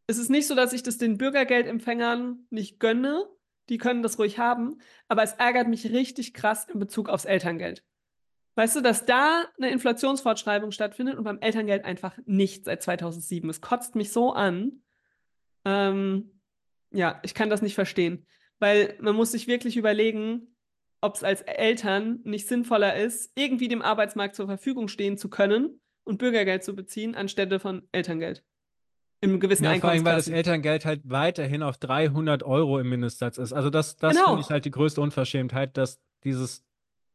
Es 0.08 0.18
ist 0.18 0.30
nicht 0.30 0.48
so, 0.48 0.56
dass 0.56 0.74
ich 0.74 0.82
das 0.82 0.98
den 0.98 1.20
Bürgergeldempfängern 1.20 2.48
nicht 2.50 2.80
gönne. 2.80 3.30
Die 3.70 3.78
können 3.78 4.02
das 4.02 4.18
ruhig 4.18 4.40
haben. 4.40 4.80
Aber 5.08 5.22
es 5.22 5.34
ärgert 5.34 5.68
mich 5.68 5.92
richtig 5.92 6.34
krass 6.34 6.66
in 6.66 6.80
Bezug 6.80 7.10
aufs 7.10 7.26
Elterngeld. 7.26 7.84
Weißt 8.56 8.76
du, 8.76 8.82
dass 8.82 9.06
da 9.06 9.46
eine 9.58 9.72
Inflationsfortschreibung 9.72 10.72
stattfindet 10.72 11.18
und 11.18 11.24
beim 11.24 11.40
Elterngeld 11.40 11.86
einfach 11.86 12.18
nicht 12.26 12.66
seit 12.66 12.84
2007. 12.84 13.50
Es 13.50 13.62
kotzt 13.62 13.96
mich 13.96 14.12
so 14.12 14.34
an. 14.34 14.84
Ähm, 15.66 16.40
ja, 16.92 17.20
ich 17.24 17.34
kann 17.34 17.50
das 17.50 17.64
nicht 17.64 17.74
verstehen. 17.74 18.28
Weil 18.60 18.96
man 19.00 19.16
muss 19.16 19.32
sich 19.32 19.48
wirklich 19.48 19.76
überlegen, 19.76 20.56
ob 21.02 21.16
es 21.16 21.24
als 21.24 21.42
Eltern 21.42 22.20
nicht 22.24 22.48
sinnvoller 22.48 22.96
ist, 22.96 23.32
irgendwie 23.36 23.68
dem 23.68 23.82
Arbeitsmarkt 23.82 24.36
zur 24.36 24.46
Verfügung 24.46 24.88
stehen 24.88 25.18
zu 25.18 25.30
können 25.30 25.82
und 26.04 26.20
Bürgergeld 26.20 26.64
zu 26.64 26.76
beziehen, 26.76 27.16
anstelle 27.16 27.60
von 27.60 27.88
Elterngeld. 27.92 28.44
Im 29.20 29.40
gewissen 29.40 29.64
ja, 29.64 29.76
vor 29.76 29.90
allem, 29.90 30.06
weil 30.06 30.18
das 30.18 30.28
Elterngeld 30.28 30.86
halt 30.86 31.02
weiterhin 31.06 31.64
auf 31.64 31.78
300 31.78 32.44
Euro 32.44 32.78
im 32.80 32.90
Mindestsatz 32.90 33.38
ist. 33.38 33.54
Also 33.54 33.70
das, 33.70 33.96
das 33.96 34.16
genau. 34.16 34.28
finde 34.28 34.42
ich 34.42 34.50
halt 34.50 34.66
die 34.66 34.72
größte 34.72 35.02
Unverschämtheit, 35.02 35.78
dass 35.78 36.02
dieses 36.24 36.64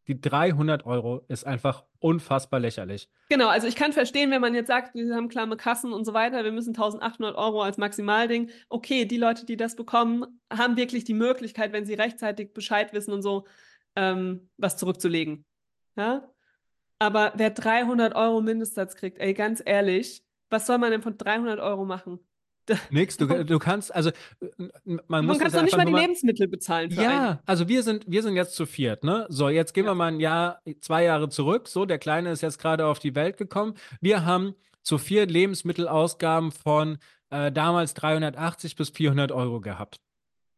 die 0.08 0.20
300 0.20 0.86
Euro 0.86 1.24
ist 1.28 1.46
einfach 1.46 1.84
unfassbar 2.00 2.60
lächerlich. 2.60 3.10
Genau, 3.28 3.48
also 3.48 3.66
ich 3.66 3.76
kann 3.76 3.92
verstehen, 3.92 4.30
wenn 4.30 4.40
man 4.40 4.54
jetzt 4.54 4.68
sagt, 4.68 4.94
wir 4.94 5.14
haben 5.14 5.28
klamme 5.28 5.58
Kassen 5.58 5.92
und 5.92 6.06
so 6.06 6.14
weiter, 6.14 6.44
wir 6.44 6.52
müssen 6.52 6.70
1800 6.70 7.36
Euro 7.36 7.62
als 7.62 7.76
Maximalding. 7.76 8.50
Okay, 8.70 9.04
die 9.04 9.18
Leute, 9.18 9.44
die 9.44 9.58
das 9.58 9.76
bekommen, 9.76 10.40
haben 10.50 10.76
wirklich 10.78 11.04
die 11.04 11.14
Möglichkeit, 11.14 11.72
wenn 11.72 11.84
sie 11.84 11.94
rechtzeitig 11.94 12.54
Bescheid 12.54 12.94
wissen 12.94 13.12
und 13.12 13.20
so, 13.20 13.46
ähm, 13.96 14.48
was 14.56 14.78
zurückzulegen. 14.78 15.44
Ja? 15.94 16.26
Aber 16.98 17.32
wer 17.36 17.50
300 17.50 18.14
Euro 18.14 18.40
Mindestsatz 18.40 18.96
kriegt, 18.96 19.18
ey, 19.18 19.34
ganz 19.34 19.62
ehrlich, 19.64 20.24
was 20.48 20.66
soll 20.66 20.78
man 20.78 20.90
denn 20.90 21.02
von 21.02 21.18
300 21.18 21.60
Euro 21.60 21.84
machen? 21.84 22.18
Nix, 22.90 23.16
du, 23.16 23.26
du 23.44 23.58
kannst, 23.58 23.94
also 23.94 24.10
man, 24.56 25.00
man 25.06 25.26
muss. 25.26 25.38
Man 25.38 25.48
kann 25.48 25.52
doch 25.52 25.62
nicht 25.62 25.76
mal 25.76 25.86
die 25.86 25.92
mal, 25.92 26.00
Lebensmittel 26.00 26.48
bezahlen. 26.48 26.90
ja, 26.90 27.30
einen. 27.30 27.38
also 27.46 27.68
wir 27.68 27.82
sind, 27.82 28.04
wir 28.06 28.22
sind 28.22 28.36
jetzt 28.36 28.54
zu 28.54 28.66
viert, 28.66 29.04
ne? 29.04 29.26
So, 29.28 29.48
jetzt 29.48 29.74
gehen 29.74 29.84
ja. 29.84 29.90
wir 29.90 29.94
mal 29.94 30.12
ein 30.12 30.20
Jahr, 30.20 30.60
zwei 30.80 31.04
Jahre 31.04 31.28
zurück. 31.28 31.68
So, 31.68 31.84
der 31.84 31.98
Kleine 31.98 32.30
ist 32.30 32.42
jetzt 32.42 32.58
gerade 32.58 32.86
auf 32.86 32.98
die 32.98 33.14
Welt 33.14 33.36
gekommen. 33.36 33.74
Wir 34.00 34.24
haben 34.24 34.54
zu 34.82 34.98
viert 34.98 35.30
Lebensmittelausgaben 35.30 36.52
von 36.52 36.98
äh, 37.30 37.52
damals 37.52 37.94
380 37.94 38.76
bis 38.76 38.90
400 38.90 39.32
Euro 39.32 39.60
gehabt. 39.60 40.00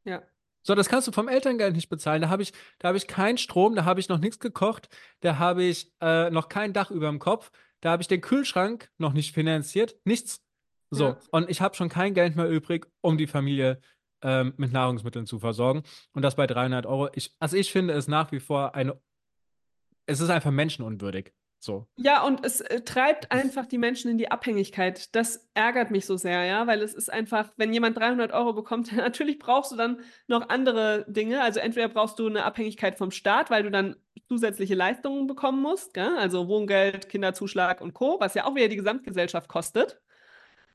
Ja. 0.04 0.22
So, 0.62 0.74
das 0.74 0.88
kannst 0.88 1.08
du 1.08 1.12
vom 1.12 1.28
Elterngeld 1.28 1.74
nicht 1.74 1.88
bezahlen. 1.88 2.22
Da 2.22 2.28
habe 2.28 2.42
ich, 2.42 2.52
da 2.78 2.88
habe 2.88 2.98
ich 2.98 3.06
keinen 3.06 3.38
Strom, 3.38 3.74
da 3.74 3.84
habe 3.84 4.00
ich 4.00 4.08
noch 4.08 4.18
nichts 4.18 4.38
gekocht, 4.38 4.88
da 5.20 5.38
habe 5.38 5.64
ich 5.64 5.92
äh, 6.00 6.30
noch 6.30 6.48
kein 6.48 6.72
Dach 6.72 6.90
über 6.90 7.08
dem 7.08 7.18
Kopf, 7.18 7.50
da 7.80 7.90
habe 7.90 8.02
ich 8.02 8.08
den 8.08 8.20
Kühlschrank 8.20 8.90
noch 8.98 9.12
nicht 9.12 9.32
finanziert, 9.32 9.96
nichts. 10.04 10.42
So, 10.90 11.04
ja. 11.04 11.18
und 11.30 11.48
ich 11.48 11.60
habe 11.60 11.74
schon 11.76 11.88
kein 11.88 12.14
Geld 12.14 12.36
mehr 12.36 12.48
übrig, 12.48 12.86
um 13.00 13.16
die 13.16 13.28
Familie 13.28 13.80
ähm, 14.22 14.54
mit 14.56 14.72
Nahrungsmitteln 14.72 15.26
zu 15.26 15.38
versorgen. 15.38 15.82
Und 16.12 16.22
das 16.22 16.36
bei 16.36 16.46
300 16.46 16.86
Euro. 16.86 17.08
Ich, 17.14 17.34
also 17.38 17.56
ich 17.56 17.72
finde 17.72 17.94
es 17.94 18.08
nach 18.08 18.32
wie 18.32 18.40
vor 18.40 18.74
eine, 18.74 19.00
es 20.06 20.20
ist 20.20 20.30
einfach 20.30 20.50
menschenunwürdig. 20.50 21.32
So. 21.62 21.86
Ja, 21.96 22.22
und 22.24 22.44
es 22.44 22.62
äh, 22.62 22.80
treibt 22.80 23.30
einfach 23.30 23.66
die 23.66 23.76
Menschen 23.76 24.10
in 24.10 24.16
die 24.16 24.30
Abhängigkeit. 24.30 25.14
Das 25.14 25.50
ärgert 25.52 25.90
mich 25.90 26.06
so 26.06 26.16
sehr, 26.16 26.44
ja, 26.44 26.66
weil 26.66 26.80
es 26.80 26.94
ist 26.94 27.12
einfach, 27.12 27.52
wenn 27.58 27.74
jemand 27.74 27.98
300 27.98 28.32
Euro 28.32 28.54
bekommt, 28.54 28.92
natürlich 28.96 29.38
brauchst 29.38 29.70
du 29.70 29.76
dann 29.76 30.00
noch 30.26 30.48
andere 30.48 31.04
Dinge. 31.06 31.42
Also 31.42 31.60
entweder 31.60 31.88
brauchst 31.88 32.18
du 32.18 32.26
eine 32.26 32.44
Abhängigkeit 32.44 32.96
vom 32.96 33.10
Staat, 33.10 33.50
weil 33.50 33.62
du 33.62 33.70
dann 33.70 33.96
zusätzliche 34.26 34.74
Leistungen 34.74 35.26
bekommen 35.26 35.60
musst, 35.60 35.92
gell? 35.92 36.16
also 36.16 36.48
Wohngeld, 36.48 37.08
Kinderzuschlag 37.10 37.80
und 37.82 37.92
Co., 37.92 38.16
was 38.20 38.34
ja 38.34 38.46
auch 38.46 38.54
wieder 38.54 38.68
die 38.68 38.76
Gesamtgesellschaft 38.76 39.48
kostet. 39.48 40.00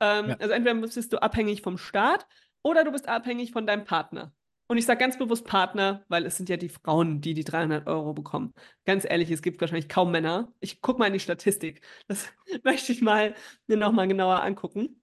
Ähm, 0.00 0.30
ja. 0.30 0.36
Also 0.38 0.52
entweder 0.52 0.74
bist 0.74 1.12
du 1.12 1.22
abhängig 1.22 1.62
vom 1.62 1.78
Staat 1.78 2.26
oder 2.62 2.84
du 2.84 2.92
bist 2.92 3.08
abhängig 3.08 3.52
von 3.52 3.66
deinem 3.66 3.84
Partner. 3.84 4.32
Und 4.68 4.78
ich 4.78 4.86
sage 4.86 4.98
ganz 4.98 5.16
bewusst 5.16 5.46
Partner, 5.46 6.04
weil 6.08 6.26
es 6.26 6.36
sind 6.36 6.48
ja 6.48 6.56
die 6.56 6.68
Frauen, 6.68 7.20
die 7.20 7.34
die 7.34 7.44
300 7.44 7.86
Euro 7.86 8.14
bekommen. 8.14 8.52
Ganz 8.84 9.04
ehrlich, 9.08 9.30
es 9.30 9.42
gibt 9.42 9.60
wahrscheinlich 9.60 9.88
kaum 9.88 10.10
Männer. 10.10 10.52
Ich 10.58 10.80
gucke 10.80 10.98
mal 10.98 11.06
in 11.06 11.12
die 11.12 11.20
Statistik. 11.20 11.82
Das 12.08 12.28
möchte 12.64 12.90
ich 12.92 13.00
mal 13.00 13.34
mir 13.68 13.76
nochmal 13.76 14.08
genauer 14.08 14.42
angucken. 14.42 15.00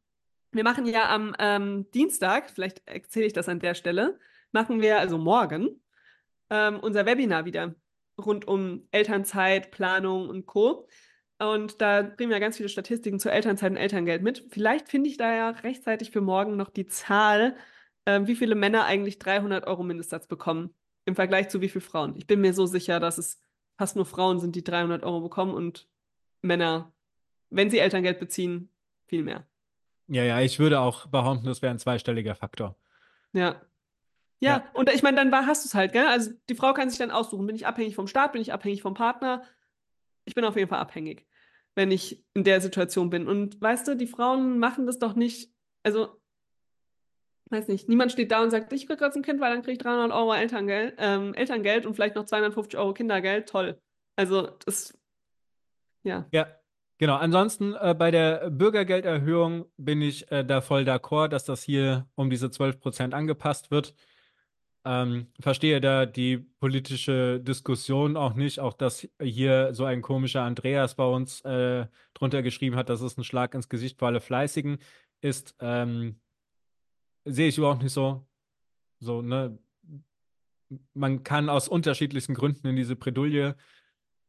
Wir 0.51 0.63
machen 0.63 0.85
ja 0.85 1.09
am 1.09 1.35
ähm, 1.39 1.89
Dienstag, 1.91 2.49
vielleicht 2.49 2.87
erzähle 2.87 3.25
ich 3.25 3.33
das 3.33 3.49
an 3.49 3.59
der 3.59 3.73
Stelle, 3.73 4.19
machen 4.51 4.81
wir 4.81 4.99
also 4.99 5.17
morgen 5.17 5.81
ähm, 6.49 6.79
unser 6.79 7.05
Webinar 7.05 7.45
wieder 7.45 7.73
rund 8.23 8.47
um 8.47 8.87
Elternzeit, 8.91 9.71
Planung 9.71 10.29
und 10.29 10.45
Co. 10.45 10.87
Und 11.51 11.81
da 11.81 12.01
bringen 12.01 12.31
wir 12.31 12.39
ganz 12.39 12.57
viele 12.57 12.69
Statistiken 12.69 13.19
zur 13.19 13.31
Elternzeit 13.31 13.71
und 13.71 13.77
Elterngeld 13.77 14.21
mit. 14.21 14.45
Vielleicht 14.49 14.89
finde 14.89 15.09
ich 15.09 15.17
da 15.17 15.33
ja 15.33 15.49
rechtzeitig 15.49 16.11
für 16.11 16.21
morgen 16.21 16.55
noch 16.55 16.69
die 16.69 16.85
Zahl, 16.85 17.55
äh, 18.05 18.21
wie 18.25 18.35
viele 18.35 18.55
Männer 18.55 18.85
eigentlich 18.85 19.19
300 19.19 19.67
Euro 19.67 19.83
Mindestsatz 19.83 20.27
bekommen 20.27 20.73
im 21.05 21.15
Vergleich 21.15 21.49
zu 21.49 21.61
wie 21.61 21.69
viele 21.69 21.81
Frauen. 21.81 22.15
Ich 22.17 22.27
bin 22.27 22.41
mir 22.41 22.53
so 22.53 22.65
sicher, 22.65 22.99
dass 22.99 23.17
es 23.17 23.41
fast 23.77 23.95
nur 23.95 24.05
Frauen 24.05 24.39
sind, 24.39 24.55
die 24.55 24.63
300 24.63 25.03
Euro 25.03 25.21
bekommen 25.21 25.53
und 25.53 25.87
Männer, 26.41 26.93
wenn 27.49 27.69
sie 27.69 27.79
Elterngeld 27.79 28.19
beziehen, 28.19 28.69
viel 29.05 29.23
mehr. 29.23 29.45
Ja, 30.07 30.23
ja, 30.23 30.41
ich 30.41 30.59
würde 30.59 30.79
auch 30.79 31.07
behaupten, 31.07 31.45
das 31.45 31.61
wäre 31.61 31.73
ein 31.73 31.79
zweistelliger 31.79 32.35
Faktor. 32.35 32.75
Ja. 33.33 33.61
Ja, 34.39 34.57
ja. 34.57 34.69
und 34.73 34.89
ich 34.93 35.03
meine, 35.03 35.15
dann 35.15 35.31
war, 35.31 35.45
hast 35.45 35.63
du 35.63 35.69
es 35.69 35.73
halt, 35.73 35.93
gell? 35.93 36.05
Also 36.05 36.31
die 36.49 36.55
Frau 36.55 36.73
kann 36.73 36.89
sich 36.89 36.99
dann 36.99 37.11
aussuchen, 37.11 37.47
bin 37.47 37.55
ich 37.55 37.65
abhängig 37.65 37.95
vom 37.95 38.07
Staat, 38.07 38.33
bin 38.33 38.41
ich 38.41 38.51
abhängig 38.51 38.81
vom 38.81 38.93
Partner? 38.93 39.43
Ich 40.25 40.35
bin 40.35 40.43
auf 40.43 40.57
jeden 40.57 40.69
Fall 40.69 40.79
abhängig, 40.79 41.25
wenn 41.75 41.91
ich 41.91 42.23
in 42.33 42.43
der 42.43 42.61
Situation 42.61 43.09
bin. 43.09 43.27
Und 43.27 43.59
weißt 43.61 43.87
du, 43.87 43.95
die 43.95 44.07
Frauen 44.07 44.59
machen 44.59 44.85
das 44.85 44.99
doch 44.99 45.15
nicht, 45.15 45.51
also 45.83 46.19
weiß 47.49 47.67
nicht, 47.67 47.87
niemand 47.87 48.11
steht 48.11 48.31
da 48.31 48.41
und 48.43 48.51
sagt, 48.51 48.73
ich 48.73 48.87
kriege 48.87 48.97
gerade 48.97 49.15
ein 49.15 49.21
Kind, 49.21 49.39
weil 49.39 49.51
dann 49.51 49.61
kriege 49.61 49.73
ich 49.73 49.79
300 49.79 50.11
Euro 50.11 50.33
Elterngeld, 50.33 50.95
ähm, 50.97 51.33
Elterngeld 51.33 51.85
und 51.85 51.93
vielleicht 51.93 52.15
noch 52.15 52.25
250 52.25 52.77
Euro 52.77 52.93
Kindergeld. 52.93 53.47
Toll. 53.47 53.79
Also 54.15 54.49
das, 54.65 54.97
ja. 56.03 56.27
Ja, 56.31 56.47
genau. 56.97 57.15
Ansonsten 57.15 57.75
äh, 57.75 57.95
bei 57.97 58.11
der 58.11 58.49
Bürgergelderhöhung 58.49 59.65
bin 59.77 60.01
ich 60.01 60.31
äh, 60.31 60.43
da 60.43 60.61
voll 60.61 60.83
d'accord, 60.83 61.29
dass 61.29 61.45
das 61.45 61.63
hier 61.63 62.07
um 62.15 62.29
diese 62.29 62.51
12 62.51 62.79
Prozent 62.79 63.13
angepasst 63.13 63.71
wird. 63.71 63.93
Ähm, 64.85 65.27
verstehe 65.39 65.79
da 65.79 66.05
die 66.05 66.37
politische 66.37 67.39
Diskussion 67.39 68.17
auch 68.17 68.33
nicht, 68.33 68.59
auch 68.59 68.73
dass 68.73 69.07
hier 69.21 69.73
so 69.73 69.85
ein 69.85 70.01
komischer 70.01 70.41
Andreas 70.43 70.95
bei 70.95 71.05
uns 71.05 71.41
äh, 71.41 71.87
drunter 72.13 72.41
geschrieben 72.41 72.75
hat, 72.75 72.89
dass 72.89 73.01
es 73.01 73.17
ein 73.17 73.23
Schlag 73.23 73.53
ins 73.53 73.69
Gesicht 73.69 73.99
für 73.99 74.07
alle 74.07 74.19
Fleißigen 74.19 74.79
ist. 75.21 75.55
Ähm, 75.59 76.19
sehe 77.23 77.47
ich 77.47 77.57
überhaupt 77.57 77.83
nicht 77.83 77.93
so. 77.93 78.27
So, 78.99 79.21
ne? 79.21 79.57
Man 80.93 81.23
kann 81.23 81.49
aus 81.49 81.69
unterschiedlichsten 81.69 82.33
Gründen 82.33 82.67
in 82.67 82.75
diese 82.75 82.95
Bredouille 82.95 83.55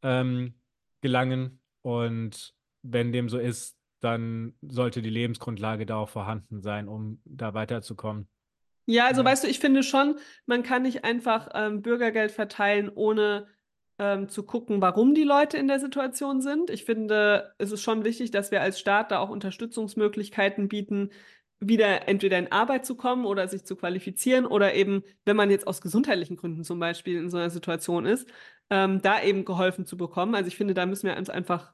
ähm, 0.03 0.55
gelangen 1.01 1.61
und 1.83 2.55
wenn 2.83 3.13
dem 3.13 3.29
so 3.29 3.39
ist, 3.39 3.77
dann 4.01 4.55
sollte 4.61 5.01
die 5.01 5.11
Lebensgrundlage 5.11 5.87
da 5.87 5.97
auch 5.97 6.11
vorhanden 6.11 6.61
sein, 6.61 6.89
um 6.89 7.21
da 7.25 7.55
weiterzukommen. 7.55 8.29
Ja, 8.87 9.07
also 9.07 9.23
ja. 9.23 9.27
weißt 9.27 9.45
du, 9.45 9.49
ich 9.49 9.59
finde 9.59 9.83
schon, 9.83 10.17
man 10.47 10.63
kann 10.63 10.83
nicht 10.83 11.05
einfach 11.05 11.49
ähm, 11.55 11.83
Bürgergeld 11.83 12.33
verteilen, 12.33 12.91
ohne 12.95 13.47
ähm, 13.99 14.29
zu 14.29 14.43
gucken, 14.43 14.81
warum 14.81 15.15
die 15.15 15.23
Leute 15.23 15.57
in 15.57 15.69
der 15.69 15.81
Situation 15.81 16.41
sind. 16.41 16.71
Ich 16.71 16.85
finde, 16.85 17.55
es 17.59 17.73
ist 17.73 17.83
schon 17.83 18.05
wichtig, 18.05 18.31
dass 18.31 18.51
wir 18.51 18.61
als 18.61 18.79
Staat 18.81 19.11
da 19.11 19.19
auch 19.21 19.31
Unterstützungsmöglichkeiten 19.31 20.69
bieten, 20.69 21.11
wieder 21.61 22.09
entweder 22.09 22.39
in 22.39 22.53
Arbeit 22.53 22.85
zu 22.85 22.97
kommen 22.97 23.25
oder 23.25 23.49
sich 23.49 23.65
zu 23.65 23.77
qualifizieren 23.77 24.45
oder 24.45 24.75
eben, 24.75 25.03
wenn 25.25 25.37
man 25.37 25.51
jetzt 25.51 25.67
aus 25.67 25.81
gesundheitlichen 25.81 26.37
Gründen 26.37 26.65
zum 26.65 26.79
Beispiel 26.79 27.19
in 27.19 27.31
so 27.31 27.39
einer 27.39 27.51
Situation 27.51 28.05
ist, 28.05 28.29
ähm, 28.71 29.01
da 29.01 29.23
eben 29.23 29.45
geholfen 29.45 29.87
zu 29.87 29.97
bekommen. 29.97 30.35
Also 30.35 30.49
ich 30.49 30.57
finde, 30.57 30.75
da 30.75 30.85
müssen 30.85 31.07
wir 31.07 31.17
uns 31.17 31.31
einfach 31.31 31.73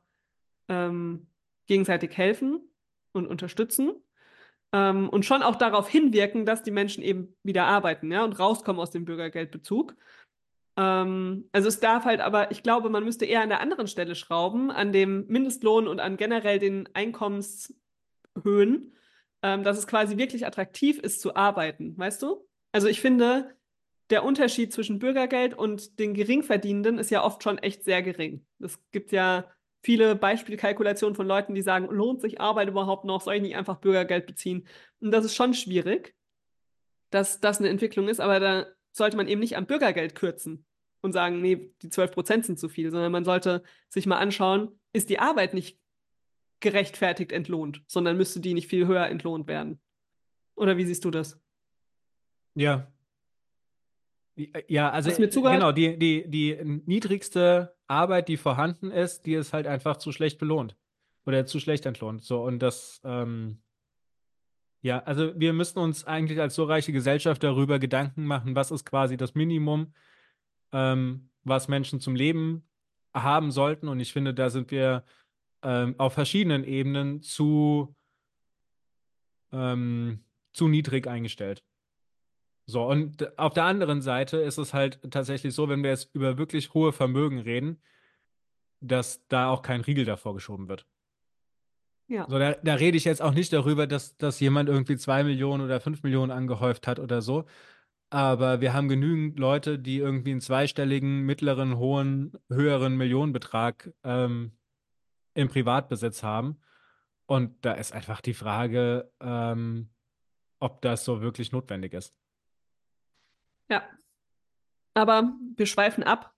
ähm, 0.68 1.27
gegenseitig 1.66 2.16
helfen 2.16 2.61
und 3.12 3.27
unterstützen 3.27 3.94
ähm, 4.72 5.09
und 5.09 5.24
schon 5.24 5.42
auch 5.42 5.56
darauf 5.56 5.88
hinwirken, 5.88 6.46
dass 6.46 6.62
die 6.62 6.70
Menschen 6.70 7.02
eben 7.02 7.37
wieder 7.42 7.66
arbeiten 7.66 8.11
ja, 8.11 8.24
und 8.24 8.38
rauskommen 8.38 8.80
aus 8.80 8.90
dem 8.90 9.04
Bürgergeldbezug. 9.04 9.96
Ähm, 10.76 11.48
also 11.52 11.68
es 11.68 11.80
darf 11.80 12.04
halt 12.04 12.20
aber, 12.20 12.50
ich 12.50 12.62
glaube, 12.62 12.90
man 12.90 13.04
müsste 13.04 13.24
eher 13.24 13.42
an 13.42 13.48
der 13.48 13.61
anderen 13.61 13.87
Stelle 13.87 14.14
schrauben, 14.14 14.70
an 14.70 14.92
dem 14.92 15.26
Mindestlohn 15.26 15.88
und 15.88 16.00
an 16.00 16.16
generell 16.16 16.59
den 16.59 16.88
Einkommenshöhen 16.94 18.92
ähm, 19.42 19.62
dass 19.62 19.78
es 19.78 19.87
quasi 19.87 20.16
wirklich 20.16 20.46
attraktiv 20.46 20.98
ist 20.98 21.20
zu 21.20 21.35
arbeiten, 21.35 21.96
weißt 21.96 22.22
du? 22.22 22.46
Also 22.72 22.88
ich 22.88 23.00
finde, 23.00 23.54
der 24.11 24.24
Unterschied 24.24 24.72
zwischen 24.72 24.98
Bürgergeld 24.98 25.54
und 25.54 25.98
den 25.98 26.14
Geringverdienenden 26.14 26.98
ist 26.98 27.11
ja 27.11 27.24
oft 27.24 27.42
schon 27.42 27.59
echt 27.59 27.85
sehr 27.85 28.02
gering. 28.02 28.44
Es 28.59 28.78
gibt 28.90 29.12
ja 29.12 29.50
viele 29.82 30.14
Beispielkalkulationen 30.14 31.14
von 31.14 31.26
Leuten, 31.26 31.54
die 31.54 31.62
sagen, 31.62 31.86
lohnt 31.86 32.20
sich 32.20 32.40
Arbeit 32.40 32.68
überhaupt 32.68 33.04
noch? 33.04 33.20
Soll 33.20 33.36
ich 33.36 33.42
nicht 33.42 33.56
einfach 33.56 33.78
Bürgergeld 33.78 34.26
beziehen? 34.26 34.66
Und 35.00 35.10
das 35.10 35.24
ist 35.24 35.34
schon 35.34 35.54
schwierig, 35.54 36.14
dass 37.10 37.40
das 37.40 37.58
eine 37.58 37.68
Entwicklung 37.68 38.08
ist, 38.08 38.20
aber 38.20 38.40
da 38.40 38.66
sollte 38.92 39.16
man 39.16 39.28
eben 39.28 39.40
nicht 39.40 39.56
am 39.56 39.66
Bürgergeld 39.66 40.14
kürzen 40.14 40.64
und 41.00 41.12
sagen, 41.12 41.40
nee, 41.40 41.72
die 41.82 41.88
12 41.88 42.12
Prozent 42.12 42.46
sind 42.46 42.58
zu 42.58 42.68
viel, 42.68 42.90
sondern 42.90 43.12
man 43.12 43.24
sollte 43.24 43.62
sich 43.88 44.06
mal 44.06 44.18
anschauen, 44.18 44.78
ist 44.92 45.08
die 45.08 45.18
Arbeit 45.18 45.54
nicht 45.54 45.78
gerechtfertigt 46.60 47.32
entlohnt, 47.32 47.82
sondern 47.86 48.16
müsste 48.16 48.40
die 48.40 48.54
nicht 48.54 48.68
viel 48.68 48.86
höher 48.86 49.06
entlohnt 49.06 49.48
werden. 49.48 49.80
Oder 50.56 50.76
wie 50.76 50.84
siehst 50.84 51.04
du 51.04 51.10
das? 51.10 51.40
Ja. 52.54 52.86
Ja, 54.68 54.90
also 54.90 55.10
genau, 55.10 55.72
die, 55.72 55.98
die, 55.98 56.28
die 56.28 56.82
niedrigste 56.86 57.74
Arbeit, 57.86 58.28
die 58.28 58.36
vorhanden 58.36 58.90
ist, 58.90 59.26
die 59.26 59.34
ist 59.34 59.52
halt 59.52 59.66
einfach 59.66 59.96
zu 59.96 60.12
schlecht 60.12 60.38
belohnt. 60.38 60.76
Oder 61.26 61.44
zu 61.46 61.60
schlecht 61.60 61.84
entlohnt. 61.84 62.24
So, 62.24 62.42
und 62.42 62.60
das, 62.60 63.00
ähm, 63.04 63.60
ja, 64.80 65.00
also 65.00 65.38
wir 65.38 65.52
müssen 65.52 65.78
uns 65.78 66.04
eigentlich 66.04 66.40
als 66.40 66.54
so 66.54 66.64
reiche 66.64 66.92
Gesellschaft 66.92 67.42
darüber 67.42 67.78
Gedanken 67.78 68.24
machen, 68.24 68.54
was 68.54 68.70
ist 68.70 68.86
quasi 68.86 69.16
das 69.16 69.34
Minimum, 69.34 69.92
ähm, 70.72 71.28
was 71.44 71.68
Menschen 71.68 72.00
zum 72.00 72.14
Leben 72.14 72.66
haben 73.12 73.50
sollten. 73.50 73.88
Und 73.88 74.00
ich 74.00 74.12
finde, 74.12 74.32
da 74.32 74.48
sind 74.48 74.70
wir 74.70 75.04
ähm, 75.62 75.94
auf 75.98 76.14
verschiedenen 76.14 76.64
Ebenen 76.64 77.20
zu, 77.22 77.94
ähm, 79.52 80.24
zu 80.52 80.68
niedrig 80.68 81.06
eingestellt. 81.06 81.62
So, 82.70 82.87
und 82.87 83.37
auf 83.37 83.52
der 83.52 83.64
anderen 83.64 84.00
Seite 84.00 84.37
ist 84.37 84.59
es 84.59 84.72
halt 84.72 85.00
tatsächlich 85.11 85.54
so, 85.54 85.68
wenn 85.68 85.83
wir 85.83 85.90
jetzt 85.90 86.14
über 86.14 86.38
wirklich 86.38 86.72
hohe 86.72 86.92
Vermögen 86.92 87.38
reden, 87.38 87.83
dass 88.80 89.26
da 89.26 89.50
auch 89.50 89.62
kein 89.62 89.80
Riegel 89.80 90.04
davor 90.04 90.35
geschoben 90.35 90.68
wird. 90.68 90.87
Ja. 92.06 92.26
So, 92.28 92.38
da, 92.38 92.52
da 92.54 92.74
rede 92.74 92.96
ich 92.96 93.04
jetzt 93.04 93.22
auch 93.22 93.35
nicht 93.35 93.52
darüber, 93.52 93.87
dass, 93.88 94.16
dass 94.16 94.38
jemand 94.38 94.68
irgendwie 94.68 94.96
zwei 94.96 95.24
Millionen 95.24 95.64
oder 95.64 95.80
fünf 95.80 96.02
Millionen 96.04 96.30
angehäuft 96.30 96.87
hat 96.87 97.00
oder 97.00 97.22
so. 97.22 97.44
Aber 98.09 98.61
wir 98.61 98.72
haben 98.72 98.88
genügend 98.88 99.38
Leute, 99.38 99.78
die 99.78 99.98
irgendwie 99.98 100.33
einen 100.33 100.40
zweistelligen, 100.40 101.22
mittleren, 101.22 101.76
hohen, 101.76 102.33
höheren 102.48 102.96
Millionenbetrag 102.96 103.92
ähm, 104.04 104.52
im 105.35 105.48
Privatbesitz 105.48 106.22
haben. 106.22 106.61
Und 107.26 107.64
da 107.64 107.72
ist 107.72 107.92
einfach 107.92 108.20
die 108.20 108.35
Frage, 108.35 109.11
ähm, 109.20 109.90
ob 110.61 110.83
das 110.83 111.04
so 111.04 111.20
wirklich 111.20 111.52
notwendig 111.52 111.94
ist. 111.94 112.14
Ja. 113.70 113.83
Aber 114.94 115.33
wir 115.56 115.66
schweifen 115.66 116.02
ab. 116.02 116.35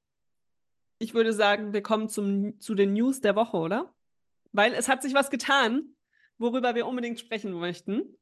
Ich 0.98 1.14
würde 1.14 1.32
sagen, 1.32 1.72
wir 1.72 1.82
kommen 1.82 2.08
zum, 2.08 2.60
zu 2.60 2.74
den 2.74 2.92
News 2.92 3.20
der 3.20 3.34
Woche, 3.34 3.56
oder? 3.56 3.92
Weil 4.52 4.74
es 4.74 4.88
hat 4.88 5.02
sich 5.02 5.14
was 5.14 5.30
getan, 5.30 5.96
worüber 6.38 6.74
wir 6.74 6.86
unbedingt 6.86 7.18
sprechen 7.18 7.52
möchten. 7.52 8.16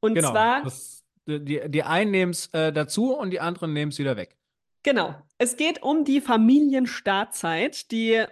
Und 0.00 0.14
genau, 0.14 0.32
zwar. 0.32 0.62
Das, 0.64 1.04
die, 1.26 1.62
die 1.68 1.82
einen 1.82 2.10
nehmen 2.10 2.32
es 2.32 2.48
äh, 2.48 2.72
dazu 2.72 3.14
und 3.14 3.30
die 3.30 3.40
anderen 3.40 3.72
nehmen 3.72 3.92
es 3.92 3.98
wieder 3.98 4.16
weg. 4.16 4.36
Genau. 4.82 5.14
Es 5.38 5.56
geht 5.56 5.82
um 5.82 6.04
die 6.04 6.20
Familienstartzeit, 6.20 7.90
die 7.90 8.24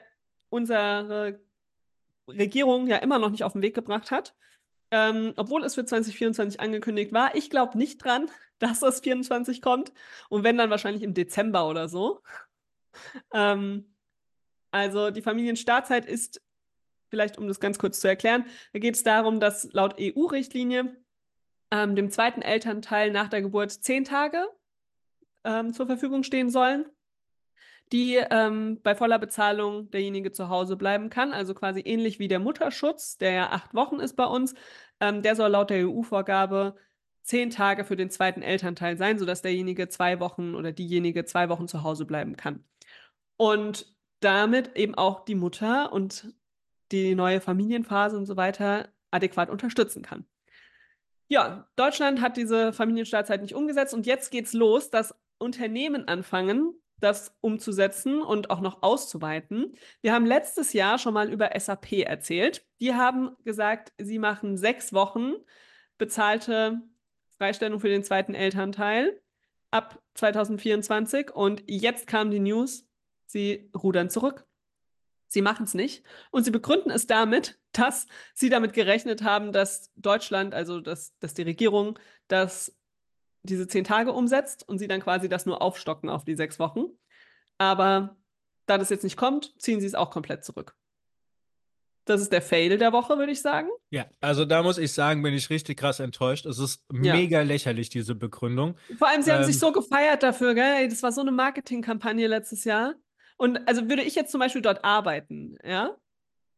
unsere 0.48 1.40
Regierung 2.26 2.86
ja 2.86 2.96
immer 2.96 3.18
noch 3.18 3.30
nicht 3.30 3.44
auf 3.44 3.52
den 3.52 3.62
Weg 3.62 3.74
gebracht 3.74 4.10
hat. 4.10 4.34
Ähm, 4.90 5.34
obwohl 5.36 5.64
es 5.64 5.74
für 5.74 5.84
2024 5.84 6.60
angekündigt 6.60 7.12
war. 7.12 7.34
Ich 7.34 7.50
glaube 7.50 7.76
nicht 7.76 8.02
dran, 8.02 8.30
dass 8.70 8.80
das 8.80 9.00
24 9.00 9.62
kommt. 9.62 9.92
Und 10.28 10.44
wenn 10.44 10.58
dann 10.58 10.70
wahrscheinlich 10.70 11.02
im 11.02 11.14
Dezember 11.14 11.68
oder 11.68 11.88
so. 11.88 12.22
ähm, 13.32 13.94
also 14.70 15.10
die 15.10 15.22
Familienstartzeit 15.22 16.06
ist, 16.06 16.42
vielleicht 17.10 17.38
um 17.38 17.48
das 17.48 17.60
ganz 17.60 17.78
kurz 17.78 18.00
zu 18.00 18.08
erklären, 18.08 18.44
da 18.72 18.78
geht 18.78 18.94
es 18.94 19.02
darum, 19.02 19.40
dass 19.40 19.72
laut 19.72 19.96
EU-Richtlinie 19.98 20.96
ähm, 21.70 21.96
dem 21.96 22.10
zweiten 22.10 22.42
Elternteil 22.42 23.10
nach 23.10 23.28
der 23.28 23.42
Geburt 23.42 23.70
zehn 23.72 24.04
Tage 24.04 24.46
ähm, 25.44 25.72
zur 25.72 25.86
Verfügung 25.86 26.22
stehen 26.22 26.50
sollen 26.50 26.86
die 27.92 28.16
ähm, 28.16 28.80
bei 28.82 28.94
voller 28.94 29.18
Bezahlung 29.18 29.90
derjenige 29.90 30.32
zu 30.32 30.48
Hause 30.48 30.76
bleiben 30.76 31.10
kann. 31.10 31.32
Also 31.32 31.54
quasi 31.54 31.80
ähnlich 31.80 32.18
wie 32.18 32.28
der 32.28 32.38
Mutterschutz, 32.38 33.16
der 33.16 33.32
ja 33.32 33.50
acht 33.50 33.74
Wochen 33.74 34.00
ist 34.00 34.14
bei 34.14 34.26
uns. 34.26 34.54
Ähm, 35.00 35.22
der 35.22 35.36
soll 35.36 35.50
laut 35.50 35.70
der 35.70 35.88
EU-Vorgabe 35.88 36.76
zehn 37.28 37.50
Tage 37.50 37.84
für 37.84 37.96
den 37.96 38.08
zweiten 38.08 38.40
Elternteil 38.40 38.96
sein, 38.96 39.18
sodass 39.18 39.42
derjenige 39.42 39.88
zwei 39.90 40.18
Wochen 40.18 40.54
oder 40.54 40.72
diejenige 40.72 41.26
zwei 41.26 41.50
Wochen 41.50 41.68
zu 41.68 41.82
Hause 41.82 42.06
bleiben 42.06 42.36
kann. 42.36 42.64
Und 43.36 43.94
damit 44.20 44.76
eben 44.76 44.94
auch 44.94 45.26
die 45.26 45.34
Mutter 45.34 45.92
und 45.92 46.32
die 46.90 47.14
neue 47.14 47.42
Familienphase 47.42 48.16
und 48.16 48.24
so 48.24 48.38
weiter 48.38 48.88
adäquat 49.10 49.50
unterstützen 49.50 50.02
kann. 50.02 50.24
Ja, 51.28 51.68
Deutschland 51.76 52.22
hat 52.22 52.38
diese 52.38 52.72
Familienstartzeit 52.72 53.42
nicht 53.42 53.54
umgesetzt 53.54 53.92
und 53.92 54.06
jetzt 54.06 54.30
geht's 54.30 54.54
los, 54.54 54.88
dass 54.88 55.14
Unternehmen 55.36 56.08
anfangen, 56.08 56.80
das 56.98 57.36
umzusetzen 57.42 58.22
und 58.22 58.48
auch 58.48 58.60
noch 58.60 58.82
auszuweiten. 58.82 59.76
Wir 60.00 60.14
haben 60.14 60.24
letztes 60.24 60.72
Jahr 60.72 60.98
schon 60.98 61.12
mal 61.12 61.30
über 61.30 61.50
SAP 61.54 61.92
erzählt. 61.92 62.64
Die 62.80 62.94
haben 62.94 63.36
gesagt, 63.44 63.92
sie 63.98 64.18
machen 64.18 64.56
sechs 64.56 64.94
Wochen 64.94 65.34
bezahlte 65.98 66.80
Freistellung 67.38 67.80
für 67.80 67.88
den 67.88 68.04
zweiten 68.04 68.34
Elternteil 68.34 69.20
ab 69.70 70.02
2024. 70.14 71.30
Und 71.30 71.62
jetzt 71.66 72.06
kam 72.06 72.30
die 72.30 72.40
News, 72.40 72.86
sie 73.26 73.70
rudern 73.74 74.10
zurück. 74.10 74.46
Sie 75.28 75.42
machen 75.42 75.64
es 75.64 75.74
nicht. 75.74 76.04
Und 76.30 76.44
sie 76.44 76.50
begründen 76.50 76.90
es 76.90 77.06
damit, 77.06 77.58
dass 77.72 78.06
sie 78.34 78.48
damit 78.48 78.72
gerechnet 78.72 79.22
haben, 79.22 79.52
dass 79.52 79.92
Deutschland, 79.96 80.54
also 80.54 80.80
dass, 80.80 81.16
dass 81.18 81.34
die 81.34 81.42
Regierung, 81.42 81.98
das 82.28 82.74
diese 83.42 83.68
zehn 83.68 83.84
Tage 83.84 84.12
umsetzt 84.12 84.68
und 84.68 84.78
sie 84.78 84.88
dann 84.88 85.00
quasi 85.00 85.28
das 85.28 85.46
nur 85.46 85.62
aufstocken 85.62 86.10
auf 86.10 86.24
die 86.24 86.34
sechs 86.34 86.58
Wochen. 86.58 86.86
Aber 87.56 88.16
da 88.66 88.78
das 88.78 88.90
jetzt 88.90 89.04
nicht 89.04 89.16
kommt, 89.16 89.54
ziehen 89.60 89.80
sie 89.80 89.86
es 89.86 89.94
auch 89.94 90.10
komplett 90.10 90.44
zurück. 90.44 90.74
Das 92.08 92.20
ist 92.20 92.32
der 92.32 92.42
Fail 92.42 92.78
der 92.78 92.92
Woche, 92.92 93.18
würde 93.18 93.32
ich 93.32 93.42
sagen. 93.42 93.68
Ja, 93.90 94.06
also 94.20 94.44
da 94.44 94.62
muss 94.62 94.78
ich 94.78 94.92
sagen, 94.92 95.22
bin 95.22 95.34
ich 95.34 95.50
richtig 95.50 95.78
krass 95.78 96.00
enttäuscht. 96.00 96.46
Es 96.46 96.58
ist 96.58 96.84
ja. 96.92 97.14
mega 97.14 97.42
lächerlich, 97.42 97.90
diese 97.90 98.14
Begründung. 98.14 98.76
Vor 98.96 99.08
allem, 99.08 99.22
sie 99.22 99.30
ähm, 99.30 99.36
haben 99.36 99.44
sich 99.44 99.56
ähm, 99.56 99.60
so 99.60 99.72
gefeiert 99.72 100.22
dafür, 100.22 100.54
gell? 100.54 100.88
Das 100.88 101.02
war 101.02 101.12
so 101.12 101.20
eine 101.20 101.32
Marketingkampagne 101.32 102.26
letztes 102.26 102.64
Jahr. 102.64 102.94
Und 103.36 103.68
also 103.68 103.88
würde 103.88 104.02
ich 104.02 104.14
jetzt 104.14 104.32
zum 104.32 104.40
Beispiel 104.40 104.62
dort 104.62 104.84
arbeiten, 104.84 105.56
ja, 105.64 105.96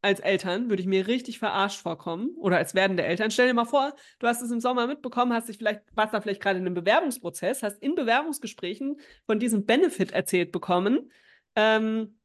als 0.03 0.21
Eltern, 0.21 0.71
würde 0.71 0.83
ich 0.83 0.89
mir 0.89 1.07
richtig 1.07 1.39
verarscht 1.39 1.81
vorkommen 1.81 2.31
oder 2.39 2.57
als 2.57 2.75
werdende 2.75 3.03
Eltern. 3.03 3.31
Stell 3.31 3.49
dir 3.49 3.55
mal 3.55 3.67
vor, 3.67 3.95
du 4.19 4.27
hast 4.27 4.41
es 4.41 4.51
im 4.51 4.61
Sommer 4.61 4.87
mitbekommen, 4.87 5.33
hast 5.33 5.49
dich 5.49 5.59
vielleicht, 5.59 5.83
warst 5.95 6.15
da 6.15 6.21
vielleicht 6.21 6.41
gerade 6.41 6.59
in 6.59 6.65
einem 6.65 6.75
Bewerbungsprozess, 6.75 7.63
hast 7.63 7.83
in 7.83 7.95
Bewerbungsgesprächen 7.95 8.99
von 9.27 9.39
diesem 9.39 9.67
Benefit 9.67 10.13
erzählt 10.13 10.53
bekommen. 10.53 11.11
Ähm, 11.55 12.19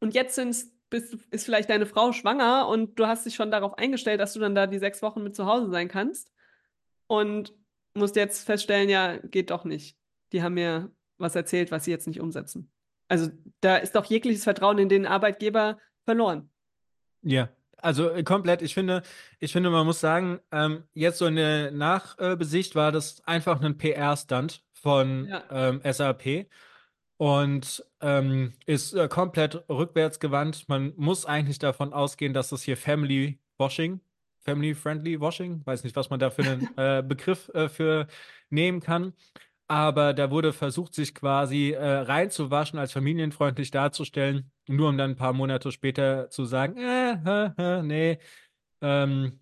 und 0.00 0.14
jetzt 0.14 0.34
sind's, 0.34 0.73
bist, 0.94 1.18
ist 1.32 1.44
vielleicht 1.44 1.70
deine 1.70 1.86
Frau 1.86 2.12
schwanger 2.12 2.68
und 2.68 2.98
du 2.98 3.06
hast 3.06 3.26
dich 3.26 3.34
schon 3.34 3.50
darauf 3.50 3.76
eingestellt, 3.78 4.20
dass 4.20 4.32
du 4.32 4.40
dann 4.40 4.54
da 4.54 4.68
die 4.68 4.78
sechs 4.78 5.02
Wochen 5.02 5.24
mit 5.24 5.34
zu 5.34 5.46
Hause 5.46 5.70
sein 5.70 5.88
kannst. 5.88 6.30
Und 7.08 7.52
musst 7.94 8.16
jetzt 8.16 8.46
feststellen, 8.46 8.88
ja, 8.88 9.16
geht 9.18 9.50
doch 9.50 9.64
nicht. 9.64 9.96
Die 10.32 10.42
haben 10.42 10.54
mir 10.54 10.90
was 11.18 11.34
erzählt, 11.34 11.70
was 11.70 11.84
sie 11.84 11.90
jetzt 11.90 12.06
nicht 12.06 12.20
umsetzen. 12.20 12.70
Also 13.08 13.30
da 13.60 13.76
ist 13.76 13.94
doch 13.94 14.04
jegliches 14.04 14.44
Vertrauen 14.44 14.78
in 14.78 14.88
den 14.88 15.04
Arbeitgeber 15.06 15.78
verloren. 16.04 16.48
Ja, 17.22 17.48
also 17.78 18.10
äh, 18.10 18.22
komplett. 18.22 18.62
Ich 18.62 18.74
finde, 18.74 19.02
ich 19.40 19.52
finde, 19.52 19.70
man 19.70 19.86
muss 19.86 20.00
sagen, 20.00 20.40
ähm, 20.52 20.84
jetzt 20.94 21.18
so 21.18 21.26
eine 21.26 21.72
Nachbesicht 21.72 22.74
war 22.76 22.92
das 22.92 23.20
einfach 23.26 23.60
ein 23.60 23.76
PR-Stunt 23.76 24.62
von 24.72 25.26
ja. 25.26 25.42
ähm, 25.50 25.80
SAP 25.84 26.46
und 27.16 27.84
ähm, 28.00 28.52
ist 28.66 28.94
äh, 28.94 29.08
komplett 29.08 29.68
rückwärtsgewandt. 29.68 30.68
Man 30.68 30.92
muss 30.96 31.26
eigentlich 31.26 31.58
davon 31.58 31.92
ausgehen, 31.92 32.34
dass 32.34 32.50
das 32.50 32.62
hier 32.62 32.76
Family 32.76 33.38
Washing, 33.58 34.00
Family 34.40 34.74
Friendly 34.74 35.20
Washing, 35.20 35.62
weiß 35.64 35.84
nicht, 35.84 35.96
was 35.96 36.10
man 36.10 36.20
da 36.20 36.30
für 36.30 36.42
einen 36.42 36.68
äh, 36.76 37.02
Begriff 37.06 37.48
äh, 37.54 37.68
für 37.68 38.06
nehmen 38.50 38.80
kann 38.80 39.14
aber 39.66 40.12
da 40.12 40.30
wurde 40.30 40.52
versucht, 40.52 40.94
sich 40.94 41.14
quasi 41.14 41.72
äh, 41.72 41.82
reinzuwaschen, 41.82 42.78
als 42.78 42.92
familienfreundlich 42.92 43.70
darzustellen, 43.70 44.50
nur 44.68 44.88
um 44.90 44.98
dann 44.98 45.12
ein 45.12 45.16
paar 45.16 45.32
Monate 45.32 45.72
später 45.72 46.28
zu 46.30 46.44
sagen, 46.44 46.76
äh, 46.78 47.82
nee, 47.82 48.18
ähm, 48.82 49.40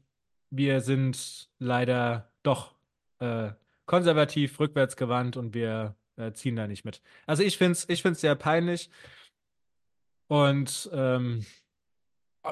wir 0.50 0.80
sind 0.80 1.48
leider 1.58 2.30
doch 2.42 2.74
äh, 3.18 3.50
konservativ, 3.86 4.60
rückwärtsgewandt 4.60 5.36
und 5.36 5.54
wir 5.54 5.96
äh, 6.16 6.32
ziehen 6.32 6.56
da 6.56 6.66
nicht 6.66 6.84
mit. 6.84 7.02
Also 7.26 7.42
ich 7.42 7.58
finde 7.58 7.72
es 7.72 7.88
ich 7.88 8.02
find's 8.02 8.20
sehr 8.20 8.34
peinlich 8.34 8.90
und 10.28 10.90
ähm, 10.92 11.44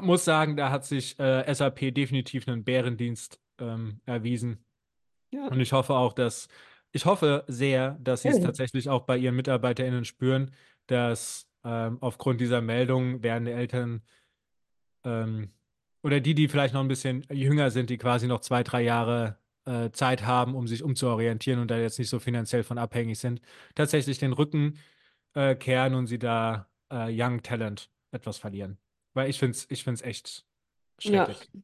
muss 0.01 0.25
sagen, 0.25 0.57
da 0.57 0.71
hat 0.71 0.85
sich 0.85 1.19
äh, 1.19 1.53
SAP 1.53 1.95
definitiv 1.95 2.47
einen 2.47 2.65
Bärendienst 2.65 3.41
ähm, 3.59 4.01
erwiesen. 4.07 4.65
Ja. 5.33 5.49
Und 5.49 5.61
ich 5.61 5.73
hoffe 5.73 5.95
auch, 5.95 6.13
dass 6.13 6.49
ich 6.93 7.07
hoffe 7.07 7.45
sehr, 7.47 7.99
dass 8.01 8.23
sie 8.23 8.29
es 8.29 8.41
tatsächlich 8.41 8.89
auch 8.89 9.03
bei 9.03 9.17
ihren 9.17 9.37
MitarbeiterInnen 9.37 10.05
spüren, 10.05 10.51
dass 10.87 11.47
ähm, 11.65 11.99
aufgrund 12.01 12.41
dieser 12.41 12.61
Meldung 12.61 13.23
werdende 13.23 13.53
Eltern 13.53 14.03
ähm, 15.05 15.53
oder 16.03 16.21
die, 16.21 16.35
die 16.35 16.49
vielleicht 16.49 16.75
noch 16.75 16.81
ein 16.81 16.89
bisschen 16.89 17.25
jünger 17.31 17.71
sind, 17.71 17.91
die 17.91 17.99
quasi 17.99 18.27
noch 18.27 18.41
zwei, 18.41 18.63
drei 18.63 18.83
Jahre 18.83 19.39
äh, 19.67 19.91
Zeit 19.91 20.27
haben, 20.27 20.55
um 20.55 20.67
sich 20.67 20.83
umzuorientieren 20.83 21.61
und 21.61 21.71
da 21.71 21.79
jetzt 21.79 21.99
nicht 21.99 22.09
so 22.09 22.19
finanziell 22.19 22.63
von 22.63 22.79
abhängig 22.79 23.19
sind, 23.19 23.41
tatsächlich 23.75 24.19
den 24.19 24.33
Rücken 24.33 24.79
äh, 25.35 25.55
kehren 25.55 25.95
und 25.95 26.07
sie 26.07 26.19
da 26.19 26.69
äh, 26.91 27.09
Young 27.11 27.43
Talent 27.43 27.91
etwas 28.11 28.39
verlieren. 28.39 28.79
Weil 29.15 29.29
ich 29.29 29.39
finde 29.39 29.57
es 29.57 29.67
ich 29.71 29.85
find's 29.85 30.03
echt 30.03 30.45
schrecklich. 30.99 31.51
Ja. 31.53 31.61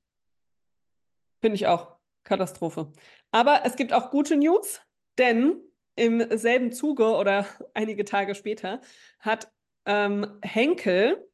Finde 1.40 1.54
ich 1.54 1.66
auch. 1.66 1.96
Katastrophe. 2.24 2.92
Aber 3.30 3.62
es 3.64 3.76
gibt 3.76 3.92
auch 3.92 4.10
gute 4.10 4.36
News. 4.36 4.80
Denn 5.18 5.60
im 5.94 6.36
selben 6.36 6.72
Zuge 6.72 7.14
oder 7.14 7.46
einige 7.74 8.04
Tage 8.04 8.34
später 8.34 8.80
hat 9.20 9.50
ähm, 9.86 10.38
Henkel 10.42 11.28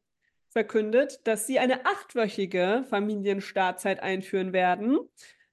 verkündet, 0.48 1.20
dass 1.25 1.46
sie 1.46 1.59
eine 1.59 1.87
achtwöchige 1.87 2.85
Familienstartzeit 2.88 4.01
einführen 4.01 4.53
werden. 4.53 4.98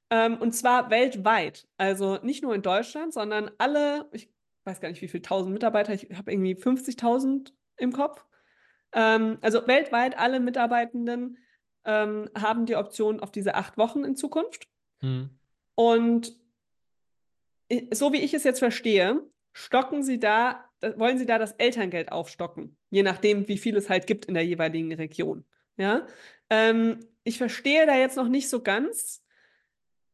Ähm, 0.10 0.38
und 0.38 0.54
zwar 0.54 0.90
weltweit. 0.90 1.68
Also 1.78 2.18
nicht 2.24 2.44
nur 2.44 2.56
in 2.56 2.62
Deutschland, 2.62 3.14
sondern 3.14 3.52
alle, 3.58 4.10
ich 4.12 4.30
weiß 4.64 4.82
gar 4.82 4.90
nicht, 4.90 5.02
wie 5.02 5.08
viele 5.08 5.22
tausend 5.22 5.54
Mitarbeiter, 5.54 5.94
ich 5.94 6.10
habe 6.16 6.32
irgendwie 6.32 6.56
50.000 6.56 7.52
im 7.78 7.92
Kopf. 7.92 8.26
Ähm, 8.94 9.38
also 9.42 9.68
weltweit 9.68 10.18
alle 10.18 10.40
Mitarbeitenden 10.40 11.38
ähm, 11.86 12.30
haben 12.36 12.66
die 12.66 12.76
Option 12.76 13.20
auf 13.20 13.32
diese 13.32 13.56
acht 13.56 13.78
Wochen 13.78 14.04
in 14.04 14.16
Zukunft. 14.16 14.68
Hm. 15.02 15.30
Und 15.76 16.36
so 17.92 18.12
wie 18.12 18.22
ich 18.22 18.34
es 18.34 18.44
jetzt 18.44 18.60
verstehe, 18.60 19.22
stocken 19.54 20.04
Sie 20.04 20.20
da, 20.20 20.66
wollen 20.96 21.18
Sie 21.18 21.26
da 21.26 21.38
das 21.38 21.54
Elterngeld 21.54 22.12
aufstocken, 22.12 22.78
je 22.90 23.04
nachdem, 23.04 23.48
wie 23.48 23.58
viel 23.58 23.78
es 23.78 23.90
halt 23.90 24.08
gibt 24.08 24.26
in 24.26 24.34
der 24.34 24.46
jeweiligen 24.46 24.92
Region. 24.94 25.46
Ja, 25.78 26.08
ähm, 26.50 27.00
ich 27.24 27.38
verstehe 27.38 27.86
da 27.86 27.96
jetzt 27.96 28.18
noch 28.18 28.28
nicht 28.28 28.50
so 28.50 28.62
ganz, 28.62 29.24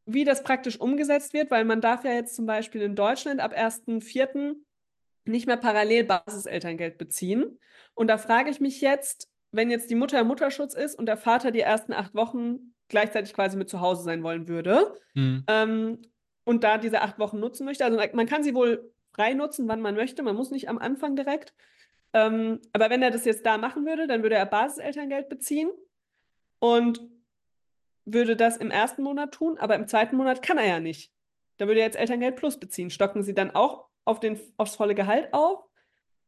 wie 0.05 0.23
das 0.23 0.43
praktisch 0.43 0.79
umgesetzt 0.79 1.33
wird, 1.33 1.51
weil 1.51 1.65
man 1.65 1.81
darf 1.81 2.03
ja 2.03 2.13
jetzt 2.13 2.35
zum 2.35 2.45
Beispiel 2.45 2.81
in 2.81 2.95
Deutschland 2.95 3.39
ab 3.39 3.53
1.4. 3.53 4.55
nicht 5.25 5.47
mehr 5.47 5.57
parallel 5.57 6.03
Basiselterngeld 6.03 6.97
beziehen. 6.97 7.59
Und 7.93 8.07
da 8.07 8.17
frage 8.17 8.49
ich 8.49 8.59
mich 8.59 8.81
jetzt, 8.81 9.29
wenn 9.51 9.71
jetzt 9.71 9.89
die 9.89 9.95
Mutter 9.95 10.19
im 10.19 10.27
Mutterschutz 10.27 10.73
ist 10.73 10.97
und 10.97 11.07
der 11.07 11.17
Vater 11.17 11.51
die 11.51 11.61
ersten 11.61 11.93
acht 11.93 12.13
Wochen 12.13 12.73
gleichzeitig 12.87 13.33
quasi 13.33 13.57
mit 13.57 13.69
zu 13.69 13.81
Hause 13.81 14.03
sein 14.03 14.21
wollen 14.21 14.47
würde, 14.47 14.93
mhm. 15.15 15.43
ähm, 15.47 16.01
und 16.43 16.63
da 16.63 16.77
diese 16.77 17.01
acht 17.01 17.17
Wochen 17.17 17.39
nutzen 17.39 17.65
möchte. 17.65 17.83
Also 17.83 17.99
man 18.13 18.27
kann 18.27 18.43
sie 18.43 18.53
wohl 18.53 18.91
frei 19.13 19.33
nutzen, 19.33 19.67
wann 19.67 19.81
man 19.81 19.95
möchte. 19.95 20.21
Man 20.21 20.35
muss 20.35 20.51
nicht 20.51 20.69
am 20.69 20.77
Anfang 20.77 21.15
direkt. 21.15 21.53
Ähm, 22.13 22.61
aber 22.71 22.89
wenn 22.89 23.01
er 23.01 23.11
das 23.11 23.25
jetzt 23.25 23.45
da 23.45 23.57
machen 23.57 23.85
würde, 23.85 24.07
dann 24.07 24.21
würde 24.21 24.35
er 24.35 24.45
Basiselterngeld 24.45 25.27
beziehen 25.27 25.69
und 26.59 27.01
würde 28.05 28.35
das 28.35 28.57
im 28.57 28.71
ersten 28.71 29.03
Monat 29.03 29.33
tun, 29.33 29.57
aber 29.57 29.75
im 29.75 29.87
zweiten 29.87 30.15
Monat 30.15 30.41
kann 30.41 30.57
er 30.57 30.67
ja 30.67 30.79
nicht. 30.79 31.11
Da 31.57 31.67
würde 31.67 31.79
er 31.79 31.87
jetzt 31.87 31.97
Elterngeld 31.97 32.35
Plus 32.35 32.59
beziehen. 32.59 32.89
Stocken 32.89 33.23
sie 33.23 33.33
dann 33.33 33.51
auch 33.51 33.87
auf 34.03 34.19
den, 34.19 34.39
aufs 34.57 34.75
volle 34.75 34.95
Gehalt 34.95 35.33
auf? 35.33 35.63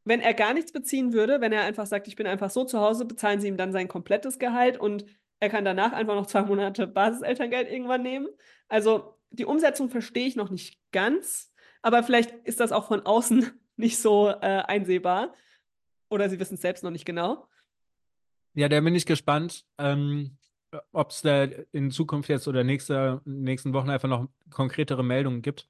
Wenn 0.04 0.22
er 0.22 0.34
gar 0.34 0.54
nichts 0.54 0.72
beziehen 0.72 1.14
würde, 1.14 1.42
wenn 1.42 1.52
er 1.52 1.64
einfach 1.64 1.86
sagt, 1.86 2.08
ich 2.08 2.16
bin 2.16 2.28
einfach 2.28 2.50
so 2.50 2.64
zu 2.64 2.80
Hause, 2.80 3.06
bezahlen 3.06 3.42
sie 3.42 3.48
ihm 3.48 3.58
dann 3.58 3.72
sein 3.72 3.88
komplettes 3.88 4.40
Gehalt 4.40 4.80
und 4.80 5.06
er 5.40 5.50
kann 5.50 5.66
danach 5.66 5.92
einfach 5.94 6.16
noch 6.16 6.28
zwei 6.28 6.44
Monate 6.44 6.88
Basiselterngeld 6.88 7.70
irgendwann 7.70 8.02
nehmen. 8.02 8.28
Also 8.68 9.18
die 9.30 9.46
Umsetzung 9.46 9.90
verstehe 9.90 10.26
ich 10.26 10.36
noch 10.36 10.50
nicht 10.50 10.80
ganz, 10.92 11.54
aber 11.82 12.04
vielleicht 12.04 12.32
ist 12.46 12.60
das 12.60 12.72
auch 12.72 12.88
von 12.88 13.06
außen 13.06 13.52
nicht 13.76 14.00
so 14.00 14.30
äh, 14.30 14.64
einsehbar. 14.66 15.34
Oder 16.10 16.30
sie 16.30 16.40
wissen 16.40 16.56
es 16.56 16.62
selbst 16.62 16.84
noch 16.84 16.92
nicht 16.92 17.06
genau. 17.06 17.48
Ja, 18.54 18.70
da 18.70 18.80
bin 18.80 18.96
ich 18.96 19.06
gespannt, 19.06 19.66
ähm, 19.78 20.38
ob 20.92 21.12
es 21.12 21.22
da 21.22 21.44
in 21.72 21.92
Zukunft 21.92 22.30
jetzt 22.30 22.48
oder 22.48 22.64
nächste, 22.64 23.22
nächsten 23.26 23.74
Wochen 23.74 23.90
einfach 23.90 24.10
noch 24.10 24.28
konkretere 24.50 25.04
Meldungen 25.04 25.42
gibt. 25.42 25.68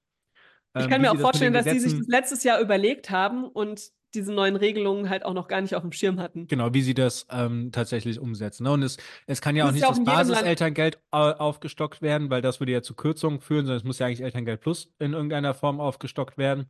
Ähm, 0.75 0.83
ich 0.83 0.89
kann 0.89 1.01
mir 1.01 1.11
auch 1.11 1.19
vorstellen, 1.19 1.53
dass 1.53 1.65
die 1.65 1.79
sich 1.79 1.97
das 1.97 2.07
letztes 2.07 2.43
Jahr 2.43 2.59
überlegt 2.59 3.09
haben 3.09 3.45
und 3.45 3.91
diese 4.13 4.33
neuen 4.33 4.55
Regelungen 4.55 5.09
halt 5.09 5.25
auch 5.25 5.33
noch 5.33 5.47
gar 5.47 5.61
nicht 5.61 5.75
auf 5.75 5.83
dem 5.83 5.91
Schirm 5.91 6.19
hatten. 6.19 6.47
Genau, 6.47 6.73
wie 6.73 6.81
sie 6.81 6.93
das 6.93 7.27
ähm, 7.29 7.71
tatsächlich 7.71 8.19
umsetzen. 8.19 8.63
Ne? 8.63 8.71
Und 8.71 8.81
es, 8.81 8.97
es 9.27 9.41
kann 9.41 9.55
ja 9.55 9.67
auch 9.67 9.71
nicht 9.71 9.81
ja 9.81 9.89
auch 9.89 9.95
das 9.95 10.03
Basiselterngeld 10.03 10.99
aufgestockt 11.11 12.01
werden, 12.01 12.29
weil 12.29 12.41
das 12.41 12.59
würde 12.59 12.71
ja 12.71 12.81
zu 12.81 12.95
Kürzungen 12.95 13.41
führen, 13.41 13.65
sondern 13.65 13.77
es 13.77 13.83
muss 13.83 13.99
ja 13.99 14.07
eigentlich 14.07 14.21
Elterngeld 14.21 14.61
Plus 14.61 14.91
in 14.99 15.13
irgendeiner 15.13 15.53
Form 15.53 15.79
aufgestockt 15.79 16.37
werden. 16.37 16.67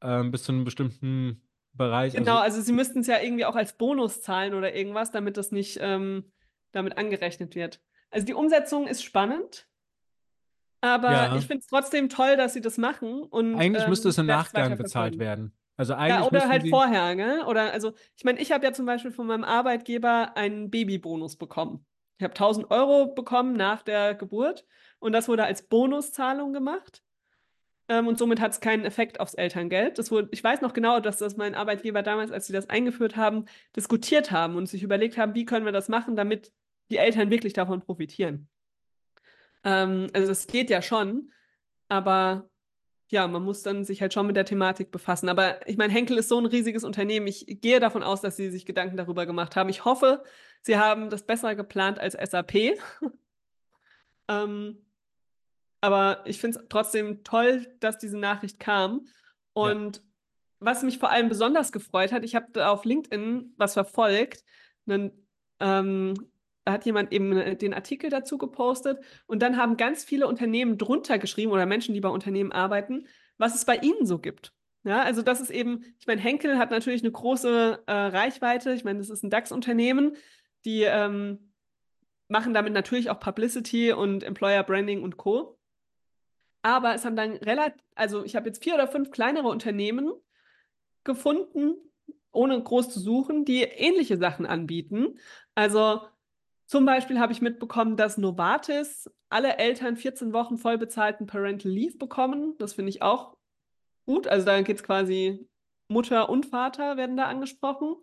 Ähm, 0.00 0.30
bis 0.30 0.44
zu 0.44 0.52
einem 0.52 0.64
bestimmten 0.64 1.42
Bereich. 1.72 2.14
Genau, 2.14 2.36
also, 2.36 2.56
also 2.56 2.60
sie 2.62 2.72
müssten 2.72 3.00
es 3.00 3.08
ja 3.08 3.20
irgendwie 3.20 3.44
auch 3.44 3.56
als 3.56 3.76
Bonus 3.76 4.22
zahlen 4.22 4.54
oder 4.54 4.74
irgendwas, 4.74 5.10
damit 5.10 5.36
das 5.36 5.52
nicht 5.52 5.78
ähm, 5.82 6.24
damit 6.72 6.98
angerechnet 6.98 7.54
wird. 7.54 7.80
Also 8.10 8.26
die 8.26 8.34
Umsetzung 8.34 8.86
ist 8.86 9.02
spannend, 9.02 9.68
aber 10.80 11.10
ja. 11.10 11.36
ich 11.36 11.46
finde 11.46 11.60
es 11.60 11.66
trotzdem 11.66 12.08
toll, 12.08 12.36
dass 12.36 12.54
sie 12.54 12.60
das 12.60 12.78
machen. 12.78 13.22
Und, 13.22 13.56
Eigentlich 13.56 13.86
müsste 13.88 14.08
es 14.08 14.18
im 14.18 14.22
ähm, 14.22 14.26
Nachgang 14.28 14.76
bezahlt 14.76 15.18
werden. 15.18 15.52
Also 15.76 15.92
Ja, 15.92 15.98
eigentlich 15.98 16.26
oder 16.26 16.32
müssten 16.32 16.50
halt 16.50 16.68
vorher, 16.68 17.14
ne? 17.14 17.46
Oder 17.46 17.72
also, 17.72 17.92
ich 18.16 18.24
meine, 18.24 18.40
ich 18.40 18.52
habe 18.52 18.64
ja 18.64 18.72
zum 18.72 18.86
Beispiel 18.86 19.12
von 19.12 19.26
meinem 19.26 19.44
Arbeitgeber 19.44 20.36
einen 20.36 20.70
Babybonus 20.70 21.36
bekommen. 21.36 21.84
Ich 22.18 22.24
habe 22.24 22.34
1000 22.34 22.70
Euro 22.70 23.14
bekommen 23.14 23.52
nach 23.54 23.82
der 23.82 24.14
Geburt 24.14 24.66
und 24.98 25.12
das 25.12 25.28
wurde 25.28 25.44
als 25.44 25.62
Bonuszahlung 25.62 26.52
gemacht. 26.52 27.04
Ähm, 27.88 28.06
und 28.06 28.18
somit 28.18 28.40
hat 28.40 28.52
es 28.52 28.60
keinen 28.60 28.84
Effekt 28.84 29.20
aufs 29.20 29.34
Elterngeld. 29.34 29.98
Das 29.98 30.10
wurde, 30.10 30.28
ich 30.32 30.44
weiß 30.44 30.60
noch 30.60 30.74
genau, 30.74 31.00
dass 31.00 31.18
das 31.18 31.36
mein 31.36 31.54
Arbeitgeber 31.54 32.02
damals, 32.02 32.30
als 32.30 32.46
sie 32.46 32.52
das 32.52 32.68
eingeführt 32.68 33.16
haben, 33.16 33.46
diskutiert 33.74 34.30
haben 34.30 34.56
und 34.56 34.66
sich 34.66 34.82
überlegt 34.82 35.16
haben, 35.16 35.34
wie 35.34 35.46
können 35.46 35.64
wir 35.64 35.72
das 35.72 35.88
machen, 35.88 36.14
damit 36.14 36.52
die 36.90 36.98
Eltern 36.98 37.30
wirklich 37.30 37.54
davon 37.54 37.80
profitieren. 37.80 38.48
Ähm, 39.64 40.08
also 40.12 40.28
das 40.28 40.46
geht 40.46 40.70
ja 40.70 40.82
schon, 40.82 41.32
aber 41.88 42.48
ja, 43.10 43.26
man 43.26 43.42
muss 43.42 43.62
dann 43.62 43.84
sich 43.84 44.02
halt 44.02 44.12
schon 44.12 44.26
mit 44.26 44.36
der 44.36 44.44
Thematik 44.44 44.90
befassen. 44.90 45.28
Aber 45.30 45.66
ich 45.66 45.78
meine, 45.78 45.92
Henkel 45.92 46.18
ist 46.18 46.28
so 46.28 46.38
ein 46.38 46.46
riesiges 46.46 46.84
Unternehmen. 46.84 47.26
Ich 47.26 47.46
gehe 47.62 47.80
davon 47.80 48.02
aus, 48.02 48.20
dass 48.20 48.36
sie 48.36 48.50
sich 48.50 48.66
Gedanken 48.66 48.98
darüber 48.98 49.24
gemacht 49.24 49.56
haben. 49.56 49.70
Ich 49.70 49.86
hoffe, 49.86 50.22
sie 50.60 50.76
haben 50.76 51.08
das 51.08 51.24
besser 51.24 51.54
geplant 51.54 51.98
als 51.98 52.14
SAP. 52.14 52.78
ähm, 54.28 54.84
aber 55.80 56.22
ich 56.24 56.40
finde 56.40 56.58
es 56.58 56.64
trotzdem 56.68 57.24
toll, 57.24 57.66
dass 57.80 57.98
diese 57.98 58.18
Nachricht 58.18 58.58
kam. 58.58 59.06
Ja. 59.06 59.62
Und 59.62 60.02
was 60.60 60.82
mich 60.82 60.98
vor 60.98 61.10
allem 61.10 61.28
besonders 61.28 61.72
gefreut 61.72 62.12
hat, 62.12 62.24
ich 62.24 62.34
habe 62.34 62.46
da 62.52 62.70
auf 62.70 62.84
LinkedIn 62.84 63.54
was 63.56 63.74
verfolgt. 63.74 64.44
Einen, 64.86 65.12
ähm, 65.60 66.14
da 66.64 66.72
hat 66.72 66.84
jemand 66.84 67.12
eben 67.12 67.58
den 67.58 67.74
Artikel 67.74 68.10
dazu 68.10 68.38
gepostet 68.38 68.98
und 69.26 69.40
dann 69.40 69.56
haben 69.56 69.76
ganz 69.76 70.04
viele 70.04 70.26
Unternehmen 70.26 70.78
drunter 70.78 71.18
geschrieben 71.18 71.52
oder 71.52 71.66
Menschen, 71.66 71.94
die 71.94 72.00
bei 72.00 72.08
Unternehmen 72.08 72.52
arbeiten, 72.52 73.06
was 73.38 73.54
es 73.54 73.64
bei 73.64 73.76
ihnen 73.76 74.04
so 74.04 74.18
gibt. 74.18 74.52
Ja, 74.84 75.02
also 75.02 75.22
das 75.22 75.40
ist 75.40 75.50
eben, 75.50 75.84
ich 75.98 76.06
meine, 76.06 76.20
Henkel 76.20 76.58
hat 76.58 76.70
natürlich 76.70 77.02
eine 77.02 77.12
große 77.12 77.82
äh, 77.86 77.92
Reichweite. 77.92 78.72
Ich 78.72 78.84
meine, 78.84 78.98
das 78.98 79.10
ist 79.10 79.22
ein 79.22 79.30
DAX-Unternehmen, 79.30 80.16
die 80.64 80.82
ähm, 80.82 81.52
machen 82.28 82.54
damit 82.54 82.72
natürlich 82.72 83.10
auch 83.10 83.20
Publicity 83.20 83.92
und 83.92 84.22
Employer 84.22 84.62
Branding 84.62 85.02
und 85.02 85.16
Co. 85.16 85.57
Aber 86.62 86.94
es 86.94 87.04
haben 87.04 87.16
dann 87.16 87.32
relativ, 87.32 87.80
also 87.94 88.24
ich 88.24 88.36
habe 88.36 88.48
jetzt 88.48 88.62
vier 88.62 88.74
oder 88.74 88.88
fünf 88.88 89.10
kleinere 89.10 89.48
Unternehmen 89.48 90.12
gefunden, 91.04 91.74
ohne 92.32 92.62
groß 92.62 92.90
zu 92.90 93.00
suchen, 93.00 93.44
die 93.44 93.62
ähnliche 93.62 94.16
Sachen 94.18 94.46
anbieten. 94.46 95.18
Also 95.54 96.02
zum 96.66 96.84
Beispiel 96.84 97.18
habe 97.18 97.32
ich 97.32 97.40
mitbekommen, 97.40 97.96
dass 97.96 98.18
Novartis 98.18 99.10
alle 99.30 99.56
Eltern 99.56 99.96
14 99.96 100.32
Wochen 100.32 100.58
voll 100.58 100.78
bezahlten 100.78 101.26
Parental 101.26 101.70
Leave 101.70 101.96
bekommen. 101.96 102.56
Das 102.58 102.74
finde 102.74 102.90
ich 102.90 103.02
auch 103.02 103.36
gut. 104.04 104.26
Also 104.26 104.46
da 104.46 104.60
geht 104.62 104.76
es 104.76 104.82
quasi 104.82 105.48
Mutter 105.88 106.28
und 106.28 106.46
Vater 106.46 106.96
werden 106.96 107.16
da 107.16 107.24
angesprochen. 107.24 107.96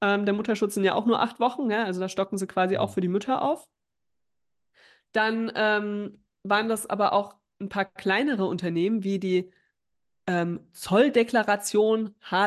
Ähm, 0.00 0.24
der 0.24 0.34
Mutterschutz 0.34 0.74
sind 0.74 0.84
ja 0.84 0.94
auch 0.94 1.06
nur 1.06 1.20
acht 1.20 1.40
Wochen, 1.40 1.70
ja? 1.70 1.84
also 1.84 2.00
da 2.00 2.08
stocken 2.08 2.38
sie 2.38 2.46
quasi 2.46 2.76
auch 2.76 2.90
für 2.90 3.00
die 3.00 3.08
Mütter 3.08 3.42
auf. 3.42 3.66
Dann 5.12 5.50
ähm, 5.54 6.24
waren 6.42 6.68
das 6.68 6.88
aber 6.88 7.12
auch 7.12 7.36
ein 7.64 7.68
paar 7.68 7.84
kleinere 7.84 8.46
Unternehmen 8.46 9.04
wie 9.04 9.18
die 9.18 9.50
ähm, 10.26 10.60
Zolldeklaration 10.72 12.14
H. 12.30 12.46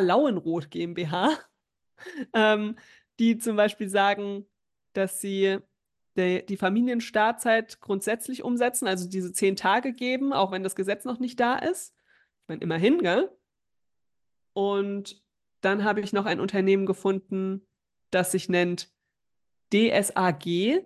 GmbH, 0.69 1.37
ähm, 2.33 2.77
die 3.19 3.37
zum 3.37 3.55
Beispiel 3.55 3.89
sagen, 3.89 4.45
dass 4.93 5.21
sie 5.21 5.59
die 6.17 6.57
Familienstartzeit 6.57 7.79
grundsätzlich 7.79 8.43
umsetzen, 8.43 8.87
also 8.87 9.07
diese 9.07 9.31
zehn 9.33 9.55
Tage 9.55 9.93
geben, 9.93 10.33
auch 10.33 10.51
wenn 10.51 10.63
das 10.63 10.75
Gesetz 10.75 11.05
noch 11.05 11.19
nicht 11.19 11.39
da 11.39 11.59
ist. 11.59 11.93
Ich 12.41 12.47
meine, 12.47 12.61
immerhin, 12.61 12.97
gell? 13.03 13.29
Und 14.53 15.21
dann 15.61 15.83
habe 15.83 16.01
ich 16.01 16.13
noch 16.13 16.25
ein 16.25 16.39
Unternehmen 16.39 16.87
gefunden, 16.87 17.67
das 18.09 18.31
sich 18.31 18.49
nennt 18.49 18.91
DSAG. 19.71 20.83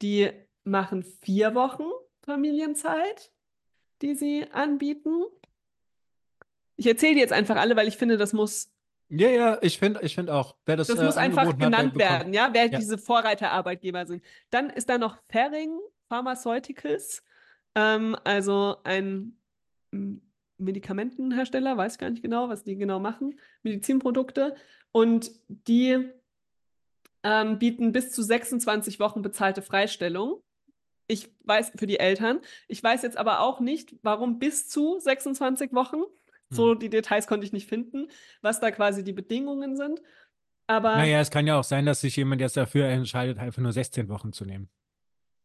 Die 0.00 0.30
machen 0.62 1.02
vier 1.02 1.56
Wochen 1.56 1.90
Familienzeit, 2.28 3.32
die 4.02 4.14
sie 4.14 4.46
anbieten. 4.52 5.24
Ich 6.76 6.86
erzähle 6.86 7.14
die 7.14 7.20
jetzt 7.20 7.32
einfach 7.32 7.56
alle, 7.56 7.74
weil 7.74 7.88
ich 7.88 7.96
finde, 7.96 8.16
das 8.16 8.32
muss 8.32 8.70
Ja, 9.08 9.28
ja, 9.30 9.58
ich 9.62 9.78
finde 9.78 10.00
ich 10.02 10.14
find 10.14 10.30
auch, 10.30 10.54
wer 10.66 10.76
das, 10.76 10.88
das 10.88 10.98
äh, 10.98 11.04
muss 11.04 11.16
einfach 11.16 11.46
hat, 11.46 11.58
genannt 11.58 11.96
werden, 11.96 12.32
ja, 12.34 12.50
wer 12.52 12.66
Ja. 12.66 12.78
diese 12.78 12.98
Vorreiterarbeitgeber 12.98 14.06
sind. 14.06 14.22
Dann 14.50 14.70
ist 14.70 14.88
da 14.88 14.98
noch 14.98 15.16
Ferring 15.28 15.70
Pharmaceuticals, 16.08 17.24
ähm, 17.74 18.16
also 18.24 18.76
ein 18.84 19.38
mm, 19.90 20.16
Medikamentenhersteller, 20.58 21.76
weiß 21.76 21.98
gar 21.98 22.10
nicht 22.10 22.22
genau, 22.22 22.48
was 22.48 22.64
die 22.64 22.76
genau 22.76 23.00
machen, 23.00 23.38
Medizinprodukte. 23.62 24.56
Und 24.92 25.30
die 25.48 26.10
ähm, 27.22 27.58
bieten 27.58 27.92
bis 27.92 28.10
zu 28.10 28.22
26 28.22 29.00
Wochen 29.00 29.22
bezahlte 29.22 29.62
Freistellung. 29.62 30.42
Ich 31.08 31.28
weiß 31.44 31.72
für 31.76 31.86
die 31.86 31.98
Eltern. 31.98 32.40
Ich 32.68 32.82
weiß 32.82 33.02
jetzt 33.02 33.16
aber 33.16 33.40
auch 33.40 33.58
nicht, 33.60 33.96
warum 34.02 34.38
bis 34.38 34.68
zu 34.68 34.98
26 35.00 35.72
Wochen. 35.72 36.02
So 36.50 36.72
Hm. 36.72 36.78
die 36.78 36.90
Details 36.90 37.26
konnte 37.26 37.44
ich 37.46 37.52
nicht 37.52 37.68
finden, 37.68 38.08
was 38.42 38.60
da 38.60 38.70
quasi 38.70 39.02
die 39.02 39.12
Bedingungen 39.12 39.76
sind. 39.76 40.00
Aber 40.66 40.96
Naja, 40.96 41.20
es 41.20 41.30
kann 41.30 41.46
ja 41.46 41.58
auch 41.58 41.64
sein, 41.64 41.86
dass 41.86 42.02
sich 42.02 42.14
jemand 42.16 42.40
jetzt 42.42 42.56
dafür 42.56 42.86
entscheidet, 42.86 43.38
einfach 43.38 43.60
nur 43.62 43.72
16 43.72 44.08
Wochen 44.08 44.32
zu 44.32 44.44
nehmen. 44.44 44.68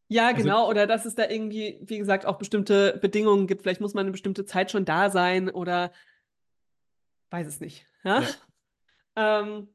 Ja, 0.10 0.28
Also- 0.28 0.42
genau. 0.44 0.70
Oder 0.70 0.86
dass 0.86 1.06
es 1.06 1.16
da 1.16 1.30
irgendwie, 1.30 1.80
wie 1.82 1.98
gesagt, 1.98 2.26
auch 2.26 2.38
bestimmte 2.38 3.00
Bedingungen 3.02 3.48
gibt. 3.48 3.62
Vielleicht 3.64 3.80
muss 3.82 3.94
man 3.94 4.02
eine 4.06 4.12
bestimmte 4.12 4.46
Zeit 4.46 4.70
schon 4.70 4.84
da 4.86 5.10
sein 5.10 5.50
oder 5.50 5.92
weiß 7.32 7.48
es 7.48 7.60
nicht. 7.62 7.86
Ja? 8.04 8.22
Ähm, 9.16 9.70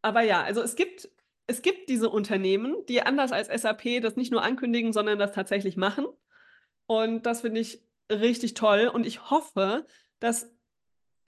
aber 0.00 0.22
ja, 0.22 0.42
also 0.42 0.62
es 0.62 0.74
gibt, 0.74 1.08
es 1.46 1.62
gibt 1.62 1.88
diese 1.88 2.08
Unternehmen, 2.08 2.76
die 2.88 3.02
anders 3.02 3.32
als 3.32 3.48
SAP 3.48 4.00
das 4.00 4.16
nicht 4.16 4.32
nur 4.32 4.42
ankündigen, 4.42 4.92
sondern 4.92 5.18
das 5.18 5.32
tatsächlich 5.32 5.76
machen. 5.76 6.06
Und 6.86 7.26
das 7.26 7.42
finde 7.42 7.60
ich 7.60 7.82
richtig 8.10 8.54
toll. 8.54 8.90
Und 8.92 9.06
ich 9.06 9.30
hoffe, 9.30 9.86
dass 10.20 10.52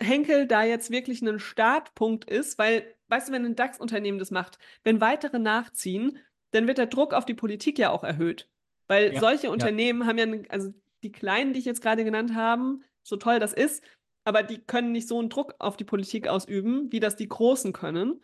Henkel 0.01 0.47
da 0.47 0.65
jetzt 0.65 0.91
wirklich 0.91 1.23
ein 1.23 1.39
Startpunkt 1.39 2.25
ist, 2.25 2.59
weil, 2.59 2.95
weißt 3.09 3.29
du, 3.29 3.33
wenn 3.33 3.45
ein 3.45 3.57
DAX-Unternehmen 3.57 4.19
das 4.19 4.31
macht, 4.31 4.59
wenn 4.83 5.01
weitere 5.01 5.39
nachziehen, 5.39 6.19
dann 6.51 6.67
wird 6.67 6.79
der 6.79 6.87
Druck 6.87 7.15
auf 7.15 7.25
die 7.25 7.35
Politik 7.35 7.79
ja 7.79 7.91
auch 7.91 8.05
erhöht. 8.05 8.49
Weil 8.87 9.15
Ja, 9.15 9.21
solche 9.21 9.47
ja. 9.47 9.53
Unternehmen 9.53 10.07
haben 10.07 10.19
ja, 10.19 10.27
also 10.49 10.73
die 11.03 11.13
kleinen, 11.13 11.53
die 11.53 11.59
ich 11.59 11.65
jetzt 11.65 11.83
gerade 11.83 12.05
genannt 12.05 12.35
habe, 12.35 12.79
so 13.03 13.17
toll 13.17 13.39
das 13.39 13.53
ist, 13.53 13.83
aber 14.25 14.43
die 14.43 14.59
können 14.59 14.93
nicht 14.93 15.09
so 15.09 15.19
einen 15.19 15.29
Druck 15.29 15.55
auf 15.59 15.77
die 15.77 15.85
Politik 15.85 16.29
ausüben, 16.29 16.91
wie 16.91 17.01
das 17.01 17.17
die 17.17 17.29
Großen 17.29 17.73
können. 17.73 18.23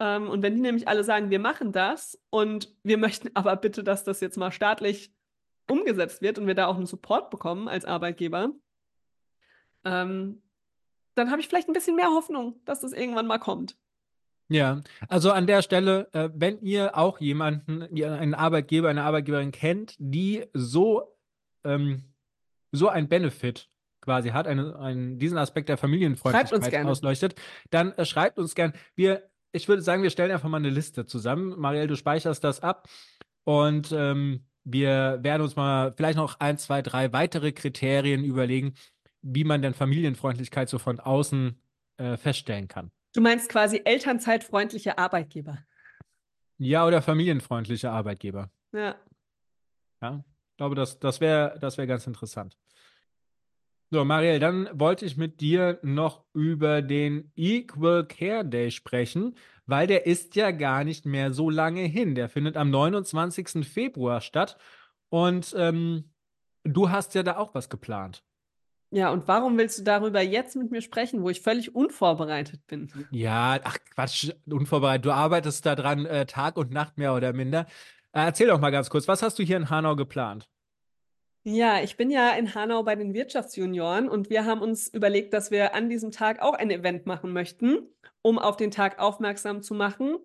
Ähm, 0.00 0.28
und 0.28 0.42
wenn 0.42 0.54
die 0.54 0.62
nämlich 0.62 0.88
alle 0.88 1.04
sagen, 1.04 1.30
wir 1.30 1.38
machen 1.38 1.72
das 1.72 2.18
und 2.30 2.74
wir 2.82 2.98
möchten 2.98 3.30
aber 3.34 3.54
bitte, 3.56 3.84
dass 3.84 4.02
das 4.02 4.20
jetzt 4.20 4.38
mal 4.38 4.50
staatlich 4.50 5.12
umgesetzt 5.68 6.22
wird 6.22 6.38
und 6.38 6.46
wir 6.46 6.54
da 6.54 6.66
auch 6.66 6.76
einen 6.76 6.86
Support 6.86 7.30
bekommen 7.30 7.68
als 7.68 7.84
Arbeitgeber, 7.84 8.50
ähm, 9.84 10.42
dann 11.14 11.30
habe 11.30 11.40
ich 11.40 11.48
vielleicht 11.48 11.68
ein 11.68 11.74
bisschen 11.74 11.96
mehr 11.96 12.08
Hoffnung, 12.08 12.60
dass 12.64 12.80
das 12.80 12.92
irgendwann 12.92 13.26
mal 13.26 13.38
kommt. 13.38 13.76
Ja, 14.48 14.80
also 15.06 15.30
an 15.30 15.46
der 15.46 15.62
Stelle, 15.62 16.08
äh, 16.12 16.28
wenn 16.34 16.60
ihr 16.60 16.96
auch 16.96 17.20
jemanden, 17.20 17.82
einen 17.82 18.34
Arbeitgeber, 18.34 18.88
eine 18.88 19.04
Arbeitgeberin 19.04 19.52
kennt, 19.52 19.94
die 19.98 20.44
so, 20.54 21.16
ähm, 21.62 22.02
so 22.72 22.88
ein 22.88 23.08
Benefit 23.08 23.68
quasi 24.00 24.30
hat, 24.30 24.48
eine, 24.48 24.76
einen, 24.76 25.18
diesen 25.18 25.38
Aspekt 25.38 25.68
der 25.68 25.76
Familienfreundlichkeit 25.76 26.84
ausleuchtet, 26.86 27.36
dann 27.70 27.92
äh, 27.92 28.04
schreibt 28.04 28.38
uns 28.38 28.56
gern. 28.56 28.72
Wir, 28.96 29.30
ich 29.52 29.68
würde 29.68 29.82
sagen, 29.82 30.02
wir 30.02 30.10
stellen 30.10 30.30
einfach 30.30 30.48
mal 30.48 30.58
eine 30.58 30.70
Liste 30.70 31.06
zusammen. 31.06 31.58
Marielle, 31.58 31.88
du 31.88 31.96
speicherst 31.96 32.44
das 32.44 32.60
ab 32.60 32.88
und 33.44 33.92
ähm, 33.92 34.46
wir 34.64 35.18
werden 35.22 35.42
uns 35.42 35.56
mal 35.56 35.92
vielleicht 35.96 36.16
noch 36.16 36.38
ein, 36.40 36.58
zwei, 36.58 36.82
drei 36.82 37.12
weitere 37.12 37.52
Kriterien 37.52 38.24
überlegen, 38.24 38.74
wie 39.22 39.44
man 39.44 39.62
denn 39.62 39.74
Familienfreundlichkeit 39.74 40.68
so 40.68 40.78
von 40.78 41.00
außen 41.00 41.60
äh, 41.96 42.16
feststellen 42.16 42.68
kann. 42.68 42.90
Du 43.12 43.20
meinst 43.20 43.48
quasi 43.48 43.82
elternzeitfreundliche 43.84 44.98
Arbeitgeber. 44.98 45.58
Ja, 46.58 46.86
oder 46.86 47.02
familienfreundliche 47.02 47.90
Arbeitgeber. 47.90 48.50
Ja. 48.72 48.94
Ja, 50.02 50.24
ich 50.50 50.56
glaube, 50.56 50.74
das, 50.74 50.98
das 50.98 51.20
wäre 51.20 51.58
das 51.60 51.78
wär 51.78 51.86
ganz 51.86 52.06
interessant. 52.06 52.56
So, 53.92 54.04
Marielle, 54.04 54.38
dann 54.38 54.68
wollte 54.72 55.04
ich 55.04 55.16
mit 55.16 55.40
dir 55.40 55.80
noch 55.82 56.24
über 56.32 56.80
den 56.80 57.32
Equal 57.34 58.06
Care 58.06 58.44
Day 58.44 58.70
sprechen, 58.70 59.34
weil 59.66 59.88
der 59.88 60.06
ist 60.06 60.36
ja 60.36 60.52
gar 60.52 60.84
nicht 60.84 61.06
mehr 61.06 61.32
so 61.32 61.50
lange 61.50 61.82
hin. 61.82 62.14
Der 62.14 62.28
findet 62.28 62.56
am 62.56 62.70
29. 62.70 63.66
Februar 63.66 64.20
statt 64.20 64.56
und 65.08 65.52
ähm, 65.58 66.12
du 66.62 66.90
hast 66.90 67.14
ja 67.16 67.24
da 67.24 67.36
auch 67.36 67.52
was 67.52 67.68
geplant. 67.68 68.22
Ja, 68.92 69.10
und 69.10 69.26
warum 69.26 69.58
willst 69.58 69.80
du 69.80 69.82
darüber 69.82 70.20
jetzt 70.20 70.54
mit 70.54 70.70
mir 70.70 70.82
sprechen, 70.82 71.22
wo 71.22 71.30
ich 71.30 71.40
völlig 71.40 71.74
unvorbereitet 71.74 72.64
bin? 72.68 72.92
Ja, 73.10 73.58
ach 73.62 73.78
Quatsch, 73.94 74.30
unvorbereitet. 74.46 75.04
Du 75.04 75.10
arbeitest 75.12 75.66
da 75.66 75.74
dran 75.74 76.06
äh, 76.06 76.26
Tag 76.26 76.56
und 76.56 76.70
Nacht 76.70 76.96
mehr 76.96 77.14
oder 77.14 77.32
minder. 77.32 77.66
Äh, 78.12 78.26
erzähl 78.26 78.46
doch 78.46 78.60
mal 78.60 78.70
ganz 78.70 78.88
kurz, 78.88 79.08
was 79.08 79.22
hast 79.22 79.38
du 79.40 79.42
hier 79.42 79.56
in 79.56 79.68
Hanau 79.68 79.96
geplant? 79.96 80.48
Ja, 81.52 81.80
ich 81.82 81.96
bin 81.96 82.10
ja 82.10 82.30
in 82.34 82.54
Hanau 82.54 82.84
bei 82.84 82.94
den 82.94 83.12
Wirtschaftsjunioren 83.12 84.08
und 84.08 84.30
wir 84.30 84.44
haben 84.44 84.60
uns 84.62 84.86
überlegt, 84.86 85.34
dass 85.34 85.50
wir 85.50 85.74
an 85.74 85.88
diesem 85.88 86.12
Tag 86.12 86.40
auch 86.40 86.54
ein 86.54 86.70
Event 86.70 87.06
machen 87.06 87.32
möchten, 87.32 87.88
um 88.22 88.38
auf 88.38 88.56
den 88.56 88.70
Tag 88.70 89.00
aufmerksam 89.00 89.60
zu 89.60 89.74
machen. 89.74 90.18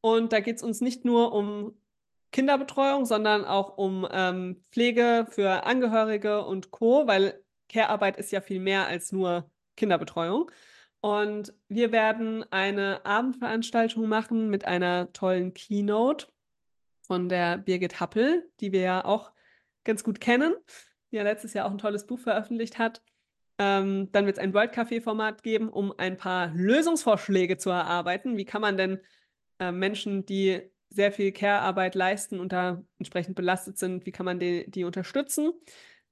Und 0.00 0.32
da 0.32 0.40
geht 0.40 0.56
es 0.56 0.62
uns 0.62 0.80
nicht 0.80 1.04
nur 1.04 1.34
um 1.34 1.78
Kinderbetreuung, 2.30 3.04
sondern 3.04 3.44
auch 3.44 3.76
um 3.76 4.08
ähm, 4.10 4.64
Pflege 4.70 5.26
für 5.28 5.64
Angehörige 5.64 6.42
und 6.42 6.70
Co., 6.70 7.06
weil 7.06 7.44
Care-Arbeit 7.68 8.16
ist 8.16 8.32
ja 8.32 8.40
viel 8.40 8.60
mehr 8.60 8.86
als 8.86 9.12
nur 9.12 9.50
Kinderbetreuung. 9.76 10.50
Und 11.02 11.52
wir 11.68 11.92
werden 11.92 12.50
eine 12.50 13.04
Abendveranstaltung 13.04 14.08
machen 14.08 14.48
mit 14.48 14.64
einer 14.64 15.12
tollen 15.12 15.52
Keynote 15.52 16.28
von 17.02 17.28
der 17.28 17.58
Birgit 17.58 18.00
Happel, 18.00 18.50
die 18.60 18.72
wir 18.72 18.80
ja 18.80 19.04
auch 19.04 19.32
ganz 19.84 20.04
gut 20.04 20.20
kennen, 20.20 20.54
die 21.10 21.16
ja 21.16 21.22
letztes 21.22 21.54
Jahr 21.54 21.66
auch 21.66 21.70
ein 21.70 21.78
tolles 21.78 22.06
Buch 22.06 22.18
veröffentlicht 22.18 22.78
hat. 22.78 23.02
Ähm, 23.58 24.10
dann 24.12 24.26
wird 24.26 24.38
es 24.38 24.42
ein 24.42 24.54
World 24.54 24.72
Café-Format 24.72 25.42
geben, 25.42 25.68
um 25.68 25.92
ein 25.96 26.16
paar 26.16 26.48
Lösungsvorschläge 26.54 27.58
zu 27.58 27.70
erarbeiten. 27.70 28.36
Wie 28.36 28.44
kann 28.44 28.62
man 28.62 28.76
denn 28.76 29.00
äh, 29.58 29.72
Menschen, 29.72 30.24
die 30.24 30.62
sehr 30.88 31.12
viel 31.12 31.32
Care-Arbeit 31.32 31.94
leisten 31.94 32.40
und 32.40 32.52
da 32.52 32.82
entsprechend 32.98 33.34
belastet 33.34 33.78
sind, 33.78 34.06
wie 34.06 34.12
kann 34.12 34.26
man 34.26 34.38
die, 34.38 34.70
die 34.70 34.84
unterstützen? 34.84 35.52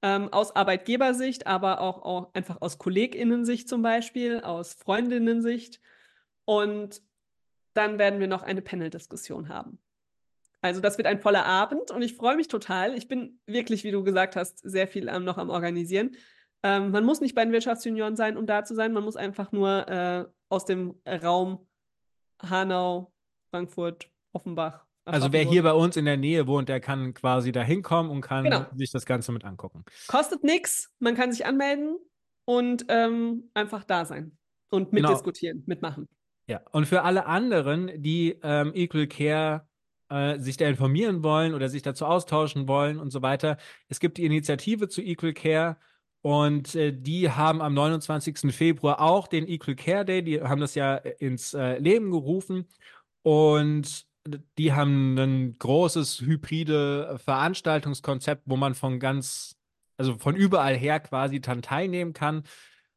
Ähm, 0.02 0.32
aus 0.32 0.56
Arbeitgebersicht, 0.56 1.46
aber 1.46 1.80
auch, 1.80 2.02
auch 2.02 2.34
einfach 2.34 2.58
aus 2.60 2.78
KollegInnen-Sicht 2.78 3.68
zum 3.68 3.82
Beispiel, 3.82 4.40
aus 4.40 4.74
Freundinnen-Sicht. 4.74 5.80
Und 6.46 7.02
dann 7.74 7.98
werden 7.98 8.20
wir 8.20 8.26
noch 8.26 8.42
eine 8.42 8.62
Panel-Diskussion 8.62 9.48
haben. 9.48 9.78
Also 10.62 10.80
das 10.80 10.98
wird 10.98 11.06
ein 11.06 11.20
voller 11.20 11.46
Abend 11.46 11.90
und 11.90 12.02
ich 12.02 12.14
freue 12.14 12.36
mich 12.36 12.48
total. 12.48 12.94
Ich 12.94 13.08
bin 13.08 13.40
wirklich, 13.46 13.84
wie 13.84 13.90
du 13.90 14.02
gesagt 14.02 14.36
hast, 14.36 14.58
sehr 14.58 14.86
viel 14.86 15.08
ähm, 15.08 15.24
noch 15.24 15.38
am 15.38 15.48
Organisieren. 15.48 16.16
Ähm, 16.62 16.90
man 16.90 17.04
muss 17.04 17.20
nicht 17.20 17.34
bei 17.34 17.44
den 17.44 17.52
Wirtschaftsjunioren 17.52 18.16
sein, 18.16 18.36
um 18.36 18.46
da 18.46 18.64
zu 18.64 18.74
sein. 18.74 18.92
Man 18.92 19.04
muss 19.04 19.16
einfach 19.16 19.52
nur 19.52 19.88
äh, 19.88 20.24
aus 20.50 20.66
dem 20.66 21.00
Raum 21.06 21.66
Hanau, 22.42 23.12
Frankfurt, 23.50 24.10
Offenbach. 24.32 24.84
Also 25.06 25.32
wer 25.32 25.42
hier 25.42 25.62
bei 25.62 25.72
uns 25.72 25.96
in 25.96 26.04
der 26.04 26.16
Nähe 26.16 26.46
wohnt, 26.46 26.68
der 26.68 26.78
kann 26.78 27.14
quasi 27.14 27.52
da 27.52 27.62
hinkommen 27.62 28.10
und 28.10 28.20
kann 28.20 28.44
genau. 28.44 28.66
sich 28.76 28.90
das 28.90 29.06
Ganze 29.06 29.32
mit 29.32 29.44
angucken. 29.44 29.84
Kostet 30.06 30.44
nichts, 30.44 30.92
man 30.98 31.16
kann 31.16 31.32
sich 31.32 31.46
anmelden 31.46 31.96
und 32.44 32.84
ähm, 32.88 33.50
einfach 33.54 33.84
da 33.84 34.04
sein 34.04 34.36
und 34.70 34.90
genau. 34.90 35.08
mitdiskutieren, 35.08 35.58
genau. 35.58 35.68
mitmachen. 35.68 36.08
Ja, 36.46 36.60
und 36.72 36.86
für 36.86 37.02
alle 37.02 37.26
anderen, 37.26 37.90
die 38.02 38.38
ähm, 38.42 38.72
Equal 38.74 39.06
Care 39.06 39.68
äh, 40.10 40.38
sich 40.38 40.56
da 40.56 40.68
informieren 40.68 41.22
wollen 41.22 41.54
oder 41.54 41.68
sich 41.68 41.82
dazu 41.82 42.04
austauschen 42.06 42.68
wollen 42.68 42.98
und 42.98 43.10
so 43.10 43.22
weiter. 43.22 43.56
Es 43.88 44.00
gibt 44.00 44.18
die 44.18 44.24
Initiative 44.24 44.88
zu 44.88 45.02
Equal 45.02 45.32
Care 45.32 45.76
und 46.22 46.74
äh, 46.74 46.92
die 46.92 47.30
haben 47.30 47.62
am 47.62 47.74
29. 47.74 48.54
Februar 48.54 49.00
auch 49.00 49.28
den 49.28 49.48
Equal 49.48 49.76
Care 49.76 50.04
Day, 50.04 50.22
die 50.22 50.40
haben 50.42 50.60
das 50.60 50.74
ja 50.74 50.96
ins 50.96 51.54
äh, 51.54 51.78
Leben 51.78 52.10
gerufen 52.10 52.66
und 53.22 54.06
die 54.58 54.72
haben 54.72 55.18
ein 55.18 55.58
großes 55.58 56.20
hybride 56.20 57.18
Veranstaltungskonzept, 57.24 58.42
wo 58.46 58.56
man 58.56 58.74
von 58.74 59.00
ganz, 59.00 59.56
also 59.96 60.18
von 60.18 60.36
überall 60.36 60.76
her 60.76 61.00
quasi 61.00 61.40
dann 61.40 61.62
teilnehmen 61.62 62.12
kann. 62.12 62.44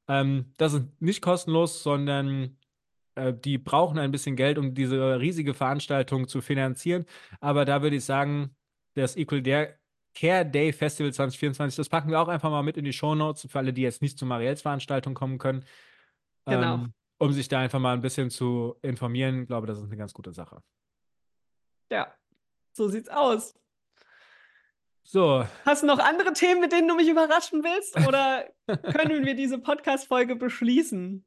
Ähm, 0.07 0.51
das 0.57 0.73
ist 0.73 0.85
nicht 0.99 1.21
kostenlos, 1.21 1.81
sondern 1.83 2.57
äh, 3.15 3.33
die 3.33 3.57
brauchen 3.57 3.99
ein 3.99 4.11
bisschen 4.11 4.35
Geld, 4.35 4.57
um 4.57 4.73
diese 4.73 5.19
riesige 5.19 5.53
Veranstaltung 5.53 6.27
zu 6.27 6.41
finanzieren. 6.41 7.05
Aber 7.39 7.65
da 7.65 7.81
würde 7.81 7.97
ich 7.97 8.05
sagen, 8.05 8.55
das 8.95 9.15
Equal 9.15 9.41
Care 10.15 10.45
Day 10.45 10.71
Festival 10.71 11.11
2024, 11.11 11.75
das 11.75 11.89
packen 11.89 12.11
wir 12.11 12.21
auch 12.21 12.27
einfach 12.27 12.51
mal 12.51 12.61
mit 12.61 12.77
in 12.77 12.85
die 12.85 12.93
Show 12.93 13.15
Notes 13.15 13.47
für 13.49 13.57
alle, 13.57 13.73
die 13.73 13.81
jetzt 13.81 14.01
nicht 14.01 14.17
zu 14.19 14.25
Mariels 14.25 14.61
Veranstaltung 14.61 15.13
kommen 15.13 15.39
können. 15.39 15.65
Genau. 16.45 16.75
Ähm, 16.75 16.93
um 17.17 17.31
sich 17.31 17.47
da 17.47 17.59
einfach 17.59 17.79
mal 17.79 17.93
ein 17.93 18.01
bisschen 18.01 18.29
zu 18.29 18.75
informieren. 18.81 19.43
Ich 19.43 19.47
glaube, 19.47 19.65
das 19.65 19.79
ist 19.79 19.85
eine 19.85 19.97
ganz 19.97 20.13
gute 20.13 20.33
Sache. 20.33 20.61
Ja, 21.89 22.13
so 22.73 22.87
sieht's 22.89 23.09
aus. 23.09 23.55
So. 25.03 25.45
Hast 25.65 25.83
du 25.83 25.87
noch 25.87 25.99
andere 25.99 26.33
Themen, 26.33 26.61
mit 26.61 26.71
denen 26.71 26.87
du 26.87 26.95
mich 26.95 27.07
überraschen 27.07 27.63
willst? 27.63 27.95
Oder 28.07 28.49
können 28.95 29.25
wir 29.25 29.35
diese 29.35 29.59
Podcast-Folge 29.59 30.35
beschließen? 30.35 31.25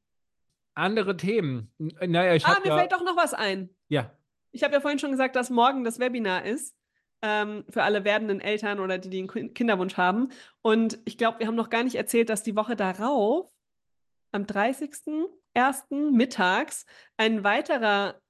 Andere 0.76 1.16
Themen. 1.16 1.72
Naja, 1.78 2.34
ich 2.34 2.44
ah, 2.46 2.58
mir 2.62 2.68
ja, 2.68 2.76
fällt 2.76 2.92
doch 2.92 3.04
noch 3.04 3.16
was 3.16 3.34
ein. 3.34 3.70
Ja. 3.88 4.12
Ich 4.52 4.62
habe 4.62 4.74
ja 4.74 4.80
vorhin 4.80 4.98
schon 4.98 5.10
gesagt, 5.10 5.36
dass 5.36 5.50
morgen 5.50 5.84
das 5.84 5.98
Webinar 5.98 6.44
ist. 6.44 6.74
Ähm, 7.22 7.64
für 7.70 7.82
alle 7.82 8.04
werdenden 8.04 8.40
Eltern 8.40 8.78
oder 8.78 8.98
die, 8.98 9.08
die 9.08 9.18
einen 9.20 9.54
Kinderwunsch 9.54 9.96
haben. 9.96 10.28
Und 10.60 10.98
ich 11.06 11.16
glaube, 11.16 11.38
wir 11.38 11.46
haben 11.46 11.54
noch 11.54 11.70
gar 11.70 11.82
nicht 11.82 11.96
erzählt, 11.96 12.28
dass 12.28 12.42
die 12.42 12.56
Woche 12.56 12.76
darauf, 12.76 13.50
am 14.32 14.44
30.01. 14.44 16.10
mittags, 16.12 16.84
ein 17.16 17.42
weiterer 17.42 18.20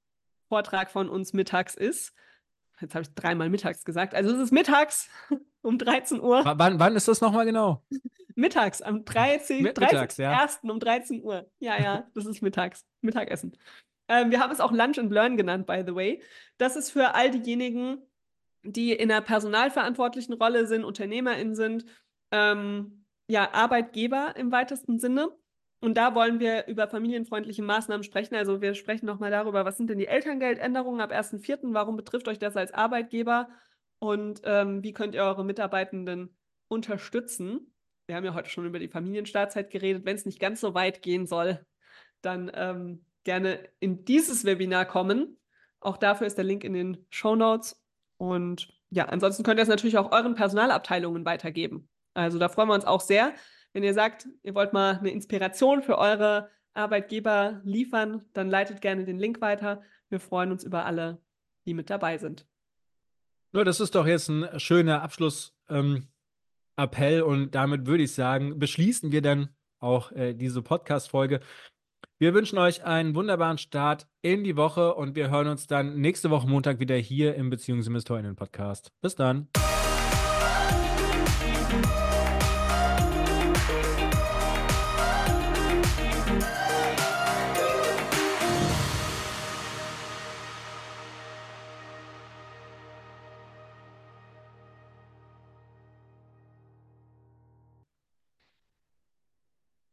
Vortrag 0.49 0.91
von 0.91 1.09
uns 1.09 1.33
mittags 1.33 1.75
ist. 1.75 2.15
Jetzt 2.81 2.95
habe 2.95 3.03
ich 3.03 3.15
dreimal 3.15 3.51
mittags 3.51 3.85
gesagt. 3.85 4.15
Also 4.15 4.35
es 4.35 4.41
ist 4.41 4.53
mittags 4.53 5.11
um 5.67 5.79
13 5.79 6.21
Uhr. 6.21 6.45
W 6.45 6.53
wann, 6.57 6.79
wann 6.79 6.97
ist 6.97 7.09
das 7.09 7.21
nochmal 7.21 7.45
genau? 7.45 7.83
Mittags, 8.35 8.83
am 8.83 9.05
13. 9.05 9.63
Mittags, 9.63 10.17
30. 10.17 10.19
Ja. 10.19 10.49
um 10.63 10.79
13 10.79 11.23
Uhr. 11.23 11.51
Ja, 11.59 11.81
ja, 11.81 12.07
das 12.15 12.27
ist 12.27 12.43
mittags. 12.43 12.85
Mittagessen. 13.01 13.57
Ähm, 14.09 14.31
wir 14.31 14.41
haben 14.41 14.53
es 14.53 14.61
auch 14.61 14.73
Lunch 14.73 14.99
and 14.99 15.11
Learn 15.11 15.37
genannt, 15.37 15.67
by 15.67 15.83
the 15.87 15.95
way. 15.95 16.23
Das 16.59 16.77
ist 16.77 16.91
für 16.91 17.15
all 17.15 17.31
diejenigen, 17.31 17.99
die 18.63 18.93
in 18.93 19.11
einer 19.11 19.23
personalverantwortlichen 19.23 20.35
Rolle 20.35 20.67
sind, 20.67 20.85
UnternehmerInnen 20.85 21.55
sind, 21.55 21.87
ähm, 22.31 23.05
ja, 23.29 23.53
Arbeitgeber 23.53 24.35
im 24.37 24.53
weitesten 24.53 24.99
Sinne. 24.99 25.31
Und 25.81 25.97
da 25.97 26.15
wollen 26.15 26.41
wir 26.41 26.67
über 26.67 26.89
familienfreundliche 26.89 27.63
Maßnahmen 27.63 28.05
sprechen. 28.05 28.35
Also 28.35 28.61
wir 28.61 28.75
sprechen 28.75 29.07
nochmal 29.07 29.31
darüber, 29.31 29.65
was 29.65 29.77
sind 29.77 29.91
denn 29.91 29.99
die 29.99 30.07
Elterngeldänderungen 30.07 31.01
ab 31.01 31.13
1.4., 31.13 31.75
warum 31.75 31.97
betrifft 31.97 32.29
euch 32.29 32.39
das 32.39 32.57
als 32.57 32.73
Arbeitgeber 32.73 33.49
und 34.07 34.41
ähm, 34.45 34.83
wie 34.83 34.93
könnt 34.93 35.15
ihr 35.15 35.23
eure 35.23 35.45
Mitarbeitenden 35.45 36.37
unterstützen? 36.69 37.73
wir 38.07 38.15
haben 38.15 38.25
ja 38.25 38.35
heute 38.35 38.51
schon 38.51 38.67
über 38.67 38.79
die 38.79 38.89
Familienstartzeit 38.89 39.71
geredet. 39.71 40.05
Wenn 40.05 40.17
es 40.17 40.27
nicht 40.27 40.41
ganz 40.41 40.61
so 40.61 40.75
weit 40.75 41.03
gehen 41.03 41.27
soll, 41.27 41.65
dann 42.23 42.51
ähm, 42.55 43.05
gerne 43.25 43.69
in 43.81 44.05
dieses 44.05 44.45
Webinar 44.45 44.85
kommen. 44.85 45.39
Auch 45.81 45.97
dafür 45.97 46.27
ist 46.27 46.39
der 46.39 46.45
Link 46.45 46.65
in 46.65 46.73
den 46.73 47.07
Show 47.11 47.35
Notes. 47.35 47.83
Und 48.17 48.73
ja, 48.91 49.07
ansonsten 49.07 49.43
könnt 49.43 49.59
ihr 49.59 49.65
es 49.65 49.69
natürlich 49.69 49.99
auch 49.99 50.13
euren 50.13 50.35
Personalabteilungen 50.35 51.25
weitergeben. 51.25 51.89
Also 52.15 52.39
da 52.39 52.49
freuen 52.49 52.69
wir 52.69 52.75
uns 52.75 52.85
auch 52.85 53.01
sehr. 53.01 53.35
Wenn 53.73 53.83
ihr 53.83 53.95
sagt, 53.95 54.27
ihr 54.43 54.55
wollt 54.55 54.73
mal 54.73 54.99
eine 54.99 55.11
Inspiration 55.11 55.83
für 55.83 55.99
eure 55.99 56.51
Arbeitgeber 56.73 57.61
liefern, 57.65 58.25
dann 58.33 58.49
leitet 58.49 58.81
gerne 58.81 59.05
den 59.05 59.19
Link 59.19 59.41
weiter. 59.41 59.83
Wir 60.09 60.21
freuen 60.21 60.53
uns 60.53 60.65
über 60.65 60.87
alle, 60.87 61.21
die 61.67 61.75
mit 61.75 61.91
dabei 61.91 62.19
sind. 62.19 62.47
Ja, 63.57 63.65
das 63.65 63.81
ist 63.81 63.95
doch 63.95 64.07
jetzt 64.07 64.29
ein 64.29 64.61
schöner 64.61 65.01
Abschluss. 65.01 65.55
Ähm 65.71 66.09
und 66.77 67.55
damit 67.55 67.87
würde 67.87 68.03
ich 68.03 68.13
sagen, 68.13 68.59
beschließen 68.59 69.13
wir 69.13 69.23
dann 69.23 69.49
auch 69.79 70.13
äh, 70.13 70.35
diese 70.35 70.61
Podcast-Folge. 70.61 71.41
Wir 72.19 72.35
wünschen 72.35 72.59
euch 72.59 72.85
einen 72.85 73.15
wunderbaren 73.15 73.57
Start 73.57 74.09
in 74.21 74.45
die 74.45 74.59
Woche 74.59 74.95
und 74.95 75.17
wir 75.17 75.31
hören 75.31 75.49
uns 75.49 75.67
dann 75.67 75.99
nächste 75.99 76.29
Woche 76.29 76.47
Montag 76.47 76.81
wieder 76.81 76.97
hier 76.97 77.35
im 77.35 77.49
Beziehungsinvestorinnen 77.49 78.37
Podcast. 78.37 78.93
Bis 79.01 79.15
dann. 79.15 79.49